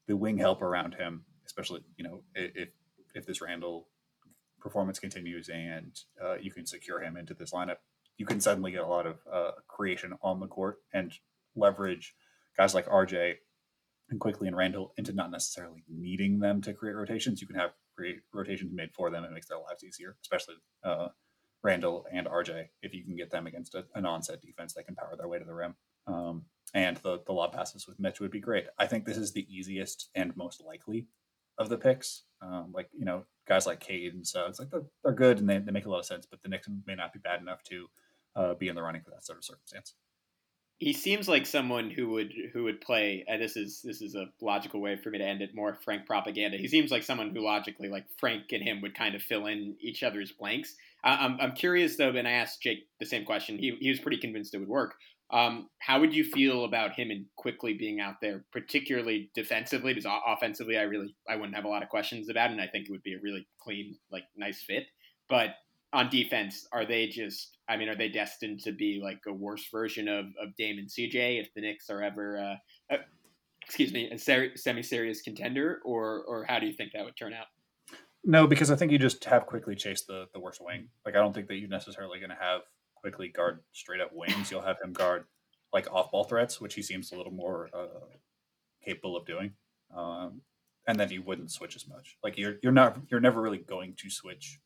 the 0.08 0.16
wing 0.16 0.38
help 0.38 0.62
around 0.62 0.96
him, 0.96 1.26
especially 1.46 1.82
you 1.98 2.04
know 2.04 2.24
if 2.36 2.70
if 3.14 3.26
this 3.26 3.42
Randle 3.42 3.88
performance 4.60 5.00
continues 5.00 5.50
and 5.50 5.98
uh, 6.24 6.36
you 6.36 6.52
can 6.52 6.66
secure 6.66 7.00
him 7.02 7.18
into 7.18 7.34
this 7.34 7.52
lineup, 7.52 7.78
you 8.18 8.26
can 8.26 8.42
suddenly 8.42 8.72
get 8.72 8.82
a 8.82 8.88
lot 8.88 9.06
of 9.06 9.20
uh, 9.32 9.52
creation 9.68 10.14
on 10.22 10.40
the 10.40 10.48
court 10.48 10.80
and 10.94 11.14
leverage 11.56 12.16
guys 12.58 12.74
like 12.74 12.88
RJ 12.88 13.36
and 14.10 14.20
Quickley 14.20 14.48
and 14.48 14.58
Randle 14.58 14.94
into 14.98 15.14
not 15.14 15.32
necessarily 15.32 15.84
needing 15.90 16.40
them 16.40 16.62
to 16.62 16.74
create 16.74 16.96
rotations. 16.96 17.42
You 17.42 17.48
can 17.48 17.58
have 17.58 17.72
rotations 18.34 18.72
made 18.74 18.94
for 18.94 19.10
them. 19.10 19.24
It 19.24 19.32
makes 19.32 19.48
their 19.48 19.60
lives 19.60 19.84
easier, 19.84 20.16
especially 20.22 20.56
uh, 20.84 21.10
Randle 21.64 22.06
and 22.12 22.28
RJ. 22.28 22.68
If 22.82 22.94
you 22.94 23.04
can 23.04 23.16
get 23.16 23.32
them 23.32 23.48
against 23.48 23.76
a, 23.76 23.86
an 23.96 24.06
onset 24.06 24.42
defense, 24.42 24.74
they 24.74 24.84
can 24.84 24.96
power 24.96 25.16
their 25.18 25.28
way 25.28 25.40
to 25.40 25.46
the 25.46 25.54
rim. 25.54 25.76
Um, 26.08 26.44
and 26.74 26.98
the 26.98 27.22
the 27.26 27.34
lob 27.34 27.54
passes 27.54 27.88
with 27.88 28.00
Mitch 28.00 28.20
would 28.20 28.32
be 28.32 28.40
great. 28.40 28.66
I 28.78 28.86
think 28.86 29.06
this 29.06 29.18
is 29.18 29.32
the 29.32 29.48
easiest 29.50 30.10
and 30.16 30.36
most 30.36 30.64
likely 30.64 31.08
of 31.58 31.70
the 31.70 31.78
picks. 31.78 32.24
Um, 32.42 32.72
like 32.74 32.90
you 32.98 33.06
know, 33.06 33.26
guys 33.48 33.66
like 33.66 33.80
Cade 33.80 34.14
and 34.14 34.26
so 34.26 34.46
it's 34.46 34.60
like 34.60 34.70
they're, 34.70 34.86
they're 35.04 35.14
good 35.14 35.40
and 35.40 35.50
they, 35.50 35.58
they 35.60 35.72
make 35.72 35.86
a 35.86 35.90
lot 35.90 36.00
of 36.00 36.06
sense, 36.06 36.28
but 36.30 36.42
the 36.42 36.50
Knicks 36.50 36.68
may 36.86 36.96
not 36.96 37.14
be 37.14 37.20
bad 37.20 37.42
enough 37.42 37.64
to 37.64 37.88
uh, 38.36 38.54
be 38.56 38.68
in 38.68 38.76
the 38.76 38.84
running 38.84 39.02
for 39.02 39.12
that 39.12 39.26
sort 39.26 39.38
of 39.38 39.46
circumstance. 39.46 39.94
He 40.78 40.92
seems 40.92 41.30
like 41.30 41.46
someone 41.46 41.90
who 41.90 42.10
would 42.10 42.34
who 42.54 42.66
would 42.66 42.82
play. 42.82 43.24
And 43.28 43.42
this 43.42 43.56
is 43.56 43.82
this 43.84 44.02
is 44.02 44.16
a 44.16 44.26
logical 44.42 44.82
way 44.82 44.98
for 44.98 45.10
me 45.10 45.20
to 45.20 45.26
end 45.26 45.42
it. 45.42 45.56
More 45.56 45.78
Frank 45.86 46.06
propaganda. 46.06 46.58
He 46.58 46.68
seems 46.68 46.92
like 46.92 47.04
someone 47.04 47.34
who 47.34 47.44
logically, 47.44 47.88
like 47.88 48.06
Frank 48.20 48.52
and 48.52 48.62
him, 48.62 48.82
would 48.82 48.98
kind 48.98 49.16
of 49.16 49.22
fill 49.22 49.46
in 49.46 49.78
each 49.80 50.04
other's 50.04 50.34
blanks. 50.34 50.76
I, 51.04 51.26
I'm 51.26 51.38
I'm 51.40 51.54
curious 51.54 51.96
though, 51.96 52.10
and 52.10 52.28
I 52.28 52.32
asked 52.32 52.62
Jake 52.62 52.88
the 53.00 53.06
same 53.06 53.24
question. 53.24 53.58
He 53.58 53.78
he 53.80 53.90
was 53.90 54.00
pretty 54.00 54.18
convinced 54.18 54.54
it 54.54 54.60
would 54.60 54.68
work. 54.68 54.96
Um, 55.32 55.70
how 55.80 56.00
would 56.02 56.14
you 56.14 56.24
feel 56.24 56.66
about 56.66 56.94
him 56.94 57.10
and 57.10 57.26
Quickley 57.36 57.74
being 57.74 58.00
out 58.00 58.16
there, 58.22 58.46
particularly 58.52 59.32
defensively? 59.34 59.94
Because 59.94 60.12
offensively, 60.28 60.78
I 60.78 60.84
really 60.84 61.16
I 61.28 61.36
wouldn't 61.36 61.56
have 61.56 61.66
a 61.66 61.70
lot 61.70 61.84
of 61.84 61.90
questions 61.90 62.30
about, 62.30 62.50
it, 62.50 62.54
and 62.54 62.62
I 62.62 62.68
think 62.68 62.86
it 62.86 62.92
would 62.92 63.02
be 63.02 63.16
a 63.16 63.22
really 63.24 63.48
clean, 63.60 63.98
like 64.12 64.24
nice 64.36 64.62
fit. 64.62 64.84
But 65.28 65.56
on 65.96 66.10
defense, 66.10 66.68
are 66.72 66.86
they 66.86 67.08
just? 67.08 67.58
I 67.68 67.78
mean, 67.78 67.90
are 67.90 67.96
they 67.96 68.10
destined 68.10 68.60
to 68.64 68.72
be 68.72 69.00
like 69.02 69.20
a 69.28 69.34
worse 69.34 69.66
version 69.72 70.08
of 70.08 70.26
of 70.42 70.56
Dame 70.58 70.78
and 70.78 70.88
CJ 70.88 71.42
if 71.42 71.54
the 71.54 71.62
Knicks 71.62 71.90
are 71.90 72.04
ever, 72.04 72.38
uh, 72.38 72.94
uh, 72.94 72.98
excuse 73.64 73.92
me, 73.94 74.10
a 74.12 74.18
ser- 74.18 74.56
semi-serious 74.56 75.22
contender, 75.22 75.80
or 75.86 76.24
or 76.28 76.46
how 76.48 76.60
do 76.60 76.68
you 76.68 76.74
think 76.74 76.92
that 76.94 77.06
would 77.06 77.16
turn 77.18 77.34
out? 77.34 77.48
No, 78.24 78.46
because 78.46 78.72
I 78.72 78.76
think 78.76 78.92
you 78.92 79.00
just 79.00 79.24
have 79.26 79.46
Quickley 79.46 79.76
chase 79.76 80.04
the 80.04 80.26
the 80.34 80.40
worst 80.40 80.60
wing. 80.62 80.90
Like 81.06 81.16
I 81.16 81.20
don't 81.20 81.34
think 81.34 81.48
that 81.48 81.56
you're 81.56 81.70
necessarily 81.70 82.20
going 82.20 82.32
to 82.32 82.38
have 82.40 82.62
Quickley 82.96 83.30
guard 83.30 83.62
straight 83.72 84.02
up 84.02 84.12
wings. 84.14 84.52
You'll 84.52 84.62
have 84.62 84.78
him 84.84 84.94
guard 84.94 85.26
like 85.72 85.92
off 85.92 86.12
ball 86.12 86.26
threats, 86.26 86.60
which 86.60 86.76
he 86.76 86.82
seems 86.82 87.12
a 87.12 87.16
little 87.16 87.32
more 87.34 87.70
uh, 87.74 88.16
capable 88.84 89.16
of 89.16 89.26
doing. 89.26 89.54
Um, 89.96 90.42
and 90.88 91.00
then 91.00 91.10
you 91.12 91.22
wouldn't 91.22 91.52
switch 91.52 91.76
as 91.76 91.88
much. 91.88 92.18
Like 92.24 92.38
you're 92.38 92.56
you're 92.62 92.72
not 92.72 92.98
you're 93.10 93.20
never 93.20 93.42
really 93.42 93.58
going 93.58 93.96
to 93.98 94.10
switch 94.10 94.60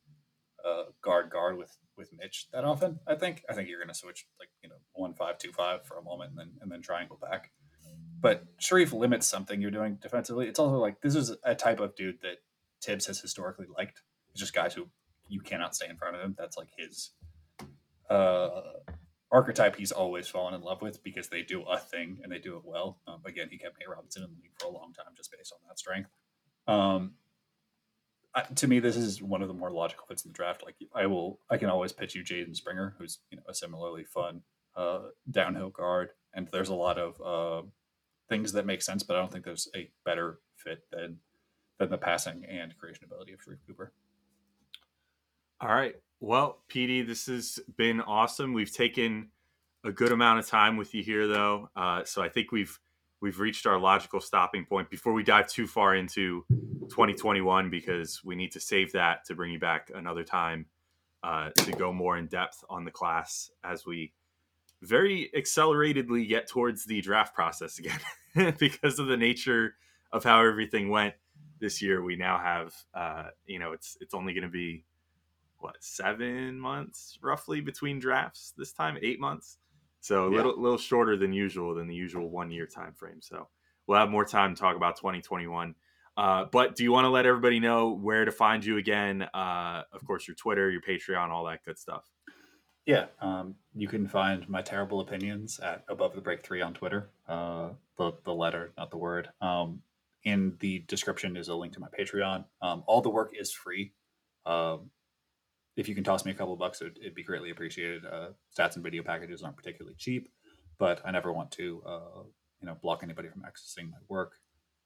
uh, 0.65 0.84
guard 1.02 1.30
guard 1.30 1.58
with 1.58 1.78
with 1.98 2.12
Mitch 2.17 2.48
that 2.54 2.63
often. 2.63 3.00
I 3.08 3.15
think 3.15 3.43
I 3.50 3.54
think 3.54 3.69
you're 3.69 3.80
going 3.80 3.89
to 3.89 3.93
switch 3.93 4.26
like 4.39 4.50
you 4.63 4.69
know 4.69 4.76
one 4.93 5.13
five 5.13 5.38
two 5.38 5.52
five 5.52 5.86
for 5.86 5.98
a 5.98 6.04
moment 6.04 6.32
and 6.32 6.39
then 6.39 6.52
and 6.62 6.72
then 6.72 6.82
triangle 6.82 7.17
back. 7.22 7.52
But 8.22 8.45
Sharife 8.60 8.91
limits 8.91 9.28
something 9.28 9.62
you're 9.62 9.72
doing 9.72 9.98
defensively. 10.02 10.48
It's 10.48 10.60
also 10.60 10.78
like 10.78 11.02
this 11.02 11.15
is 11.15 11.36
a 11.43 11.56
type 11.56 11.80
of 11.80 11.95
dude 11.95 12.22
that 12.22 12.38
Thibs 12.82 13.06
has 13.06 13.19
historically 13.19 13.67
liked. 13.78 14.02
It's 14.32 14.39
just 14.39 14.54
guys 14.54 14.74
who 14.74 14.88
you 15.28 15.41
cannot 15.41 15.76
stay 15.76 15.88
in 15.89 15.98
front 15.98 16.15
of 16.15 16.22
him. 16.22 16.36
That's 16.38 16.58
like 16.58 16.69
his 16.78 17.12
uh, 18.10 18.62
archetype 19.32 19.76
he's 19.76 19.91
always 19.91 20.28
fallen 20.28 20.54
in 20.54 20.62
love 20.62 20.82
with 20.82 21.04
because 21.04 21.30
they 21.30 21.43
do 21.43 21.62
a 21.63 21.78
thing 21.78 22.19
and 22.24 22.32
they 22.32 22.39
do 22.39 22.58
it 22.58 22.63
well. 22.65 23.00
Um, 23.08 23.22
again, 23.26 23.48
he 23.50 23.58
kept 23.58 23.80
Nate 23.80 23.89
Robinson 23.89 24.24
in 24.24 24.30
the 24.30 24.36
league 24.41 24.52
for 24.60 24.67
a 24.67 24.72
long 24.72 24.93
time 24.93 25.13
just 25.15 25.31
based 25.31 25.54
on 25.54 25.60
that 25.67 25.79
strength. 25.79 26.10
Um, 26.67 27.13
To 28.56 28.67
me, 28.67 28.80
this 28.80 28.96
is 28.96 29.21
one 29.21 29.42
of 29.42 29.48
the 29.48 29.54
more 29.54 29.71
logical 29.71 30.06
fits 30.08 30.23
in 30.23 30.32
the 30.32 30.36
draft. 30.36 30.63
Like 30.63 30.75
I 30.94 31.08
will, 31.08 31.40
I 31.50 31.58
can 31.58 31.69
always 31.69 31.92
pitch 31.92 32.15
you 32.15 32.23
Jaden 32.23 32.56
Springer, 32.56 32.96
who's 32.98 33.19
you 33.32 33.38
know 33.38 33.44
a 33.50 33.54
similarly 33.54 34.04
fun 34.04 34.42
uh, 34.75 35.08
downhill 35.30 35.69
guard, 35.69 36.12
and 36.34 36.48
there's 36.52 36.69
a 36.69 36.75
lot 36.75 36.98
of 37.00 37.21
uh, 37.21 37.67
things 38.30 38.54
that 38.54 38.65
make 38.65 38.82
sense, 38.82 39.04
but 39.04 39.15
I 39.15 39.19
don't 39.19 39.32
think 39.32 39.46
there's 39.46 39.67
a 39.75 39.90
better 40.06 40.40
fit 40.56 40.84
than 40.92 41.17
than 41.80 41.90
the 41.90 41.98
passing 41.98 42.46
and 42.46 42.77
creation 42.77 43.06
ability 43.06 43.34
of 43.34 43.40
Sharife 43.40 43.65
Cooper. 43.67 43.94
All 45.62 45.69
right. 45.69 45.96
Well, 46.19 46.60
PD, 46.69 47.06
this 47.06 47.25
has 47.27 47.60
been 47.77 48.02
awesome. 48.02 48.54
We've 48.54 48.71
taken 48.71 49.30
a 49.84 49.92
good 49.92 50.12
amount 50.12 50.40
of 50.40 50.48
time 50.48 50.77
with 50.77 50.94
you 50.94 51.02
here, 51.02 51.27
though, 51.27 51.69
uh, 51.75 52.04
so 52.04 52.21
I 52.21 52.30
think 52.30 52.52
we've 52.52 52.77
we've 53.22 53.40
reached 53.40 53.65
our 53.65 53.80
logical 53.80 54.20
stopping 54.20 54.65
point 54.65 54.90
before 54.90 55.13
we 55.13 55.24
dive 55.24 55.48
too 55.48 55.67
far 55.67 55.96
into 55.96 56.46
2021 56.90 57.70
because 57.70 58.24
we 58.24 58.36
need 58.36 58.52
to 58.52 58.60
save 58.60 58.92
that 58.94 59.26
to 59.26 59.36
bring 59.36 59.52
you 59.52 59.60
back 59.60 59.92
another 59.94 60.24
time 60.24 60.65
uh, 61.24 61.50
to 61.50 61.72
go 61.74 61.92
more 61.92 62.17
in 62.17 62.28
depth 62.28 62.63
on 62.70 62.86
the 62.86 62.92
class 62.92 63.52
as 63.63 63.86
we 63.86 64.13
very 64.82 65.30
acceleratedly 65.36 66.28
get 66.28 66.48
towards 66.48 66.86
the 66.86 67.02
draft 67.02 67.36
process 67.36 67.80
again. 67.80 68.00
because 68.60 69.00
of 69.00 69.08
the 69.08 69.17
nature 69.17 69.76
of 70.12 70.24
how 70.24 70.42
everything 70.42 70.90
went 70.90 71.13
this 71.60 71.82
year, 71.82 72.02
we 72.02 72.15
now 72.15 72.40
have, 72.40 72.74
uh, 72.94 73.26
you 73.46 73.60
know, 73.60 73.74
it's 73.74 73.98
it's 74.00 74.13
only 74.13 74.34
going 74.34 74.44
to 74.44 74.50
be 74.50 74.86
what 75.58 75.76
seven 75.82 76.58
months 76.58 77.20
roughly 77.22 77.60
between 77.60 78.00
drafts 78.00 78.54
this 78.58 78.72
time, 78.72 78.98
eight 79.02 79.20
months. 79.20 79.58
So 80.02 80.27
a 80.27 80.31
Yeah. 80.31 80.37
little 80.37 80.62
little 80.62 80.77
shorter 80.77 81.17
than 81.17 81.33
usual 81.33 81.75
than 81.75 81.87
the 81.87 81.95
usual 81.95 82.29
one 82.29 82.52
year 82.52 82.65
time 82.67 82.93
frame. 82.93 83.21
So 83.21 83.50
we'll 83.87 84.00
have 84.00 84.10
more 84.10 84.25
time 84.25 84.56
to 84.56 84.60
talk 84.60 84.75
about 84.75 84.95
2021. 84.97 85.75
Uh, 86.17 86.45
but 86.45 86.75
do 86.75 86.83
you 86.83 86.91
want 86.91 87.06
to 87.06 87.10
let 87.10 87.25
everybody 87.25 87.60
know 87.60 87.89
where 87.93 88.25
to 88.25 88.31
find 88.31 88.63
you 88.65 88.77
again? 88.77 89.21
Uh, 89.33 89.83
of 89.93 90.04
course, 90.06 90.27
your 90.27 90.35
Twitter, 90.35 90.69
your 90.69 90.81
Patreon, 90.81 91.29
all 91.29 91.45
that 91.45 91.63
good 91.63 91.77
stuff. 91.79 92.10
Yeah, 92.85 93.08
um, 93.21 93.56
you 93.75 93.87
can 93.87 94.08
find 94.08 94.47
my 94.50 94.62
terrible 94.62 95.00
opinions 95.00 95.60
at 95.60 95.85
above 95.87 96.15
the 96.15 96.21
break 96.21 96.41
three 96.43 96.62
on 96.62 96.73
Twitter. 96.73 97.12
Uh, 97.27 97.73
the 97.97 98.13
the 98.23 98.33
letter, 98.33 98.73
not 98.77 98.89
the 98.89 98.97
word. 98.97 99.29
Um, 99.41 99.83
in 100.23 100.58
the 100.60 100.79
description 100.79 101.37
is 101.37 101.47
a 101.50 101.56
link 101.56 101.73
to 101.73 101.79
my 101.79 101.87
Patreon. 101.87 102.45
Um, 102.62 102.83
all 102.87 103.02
the 103.02 103.10
work 103.10 103.33
is 103.39 103.52
free. 103.54 103.93
Um, 104.45 104.91
if 105.76 105.88
you 105.88 105.96
can 105.96 106.04
toss 106.04 106.26
me 106.26 106.32
a 106.32 106.36
couple 106.36 106.56
bucks, 106.56 106.82
it'd, 106.82 106.98
it'd 106.98 107.15
be 107.15 107.24
greatly 107.24 107.52
appreciated. 107.52 108.06
Uh, 108.06 108.30
stats 108.56 108.76
and 108.76 108.84
video 108.84 109.04
packages 109.04 109.42
aren't 109.44 109.58
particularly 109.58 109.96
cheap, 109.98 110.30
but 110.78 111.02
I 111.06 111.12
never 111.12 111.32
want 111.32 111.52
to, 111.52 111.82
uh, 111.86 112.24
you 112.62 112.67
know, 112.67 112.76
block 112.82 113.02
anybody 113.04 113.30
from 113.30 113.44
accessing 113.44 113.90
my 113.90 113.98
work. 114.08 114.34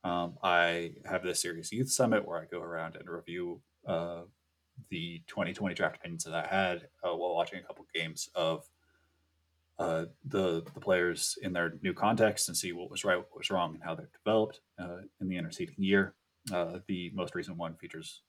Um, 0.03 0.37
I 0.43 0.93
have 1.05 1.23
this 1.23 1.41
series 1.41 1.71
youth 1.71 1.89
summit 1.89 2.27
where 2.27 2.39
I 2.39 2.45
go 2.45 2.61
around 2.61 2.95
and 2.97 3.09
review 3.09 3.61
uh, 3.87 4.23
the 4.89 5.21
2020 5.27 5.73
draft 5.75 5.97
opinions 5.97 6.25
that 6.25 6.33
I 6.33 6.47
had 6.47 6.87
uh, 7.03 7.15
while 7.15 7.35
watching 7.35 7.59
a 7.59 7.63
couple 7.63 7.85
games 7.93 8.29
of 8.35 8.67
uh, 9.79 10.05
the 10.25 10.63
the 10.73 10.79
players 10.79 11.37
in 11.41 11.51
their 11.53 11.73
new 11.81 11.93
context 11.93 12.47
and 12.47 12.55
see 12.55 12.73
what 12.73 12.91
was 12.91 13.03
right, 13.03 13.17
what 13.17 13.35
was 13.35 13.49
wrong, 13.49 13.73
and 13.73 13.83
how 13.83 13.95
they've 13.95 14.11
developed 14.23 14.59
uh, 14.77 14.97
in 15.19 15.27
the 15.27 15.37
interceding 15.37 15.75
year. 15.77 16.13
The 16.49 17.11
most 17.13 17.33
recent 17.33 17.57
one 17.57 17.75
features 17.75 18.21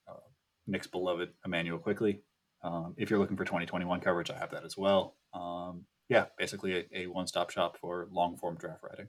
Knick's 0.67 0.87
beloved 0.87 1.31
Immanuel 1.45 1.79
Quickley. 1.79 2.23
Um, 2.65 2.95
if 2.97 3.11
you're 3.11 3.19
looking 3.19 3.37
for 3.37 3.45
2021 3.45 4.01
coverage, 4.01 4.31
I 4.31 4.39
have 4.39 4.51
that 4.51 4.65
as 4.65 4.77
well. 4.77 5.15
Um, 5.35 5.85
yeah, 6.09 6.27
basically 6.39 6.87
a, 6.93 7.03
a 7.03 7.07
one-stop 7.07 7.51
shop 7.51 7.77
for 7.79 8.09
long-form 8.11 8.57
draft 8.57 8.83
writing. 8.83 9.09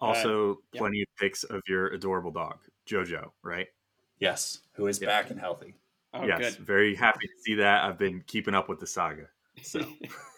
Also, 0.00 0.58
yep. 0.72 0.80
plenty 0.80 1.00
of 1.00 1.08
pics 1.18 1.44
of 1.44 1.62
your 1.68 1.88
adorable 1.88 2.32
dog, 2.32 2.58
Jojo, 2.86 3.30
right? 3.42 3.68
Yes, 4.18 4.60
who 4.72 4.88
is 4.88 5.00
Yeah. 5.00 5.06
back 5.06 5.30
and 5.30 5.38
healthy. 5.38 5.76
Oh, 6.12 6.26
yes, 6.26 6.56
good. 6.56 6.66
very 6.66 6.94
happy 6.94 7.26
to 7.26 7.42
see 7.42 7.54
that. 7.54 7.84
I've 7.84 7.98
been 7.98 8.22
keeping 8.26 8.54
up 8.54 8.68
with 8.68 8.80
the 8.80 8.86
saga. 8.86 9.28
So 9.62 9.80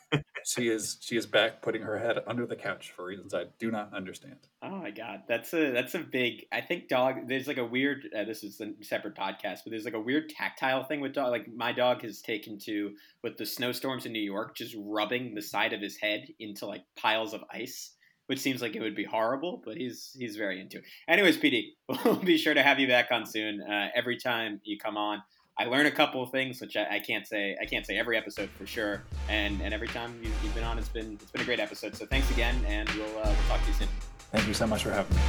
She 0.46 0.68
is 0.68 0.98
she 1.00 1.16
is 1.16 1.26
back, 1.26 1.60
putting 1.60 1.82
her 1.82 1.98
head 1.98 2.18
under 2.24 2.46
the 2.46 2.54
couch 2.54 2.92
for 2.92 3.04
reasons 3.04 3.34
I 3.34 3.46
do 3.58 3.72
not 3.72 3.92
understand. 3.92 4.36
Oh 4.62 4.70
my 4.76 4.92
god, 4.92 5.22
that's 5.26 5.52
a 5.52 5.72
that's 5.72 5.96
a 5.96 5.98
big. 5.98 6.46
I 6.52 6.60
think 6.60 6.86
dog. 6.86 7.26
There's 7.26 7.48
like 7.48 7.58
a 7.58 7.64
weird. 7.64 8.08
Uh, 8.16 8.22
this 8.22 8.44
is 8.44 8.60
a 8.60 8.72
separate 8.80 9.16
podcast, 9.16 9.64
but 9.64 9.70
there's 9.70 9.84
like 9.84 9.94
a 9.94 10.00
weird 10.00 10.28
tactile 10.28 10.84
thing 10.84 11.00
with 11.00 11.14
dog. 11.14 11.32
Like 11.32 11.52
my 11.52 11.72
dog 11.72 12.02
has 12.02 12.22
taken 12.22 12.60
to 12.60 12.92
with 13.24 13.38
the 13.38 13.44
snowstorms 13.44 14.06
in 14.06 14.12
New 14.12 14.22
York, 14.22 14.56
just 14.56 14.76
rubbing 14.78 15.34
the 15.34 15.42
side 15.42 15.72
of 15.72 15.80
his 15.80 15.96
head 15.96 16.28
into 16.38 16.64
like 16.64 16.84
piles 16.94 17.34
of 17.34 17.42
ice, 17.52 17.96
which 18.26 18.38
seems 18.38 18.62
like 18.62 18.76
it 18.76 18.80
would 18.80 18.94
be 18.94 19.02
horrible, 19.02 19.60
but 19.64 19.76
he's 19.76 20.14
he's 20.16 20.36
very 20.36 20.60
into 20.60 20.78
it. 20.78 20.84
Anyways, 21.08 21.38
PD, 21.38 21.70
we'll 22.04 22.14
be 22.14 22.38
sure 22.38 22.54
to 22.54 22.62
have 22.62 22.78
you 22.78 22.86
back 22.86 23.08
on 23.10 23.26
soon. 23.26 23.62
Uh, 23.62 23.88
every 23.96 24.16
time 24.16 24.60
you 24.62 24.78
come 24.78 24.96
on, 24.96 25.22
I 25.58 25.64
learn 25.64 25.86
a 25.86 25.90
couple 25.90 26.22
of 26.22 26.30
things, 26.30 26.60
which 26.60 26.76
I, 26.76 26.96
I 26.96 26.98
can't 26.98 27.26
say 27.26 27.56
I 27.60 27.64
can't 27.64 27.86
say 27.86 27.96
every 27.96 28.16
episode 28.16 28.50
for 28.58 28.66
sure. 28.66 29.04
And 29.28 29.60
and 29.62 29.72
every 29.72 29.88
time 29.88 30.18
you, 30.22 30.30
you've 30.42 30.54
been 30.54 30.64
on, 30.64 30.78
it's 30.78 30.88
been 30.88 31.14
it's 31.14 31.30
been 31.30 31.42
a 31.42 31.46
great 31.46 31.60
episode. 31.60 31.96
So 31.96 32.04
thanks 32.06 32.30
again, 32.30 32.62
and 32.66 32.88
we'll 32.90 33.18
uh, 33.18 33.24
we'll 33.24 33.48
talk 33.48 33.62
to 33.62 33.68
you 33.68 33.74
soon. 33.74 33.88
Thank 34.32 34.46
you 34.46 34.54
so 34.54 34.66
much 34.66 34.82
for 34.82 34.90
having 34.90 35.16
me. 35.16 35.22